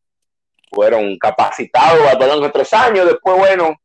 fueron 0.70 1.18
capacitados 1.18 2.18
de 2.18 2.50
tres 2.50 2.72
años. 2.72 3.06
Después, 3.06 3.36
bueno, 3.36 3.78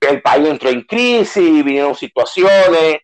el 0.00 0.22
país 0.22 0.48
entró 0.48 0.70
en 0.70 0.82
crisis, 0.82 1.64
vinieron 1.64 1.94
situaciones, 1.94 3.00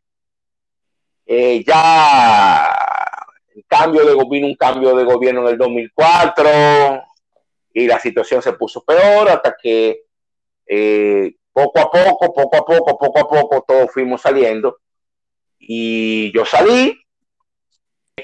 eh, 1.30 1.62
ya 1.62 2.74
el 3.54 3.62
cambio 3.66 4.02
de 4.06 4.14
gobierno, 4.14 4.48
un 4.48 4.54
cambio 4.54 4.96
de 4.96 5.04
gobierno 5.04 5.42
en 5.42 5.48
el 5.48 5.58
2004 5.58 6.48
y 7.74 7.86
la 7.86 8.00
situación 8.00 8.40
se 8.40 8.54
puso 8.54 8.82
peor 8.82 9.28
hasta 9.28 9.54
que 9.62 10.04
eh, 10.66 11.34
poco 11.52 11.80
a 11.80 11.90
poco, 11.90 12.32
poco 12.32 12.56
a 12.56 12.64
poco, 12.64 12.98
poco 12.98 13.18
a 13.18 13.28
poco 13.28 13.64
todos 13.68 13.92
fuimos 13.92 14.22
saliendo. 14.22 14.78
Y 15.58 16.32
yo 16.32 16.46
salí, 16.46 16.98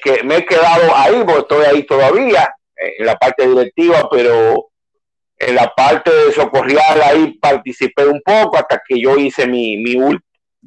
que 0.03 0.23
me 0.23 0.39
he 0.39 0.47
quedado 0.47 0.97
ahí, 0.97 1.23
porque 1.27 1.41
estoy 1.41 1.65
ahí 1.67 1.83
todavía 1.85 2.55
en 2.75 3.05
la 3.05 3.17
parte 3.17 3.47
directiva, 3.47 4.09
pero 4.11 4.71
en 5.37 5.55
la 5.57 5.71
parte 5.75 6.11
de 6.11 6.33
socorrial 6.33 7.03
ahí 7.03 7.33
participé 7.39 8.07
un 8.07 8.23
poco 8.25 8.57
hasta 8.57 8.81
que 8.89 8.99
yo 8.99 9.19
hice 9.19 9.47
mi, 9.47 9.77
mi, 9.77 9.99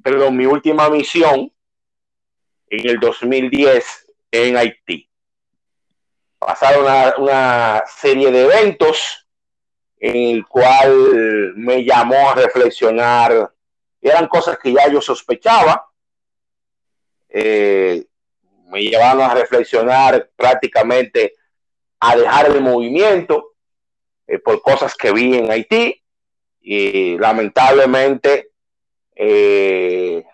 perdón, 0.03 0.37
mi 0.37 0.45
última 0.45 0.87
misión 0.89 1.51
en 2.69 2.89
el 2.89 2.99
2010 2.99 4.07
en 4.31 4.57
Haití. 4.57 5.09
Pasaron 6.39 6.85
una, 7.17 7.83
serie 7.87 8.31
de 8.31 8.43
eventos 8.43 9.27
en 9.99 10.35
el 10.35 10.45
cual 10.45 11.55
me 11.55 11.83
llamó 11.83 12.29
a 12.29 12.35
reflexionar. 12.35 13.51
Eran 14.01 14.27
cosas 14.27 14.59
que 14.59 14.73
ya 14.73 14.87
yo 14.87 15.01
sospechaba. 15.01 15.87
Eh, 17.29 18.05
me 18.67 18.81
llevaron 18.81 19.21
a 19.21 19.33
reflexionar 19.33 20.29
prácticamente 20.35 21.33
a 21.99 22.15
dejar 22.15 22.47
el 22.47 22.61
movimiento 22.61 23.53
eh, 24.27 24.39
por 24.39 24.61
cosas 24.61 24.95
que 24.95 25.11
vi 25.11 25.37
en 25.37 25.49
Haití 25.49 26.03
y 26.61 27.17
lamentablemente 27.17 28.51
eh, 29.15 30.25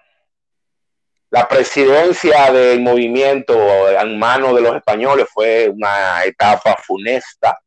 la 1.34 1.47
presidencia 1.47 2.51
del 2.51 2.79
movimiento 2.81 3.89
en 3.89 4.19
manos 4.19 4.53
de 4.53 4.61
los 4.61 4.75
españoles 4.75 5.25
fue 5.34 5.67
una 5.67 6.23
etapa 6.25 6.75
funesta, 6.77 7.59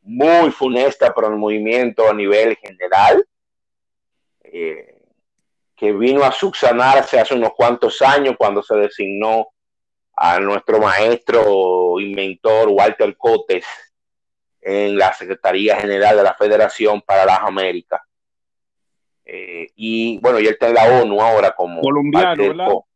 muy 0.00 0.50
funesta 0.50 1.14
para 1.14 1.28
el 1.28 1.36
movimiento 1.36 2.10
a 2.10 2.12
nivel 2.12 2.56
general, 2.56 3.24
eh, 4.42 4.98
que 5.76 5.92
vino 5.92 6.24
a 6.24 6.32
subsanarse 6.32 7.20
hace 7.20 7.34
unos 7.34 7.52
cuantos 7.52 8.02
años 8.02 8.34
cuando 8.36 8.64
se 8.64 8.74
designó 8.74 9.46
a 10.16 10.40
nuestro 10.40 10.80
maestro 10.80 12.00
inventor 12.00 12.66
Walter 12.68 13.16
Cotes 13.16 13.64
en 14.60 14.98
la 14.98 15.12
Secretaría 15.12 15.76
General 15.76 16.16
de 16.16 16.24
la 16.24 16.34
Federación 16.34 17.00
para 17.00 17.26
las 17.26 17.38
Américas. 17.42 18.00
Eh, 19.24 19.68
y 19.76 20.18
bueno, 20.18 20.40
y 20.40 20.46
él 20.46 20.52
está 20.52 20.68
en 20.68 20.74
la 20.74 21.00
ONU 21.00 21.20
ahora 21.20 21.52
como 21.52 21.80
colombiano, 21.80 22.86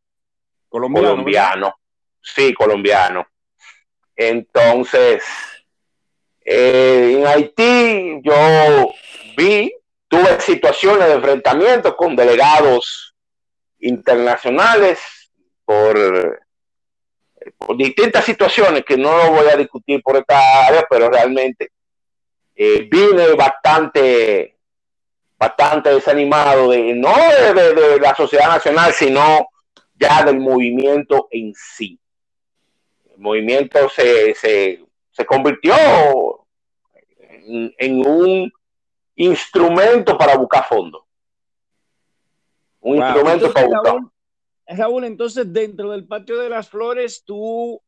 colombiano, 0.69 1.75
sí, 2.21 2.53
colombiano. 2.53 3.27
Entonces, 4.15 5.23
eh, 6.45 7.17
en 7.19 7.27
Haití 7.27 8.21
yo 8.23 8.93
vi, 9.37 9.73
tuve 10.09 10.41
situaciones 10.41 11.09
de 11.09 11.15
enfrentamiento 11.15 11.97
con 11.97 12.17
delegados 12.17 13.15
internacionales 13.79 15.01
por, 15.65 16.41
por 17.59 17.77
distintas 17.77 18.25
situaciones 18.25 18.85
que 18.85 18.97
no 18.97 19.17
lo 19.17 19.31
voy 19.33 19.49
a 19.49 19.57
discutir 19.57 20.03
por 20.03 20.17
esta 20.17 20.67
área, 20.67 20.85
pero 20.89 21.11
realmente 21.11 21.71
eh, 22.55 22.89
vine 22.91 23.35
bastante 23.35 24.56
bastante 25.39 25.91
desanimado 25.91 26.71
de 26.71 26.95
no 26.95 27.13
de, 27.13 27.99
la 28.01 28.15
sociedad 28.15 28.49
nacional, 28.49 28.93
sino 28.93 29.49
ya 29.95 30.25
del 30.25 30.39
movimiento 30.41 31.29
en 31.31 31.53
sí. 31.55 31.99
El 33.13 33.19
movimiento 33.19 33.89
se, 33.89 34.35
se, 34.35 35.25
convirtió 35.27 35.75
en, 37.79 38.07
un 38.07 38.53
instrumento 39.17 40.17
para 40.19 40.37
buscar 40.37 40.65
fondos. 40.67 41.03
Un 42.81 42.97
instrumento 42.97 43.53
para 43.53 43.67
buscar. 43.67 43.85
Raúl, 43.85 44.13
Raúl, 44.67 45.05
entonces 45.05 45.53
dentro 45.53 45.91
del 45.91 46.07
patio 46.07 46.39
de 46.39 46.51
las 46.51 46.69
flores 46.69 47.25
tú 47.25 47.81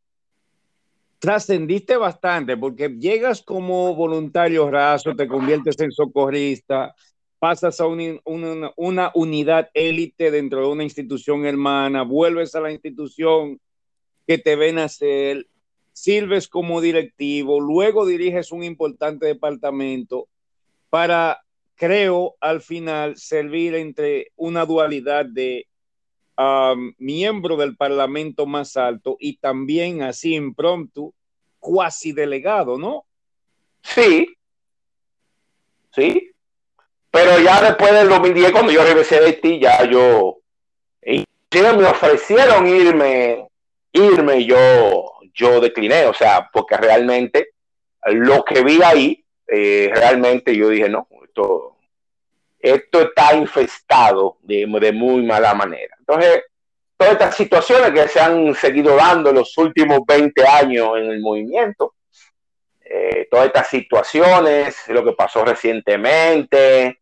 trascendiste 1.18 1.96
bastante 1.96 2.56
porque 2.56 2.88
llegas 2.88 3.42
como 3.42 3.94
voluntario 3.94 4.70
raso, 4.70 5.14
te 5.14 5.26
conviertes 5.26 5.78
en 5.80 5.90
socorrista, 5.90 6.94
pasas 7.38 7.80
a 7.80 7.86
una, 7.86 9.12
unidad 9.14 9.70
élite 9.74 10.30
dentro 10.30 10.60
de 10.60 10.66
una 10.68 10.84
institución 10.84 11.46
hermana, 11.46 12.02
vuelves 12.02 12.54
a 12.54 12.60
la 12.60 12.72
institución 12.72 13.60
que 14.26 14.38
te 14.38 14.56
ven 14.56 14.78
hacer, 14.78 15.46
sirves 15.92 16.48
como 16.48 16.80
directivo, 16.80 17.60
luego 17.60 18.06
diriges 18.06 18.52
un 18.52 18.64
importante 18.64 19.26
departamento 19.26 20.28
para, 20.90 21.40
creo, 21.76 22.34
al 22.40 22.60
final 22.60 23.16
servir 23.16 23.74
entre 23.74 24.32
una 24.36 24.66
dualidad 24.66 25.24
de 25.26 25.66
um, 26.36 26.92
miembro 26.98 27.56
del 27.56 27.76
parlamento 27.76 28.46
más 28.46 28.76
alto 28.76 29.16
y 29.20 29.36
también 29.36 30.02
así 30.02 30.34
impromptu, 30.34 31.14
cuasi 31.58 32.12
delegado, 32.12 32.78
¿no? 32.78 33.04
Sí, 33.82 34.28
sí, 35.94 36.32
pero 37.10 37.38
ya 37.38 37.60
después 37.62 37.92
del 37.92 38.08
2010, 38.08 38.52
cuando 38.52 38.72
yo 38.72 38.84
regresé 38.84 39.20
de 39.20 39.26
Haití, 39.26 39.60
ya 39.60 39.84
yo, 39.84 40.38
me 41.02 41.86
ofrecieron 41.86 42.66
irme, 42.66 43.48
irme, 43.92 44.44
yo, 44.44 45.14
yo 45.32 45.60
decliné, 45.60 46.06
o 46.06 46.14
sea, 46.14 46.48
porque 46.52 46.76
realmente 46.76 47.50
lo 48.06 48.44
que 48.44 48.62
vi 48.62 48.82
ahí, 48.82 49.24
eh, 49.46 49.90
realmente 49.94 50.54
yo 50.54 50.68
dije, 50.68 50.88
no, 50.88 51.08
esto, 51.24 51.76
esto 52.58 53.00
está 53.00 53.34
infestado 53.34 54.36
de, 54.42 54.66
de 54.80 54.92
muy 54.92 55.22
mala 55.22 55.54
manera. 55.54 55.96
Entonces, 55.98 56.42
todas 56.96 57.14
estas 57.14 57.36
situaciones 57.36 57.92
que 57.92 58.08
se 58.08 58.20
han 58.20 58.54
seguido 58.54 58.96
dando 58.96 59.30
en 59.30 59.36
los 59.36 59.56
últimos 59.56 60.00
20 60.06 60.46
años 60.46 60.90
en 60.98 61.10
el 61.10 61.20
movimiento, 61.20 61.94
eh, 62.84 63.28
todas 63.30 63.46
estas 63.46 63.68
situaciones, 63.68 64.88
lo 64.88 65.04
que 65.04 65.12
pasó 65.12 65.44
recientemente, 65.44 66.97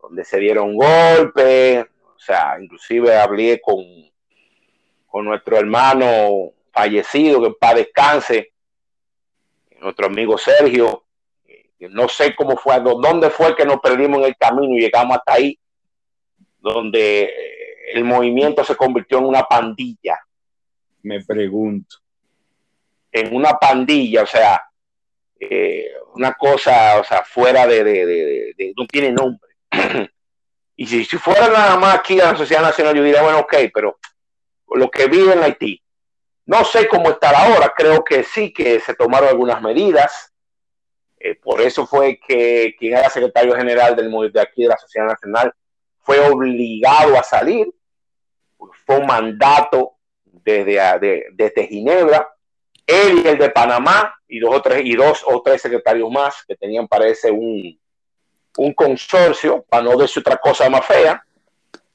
donde 0.00 0.24
se 0.24 0.38
dieron 0.38 0.76
golpes, 0.76 1.84
o 2.04 2.18
sea, 2.18 2.56
inclusive 2.60 3.16
hablé 3.16 3.60
con, 3.60 3.84
con 5.06 5.24
nuestro 5.24 5.58
hermano 5.58 6.52
fallecido, 6.72 7.42
que 7.42 7.50
para 7.58 7.78
descanse, 7.78 8.52
nuestro 9.80 10.06
amigo 10.06 10.36
Sergio, 10.36 11.04
no 11.78 12.08
sé 12.08 12.34
cómo 12.36 12.56
fue, 12.56 12.78
dónde 12.80 13.30
fue 13.30 13.56
que 13.56 13.64
nos 13.64 13.80
perdimos 13.80 14.18
en 14.18 14.24
el 14.26 14.36
camino 14.36 14.76
y 14.76 14.80
llegamos 14.80 15.16
hasta 15.16 15.34
ahí, 15.34 15.58
donde 16.58 17.32
el 17.94 18.04
movimiento 18.04 18.64
se 18.64 18.76
convirtió 18.76 19.18
en 19.18 19.24
una 19.24 19.42
pandilla. 19.42 20.18
Me 21.02 21.24
pregunto. 21.24 21.96
En 23.10 23.34
una 23.34 23.54
pandilla, 23.54 24.22
o 24.22 24.26
sea, 24.26 24.62
eh, 25.38 25.90
una 26.14 26.34
cosa, 26.34 27.00
o 27.00 27.04
sea, 27.04 27.24
fuera 27.24 27.66
de, 27.66 27.82
de, 27.82 28.74
no 28.76 28.86
tiene 28.86 29.10
nombre. 29.10 29.49
y 30.76 30.86
si, 30.86 31.04
si, 31.04 31.18
fuera 31.18 31.48
nada 31.48 31.76
más 31.76 31.96
aquí 31.96 32.20
a 32.20 32.32
la 32.32 32.36
sociedad 32.36 32.62
nacional, 32.62 32.94
yo 32.94 33.02
diría, 33.02 33.22
bueno, 33.22 33.40
ok, 33.40 33.54
pero 33.72 33.98
lo 34.74 34.90
que 34.90 35.06
vive 35.06 35.32
en 35.32 35.42
Haití, 35.42 35.82
no 36.46 36.64
sé 36.64 36.88
cómo 36.88 37.10
está 37.10 37.30
ahora, 37.30 37.72
creo 37.76 38.04
que 38.04 38.24
sí 38.24 38.52
que 38.52 38.80
se 38.80 38.94
tomaron 38.94 39.28
algunas 39.28 39.60
medidas. 39.62 40.32
Eh, 41.18 41.34
por 41.34 41.60
eso 41.60 41.86
fue 41.86 42.18
que 42.18 42.74
quien 42.78 42.96
era 42.96 43.10
secretario 43.10 43.54
general 43.54 43.94
del 43.94 44.10
de 44.32 44.40
aquí 44.40 44.62
de 44.62 44.68
la 44.68 44.78
Sociedad 44.78 45.06
Nacional 45.06 45.52
fue 45.98 46.18
obligado 46.18 47.18
a 47.18 47.22
salir. 47.22 47.72
Fue 48.84 48.98
un 48.98 49.06
mandato 49.06 49.96
desde, 50.24 51.26
desde 51.32 51.66
Ginebra 51.66 52.26
él 52.90 53.22
y 53.24 53.28
el 53.28 53.38
de 53.38 53.50
Panamá 53.50 54.14
y 54.26 54.40
dos 54.40 54.56
o 54.56 54.62
tres, 54.62 54.82
y 54.84 54.94
dos 54.94 55.22
o 55.24 55.40
tres 55.42 55.62
secretarios 55.62 56.10
más 56.10 56.44
que 56.46 56.56
tenían, 56.56 56.88
parece, 56.88 57.30
un, 57.30 57.79
un 58.60 58.74
consorcio, 58.74 59.64
para 59.68 59.82
no 59.82 59.96
decir 59.96 60.20
otra 60.20 60.36
cosa 60.36 60.68
más 60.68 60.84
fea. 60.84 61.24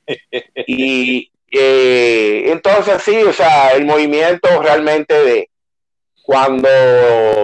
y 0.68 1.32
eh, 1.52 2.52
entonces 2.52 3.02
sí, 3.04 3.16
o 3.24 3.32
sea, 3.32 3.72
el 3.74 3.86
movimiento 3.86 4.48
realmente 4.62 5.14
de 5.14 5.50
cuando 6.24 6.68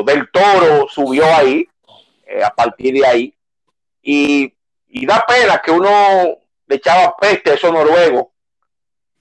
Del 0.06 0.30
Toro 0.32 0.88
subió 0.90 1.24
ahí, 1.26 1.68
eh, 2.26 2.44
a 2.44 2.50
partir 2.50 2.96
de 2.96 3.06
ahí, 3.06 3.36
y, 4.02 4.54
y, 4.88 5.06
da 5.06 5.24
pena 5.28 5.62
que 5.64 5.70
uno 5.70 5.90
le 6.66 6.76
echaba 6.76 7.16
peste 7.16 7.52
a 7.52 7.54
esos 7.54 7.72
noruegos, 7.72 8.28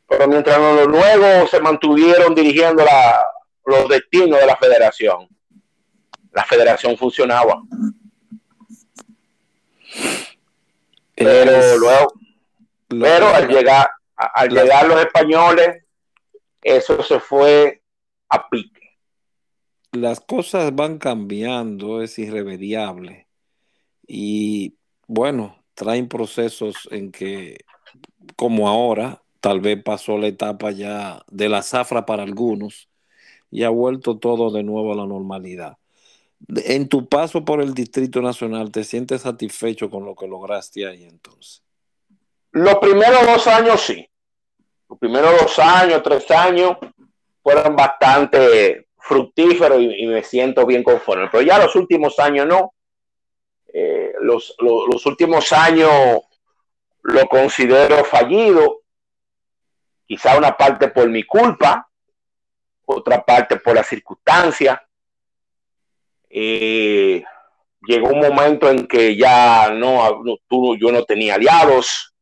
pero 0.08 0.26
mientras 0.26 0.58
los 0.58 0.88
noruegos 0.88 1.50
se 1.50 1.60
mantuvieron 1.60 2.34
dirigiendo 2.34 2.82
la, 2.82 3.22
los 3.66 3.86
destinos 3.88 4.40
de 4.40 4.46
la 4.46 4.56
federación. 4.56 5.28
La 6.32 6.44
federación 6.44 6.96
funcionaba. 6.96 7.62
Pero 11.24 11.78
luego, 11.78 12.12
pero 12.88 13.28
al 13.28 13.46
llegar, 13.46 13.90
al 14.16 14.48
llegar 14.48 14.88
los 14.88 15.00
españoles, 15.00 15.84
eso 16.62 17.02
se 17.02 17.20
fue 17.20 17.82
a 18.30 18.48
pique. 18.48 18.96
Las 19.92 20.20
cosas 20.20 20.74
van 20.74 20.98
cambiando, 20.98 22.00
es 22.00 22.18
irremediable. 22.18 23.26
Y 24.06 24.76
bueno, 25.06 25.62
traen 25.74 26.08
procesos 26.08 26.88
en 26.90 27.12
que, 27.12 27.64
como 28.36 28.68
ahora, 28.68 29.22
tal 29.40 29.60
vez 29.60 29.82
pasó 29.82 30.16
la 30.16 30.28
etapa 30.28 30.70
ya 30.70 31.22
de 31.28 31.48
la 31.50 31.62
zafra 31.62 32.06
para 32.06 32.22
algunos, 32.22 32.88
y 33.50 33.64
ha 33.64 33.68
vuelto 33.68 34.18
todo 34.18 34.50
de 34.50 34.62
nuevo 34.62 34.92
a 34.92 34.96
la 34.96 35.06
normalidad. 35.06 35.76
En 36.48 36.88
tu 36.88 37.08
paso 37.08 37.44
por 37.44 37.60
el 37.60 37.74
Distrito 37.74 38.22
Nacional, 38.22 38.70
¿te 38.70 38.84
sientes 38.84 39.22
satisfecho 39.22 39.90
con 39.90 40.04
lo 40.04 40.14
que 40.14 40.26
lograste 40.26 40.86
ahí 40.86 41.04
entonces? 41.04 41.62
Los 42.52 42.76
primeros 42.78 43.26
dos 43.26 43.46
años 43.46 43.80
sí. 43.80 44.08
Los 44.88 44.98
primeros 44.98 45.40
dos 45.40 45.58
años, 45.58 46.02
tres 46.02 46.30
años 46.30 46.76
fueron 47.42 47.76
bastante 47.76 48.88
fructíferos 48.98 49.80
y, 49.80 50.06
me 50.06 50.22
siento 50.22 50.66
bien 50.66 50.82
conforme. 50.82 51.28
Pero 51.30 51.42
ya 51.42 51.58
los 51.58 51.74
últimos 51.76 52.18
años 52.18 52.46
no. 52.46 52.74
Eh, 53.72 54.12
los, 54.20 54.56
los, 54.58 55.06
últimos 55.06 55.52
años 55.52 55.90
lo 57.02 57.26
considero 57.28 58.04
fallido, 58.04 58.80
quizá 60.06 60.36
una 60.36 60.56
parte 60.56 60.88
por 60.88 61.08
mi 61.08 61.22
culpa, 61.22 61.88
otra 62.84 63.24
parte 63.24 63.56
por 63.56 63.76
la 63.76 63.84
circunstancia. 63.84 64.82
Eh, 66.32 67.24
llegó 67.82 68.08
un 68.10 68.20
momento 68.20 68.70
en 68.70 68.86
que 68.86 69.16
ya 69.16 69.70
no, 69.70 70.22
tú, 70.48 70.76
yo 70.76 70.92
no 70.92 71.04
tenía 71.04 71.34
aliados, 71.34 72.14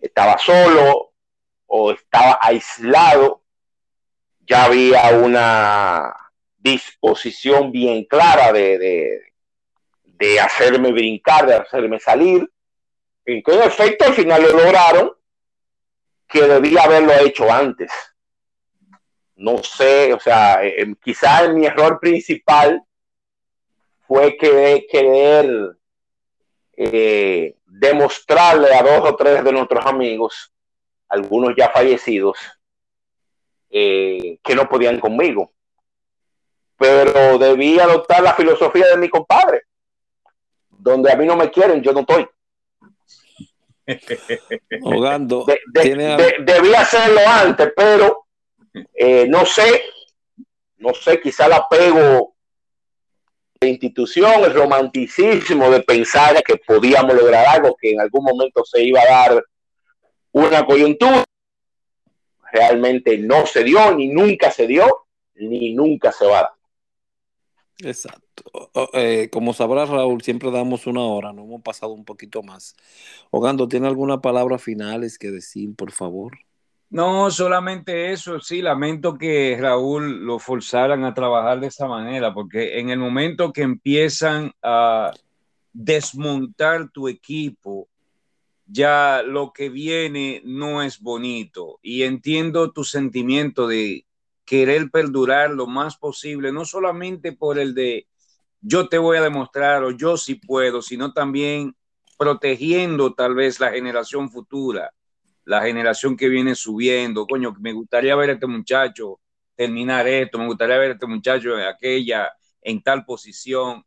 estaba 0.00 0.38
solo 0.38 1.12
o 1.66 1.92
estaba 1.92 2.38
aislado, 2.40 3.42
ya 4.40 4.64
había 4.64 5.10
una 5.18 6.14
disposición 6.58 7.72
bien 7.72 8.04
clara 8.04 8.52
de, 8.52 9.32
de, 10.04 10.40
hacerme 10.40 10.92
brincar, 10.92 11.46
de 11.46 11.54
hacerme 11.54 11.98
salir, 11.98 12.48
en 13.24 13.42
que 13.42 13.54
en 13.54 13.62
efecto 13.62 14.04
al 14.04 14.14
final 14.14 14.42
lo 14.42 14.50
lograron, 14.50 15.12
que 16.28 16.42
debía 16.42 16.82
haberlo 16.82 17.12
hecho 17.14 17.50
antes. 17.50 17.90
No 19.34 19.62
sé, 19.62 20.12
o 20.14 20.20
sea, 20.20 20.64
eh, 20.64 20.94
quizás 21.02 21.52
mi 21.52 21.66
error 21.66 21.98
principal 21.98 22.82
fue 24.12 24.36
que 24.36 24.86
querer 24.90 25.74
eh, 26.76 27.56
demostrarle 27.64 28.74
a 28.74 28.82
dos 28.82 29.10
o 29.10 29.16
tres 29.16 29.42
de 29.42 29.52
nuestros 29.52 29.86
amigos, 29.86 30.52
algunos 31.08 31.54
ya 31.56 31.70
fallecidos, 31.70 32.36
eh, 33.70 34.38
que 34.42 34.54
no 34.54 34.68
podían 34.68 35.00
conmigo. 35.00 35.54
Pero 36.76 37.38
debí 37.38 37.80
adoptar 37.80 38.22
la 38.22 38.34
filosofía 38.34 38.88
de 38.88 38.98
mi 38.98 39.08
compadre. 39.08 39.62
Donde 40.68 41.10
a 41.10 41.16
mí 41.16 41.24
no 41.24 41.36
me 41.36 41.50
quieren, 41.50 41.80
yo 41.80 41.94
no 41.94 42.00
estoy. 42.00 42.28
Hogando. 44.82 45.46
debí 45.72 46.74
hacerlo 46.74 47.20
antes, 47.26 47.72
pero 47.74 48.26
eh, 48.92 49.26
no 49.26 49.46
sé, 49.46 49.84
no 50.76 50.92
sé, 50.92 51.18
quizá 51.18 51.46
el 51.46 51.54
apego 51.54 52.31
institución, 53.66 54.44
el 54.44 54.54
romanticismo 54.54 55.70
de 55.70 55.82
pensar 55.82 56.42
que 56.42 56.56
podíamos 56.56 57.14
lograr 57.14 57.46
algo, 57.46 57.76
que 57.80 57.92
en 57.92 58.00
algún 58.00 58.24
momento 58.24 58.64
se 58.64 58.82
iba 58.82 59.00
a 59.00 59.28
dar 59.30 59.44
una 60.32 60.64
coyuntura, 60.64 61.24
realmente 62.52 63.18
no 63.18 63.46
se 63.46 63.64
dio, 63.64 63.94
ni 63.94 64.08
nunca 64.08 64.50
se 64.50 64.66
dio, 64.66 65.06
ni 65.34 65.74
nunca 65.74 66.12
se 66.12 66.26
va 66.26 66.38
a 66.38 66.42
dar. 66.42 66.50
Exacto. 67.84 68.44
Eh, 68.92 69.28
como 69.30 69.52
sabrá 69.54 69.86
Raúl, 69.86 70.22
siempre 70.22 70.50
damos 70.50 70.86
una 70.86 71.02
hora, 71.02 71.32
no 71.32 71.42
hemos 71.42 71.62
pasado 71.62 71.92
un 71.92 72.04
poquito 72.04 72.42
más. 72.42 72.76
Ogando, 73.30 73.68
¿tiene 73.68 73.88
alguna 73.88 74.20
palabra 74.20 74.58
finales 74.58 75.18
que 75.18 75.30
decir, 75.30 75.74
por 75.74 75.90
favor? 75.90 76.32
No, 76.92 77.30
solamente 77.30 78.12
eso, 78.12 78.38
sí, 78.40 78.60
lamento 78.60 79.16
que 79.16 79.56
Raúl 79.58 80.26
lo 80.26 80.38
forzaran 80.38 81.04
a 81.06 81.14
trabajar 81.14 81.58
de 81.58 81.68
esa 81.68 81.88
manera, 81.88 82.34
porque 82.34 82.78
en 82.80 82.90
el 82.90 82.98
momento 82.98 83.50
que 83.50 83.62
empiezan 83.62 84.52
a 84.62 85.10
desmontar 85.72 86.90
tu 86.90 87.08
equipo, 87.08 87.88
ya 88.66 89.22
lo 89.22 89.54
que 89.54 89.70
viene 89.70 90.42
no 90.44 90.82
es 90.82 91.00
bonito. 91.00 91.78
Y 91.80 92.02
entiendo 92.02 92.72
tu 92.72 92.84
sentimiento 92.84 93.66
de 93.66 94.04
querer 94.44 94.90
perdurar 94.90 95.48
lo 95.48 95.66
más 95.66 95.96
posible, 95.96 96.52
no 96.52 96.66
solamente 96.66 97.32
por 97.32 97.58
el 97.58 97.72
de 97.72 98.06
yo 98.60 98.90
te 98.90 98.98
voy 98.98 99.16
a 99.16 99.22
demostrar 99.22 99.82
o 99.82 99.92
yo 99.92 100.18
sí 100.18 100.34
puedo, 100.34 100.82
sino 100.82 101.14
también 101.14 101.74
protegiendo 102.18 103.14
tal 103.14 103.34
vez 103.34 103.60
la 103.60 103.70
generación 103.70 104.30
futura 104.30 104.92
la 105.44 105.62
generación 105.62 106.16
que 106.16 106.28
viene 106.28 106.54
subiendo, 106.54 107.26
coño, 107.26 107.54
me 107.60 107.72
gustaría 107.72 108.14
ver 108.16 108.30
a 108.30 108.32
este 108.34 108.46
muchacho 108.46 109.20
terminar 109.54 110.06
esto, 110.08 110.38
me 110.38 110.46
gustaría 110.46 110.78
ver 110.78 110.90
a 110.90 110.94
este 110.94 111.06
muchacho 111.06 111.58
en 111.58 111.66
aquella, 111.66 112.32
en 112.60 112.82
tal 112.82 113.04
posición. 113.04 113.84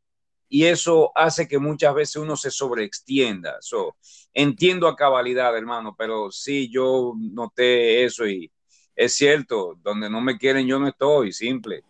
Y 0.47 0.65
eso 0.65 1.11
hace 1.15 1.47
que 1.47 1.57
muchas 1.57 1.93
veces 1.95 2.17
uno 2.17 2.35
se 2.37 2.51
sobreextienda. 2.51 3.57
So, 3.61 3.95
entiendo 4.33 4.87
a 4.87 4.95
cabalidad, 4.95 5.57
hermano, 5.57 5.95
pero 5.97 6.31
sí, 6.31 6.69
yo 6.71 7.13
noté 7.17 8.05
eso 8.05 8.27
y 8.27 8.51
es 8.95 9.13
cierto, 9.13 9.75
donde 9.81 10.09
no 10.09 10.21
me 10.21 10.37
quieren 10.37 10.67
yo 10.67 10.79
no 10.79 10.87
estoy, 10.87 11.33
simple. 11.33 11.83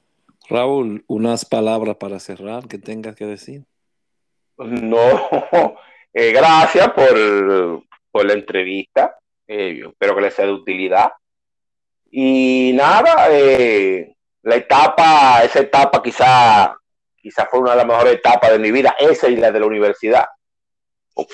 Raúl, 0.49 1.03
unas 1.07 1.45
palabras 1.45 1.97
para 1.97 2.19
cerrar 2.19 2.67
que 2.67 2.77
tengas 2.77 3.15
que 3.15 3.25
decir. 3.25 3.65
No, 4.57 4.97
eh, 6.13 6.31
gracias 6.31 6.91
por, 6.93 7.83
por 8.11 8.25
la 8.25 8.33
entrevista. 8.33 9.15
Eh, 9.47 9.83
espero 9.87 10.15
que 10.15 10.21
les 10.21 10.33
sea 10.33 10.45
de 10.45 10.53
utilidad. 10.53 11.11
Y 12.09 12.71
nada, 12.73 13.27
eh, 13.29 14.15
la 14.43 14.55
etapa, 14.55 15.43
esa 15.43 15.59
etapa 15.59 16.01
quizá, 16.01 16.77
quizá 17.17 17.45
fue 17.45 17.59
una 17.59 17.71
de 17.71 17.77
las 17.77 17.87
mejores 17.87 18.13
etapas 18.13 18.51
de 18.51 18.59
mi 18.59 18.71
vida, 18.71 18.95
esa 18.97 19.27
y 19.27 19.35
la 19.35 19.51
de 19.51 19.59
la 19.59 19.65
universidad, 19.65 20.25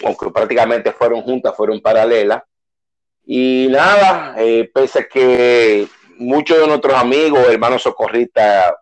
aunque 0.04 0.32
prácticamente 0.32 0.92
fueron 0.92 1.22
juntas, 1.22 1.56
fueron 1.56 1.82
paralelas. 1.82 2.44
Y 3.24 3.68
nada, 3.70 4.36
eh, 4.38 4.70
pese 4.74 5.00
a 5.00 5.08
que 5.08 5.88
muchos 6.18 6.60
de 6.60 6.68
nuestros 6.68 6.94
amigos, 6.94 7.48
hermanos 7.48 7.84
socorristas, 7.84 8.74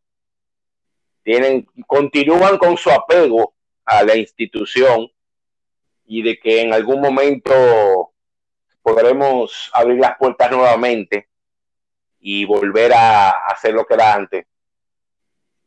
tienen, 1.23 1.67
continúan 1.85 2.57
con 2.57 2.77
su 2.77 2.89
apego 2.89 3.53
a 3.85 4.03
la 4.03 4.15
institución 4.15 5.11
y 6.05 6.23
de 6.23 6.39
que 6.39 6.61
en 6.61 6.73
algún 6.73 7.01
momento 7.01 8.08
podremos 8.89 9.69
abrir 9.73 9.99
las 9.99 10.17
puertas 10.17 10.49
nuevamente 10.51 11.27
y 12.19 12.45
volver 12.45 12.93
a 12.93 13.29
hacer 13.47 13.73
lo 13.73 13.85
que 13.85 13.93
era 13.93 14.13
antes, 14.13 14.45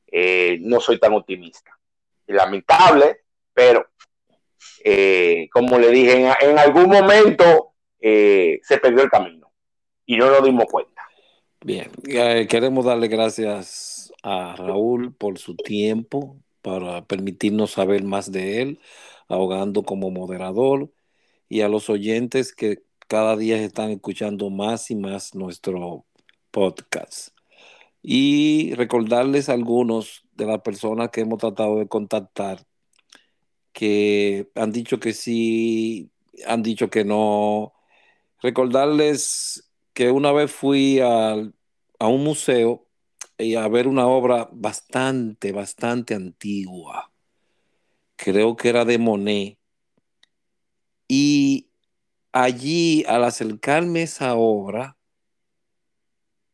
eh, 0.06 0.58
no 0.60 0.80
soy 0.80 0.98
tan 0.98 1.14
optimista. 1.14 1.78
Lamentable, 2.26 3.20
pero 3.52 3.86
eh, 4.84 5.48
como 5.52 5.78
le 5.78 5.90
dije, 5.90 6.32
en, 6.40 6.58
algún 6.58 6.88
momento 6.88 7.74
eh, 8.00 8.60
se 8.62 8.78
perdió 8.78 9.02
el 9.02 9.10
camino 9.10 9.52
y 10.04 10.16
no 10.16 10.26
nos 10.26 10.44
dimos 10.44 10.66
cuenta. 10.66 11.02
Bien, 11.64 11.90
queremos 12.48 12.84
darle 12.84 13.06
gracias 13.06 14.12
a 14.22 14.56
Raúl 14.56 15.14
por 15.14 15.38
su 15.38 15.56
tiempo, 15.56 16.36
para 16.60 17.04
permitirnos 17.04 17.72
saber 17.72 18.02
más 18.04 18.30
de 18.32 18.62
él, 18.62 18.80
ahogando 19.28 19.82
como 19.84 20.10
moderador, 20.10 20.90
y 21.48 21.60
a 21.60 21.68
los 21.68 21.90
oyentes 21.90 22.54
que 22.54 22.82
cada 23.12 23.36
día 23.36 23.62
están 23.62 23.90
escuchando 23.90 24.48
más 24.48 24.90
y 24.90 24.97
más 24.97 25.34
nuestro 25.34 26.06
podcast. 26.51 27.36
Y 28.01 28.72
recordarles 28.74 29.51
a 29.51 29.52
algunos 29.52 30.24
de 30.32 30.47
las 30.47 30.62
personas 30.62 31.10
que 31.10 31.20
hemos 31.20 31.39
tratado 31.39 31.78
de 31.78 31.89
contactar 31.89 32.64
que 33.74 34.51
han 34.55 34.72
dicho 34.72 34.98
que 34.98 35.12
sí, 35.12 36.10
han 36.47 36.62
dicho 36.62 36.89
que 36.89 37.05
no. 37.05 37.74
Recordarles 38.40 39.70
que 39.93 40.10
una 40.10 40.32
vez 40.32 40.51
fui 40.51 41.01
a, 41.01 41.32
a 41.34 42.09
un 42.09 42.24
museo 42.24 42.86
y 43.36 43.56
a 43.56 43.68
ver 43.68 43.89
una 43.89 44.06
obra 44.06 44.48
bastante, 44.52 45.52
bastante 45.52 46.14
antigua. 46.14 47.12
Creo 48.16 48.56
que 48.56 48.70
era 48.70 48.86
de 48.86 48.97
Monet. 48.97 49.59
Y 51.09 51.71
allí, 52.32 53.04
al 53.06 53.24
acercarme 53.24 54.00
a 54.00 54.04
esa 54.04 54.34
obra, 54.34 54.96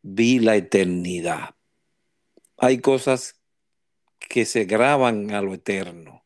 vi 0.02 0.38
la 0.38 0.56
eternidad. 0.56 1.54
Hay 2.56 2.80
cosas 2.80 3.40
que 4.18 4.44
se 4.44 4.64
graban 4.64 5.30
a 5.30 5.40
lo 5.40 5.54
eterno 5.54 6.24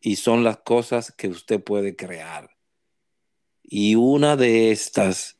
y 0.00 0.16
son 0.16 0.44
las 0.44 0.58
cosas 0.58 1.12
que 1.12 1.28
usted 1.28 1.62
puede 1.62 1.96
crear. 1.96 2.56
Y 3.62 3.94
una 3.94 4.36
de 4.36 4.70
estas 4.70 5.36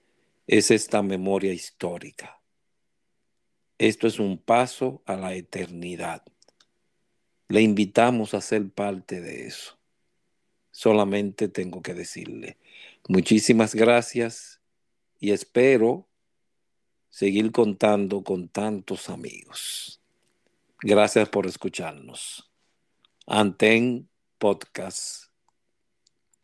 es 0.47 0.71
esta 0.71 1.03
memoria 1.03 1.53
histórica. 1.53 2.43
Esto 3.79 4.07
es 4.07 4.19
un 4.19 4.39
paso 4.39 5.03
a 5.07 5.17
la 5.17 5.35
eternidad. 5.35 6.25
Le 7.49 7.63
invitamos 7.63 8.35
a 8.35 8.41
ser 8.41 8.69
parte 8.71 9.21
de 9.21 9.47
eso. 9.47 9.79
Solamente 10.71 11.49
tengo 11.49 11.81
que 11.81 11.95
decirle, 11.95 12.59
Muchísimas 13.11 13.75
gracias 13.75 14.61
y 15.19 15.33
espero 15.33 16.07
seguir 17.09 17.51
contando 17.53 18.23
con 18.23 18.51
tantos 18.51 19.09
amigos. 19.09 20.03
Gracias 20.83 21.27
por 21.31 21.47
escucharnos. 21.47 22.53
Anten 23.27 24.11
Podcast 24.37 25.33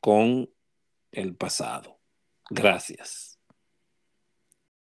con 0.01 0.51
el 1.13 1.37
pasado. 1.37 2.01
Gracias. 2.49 3.34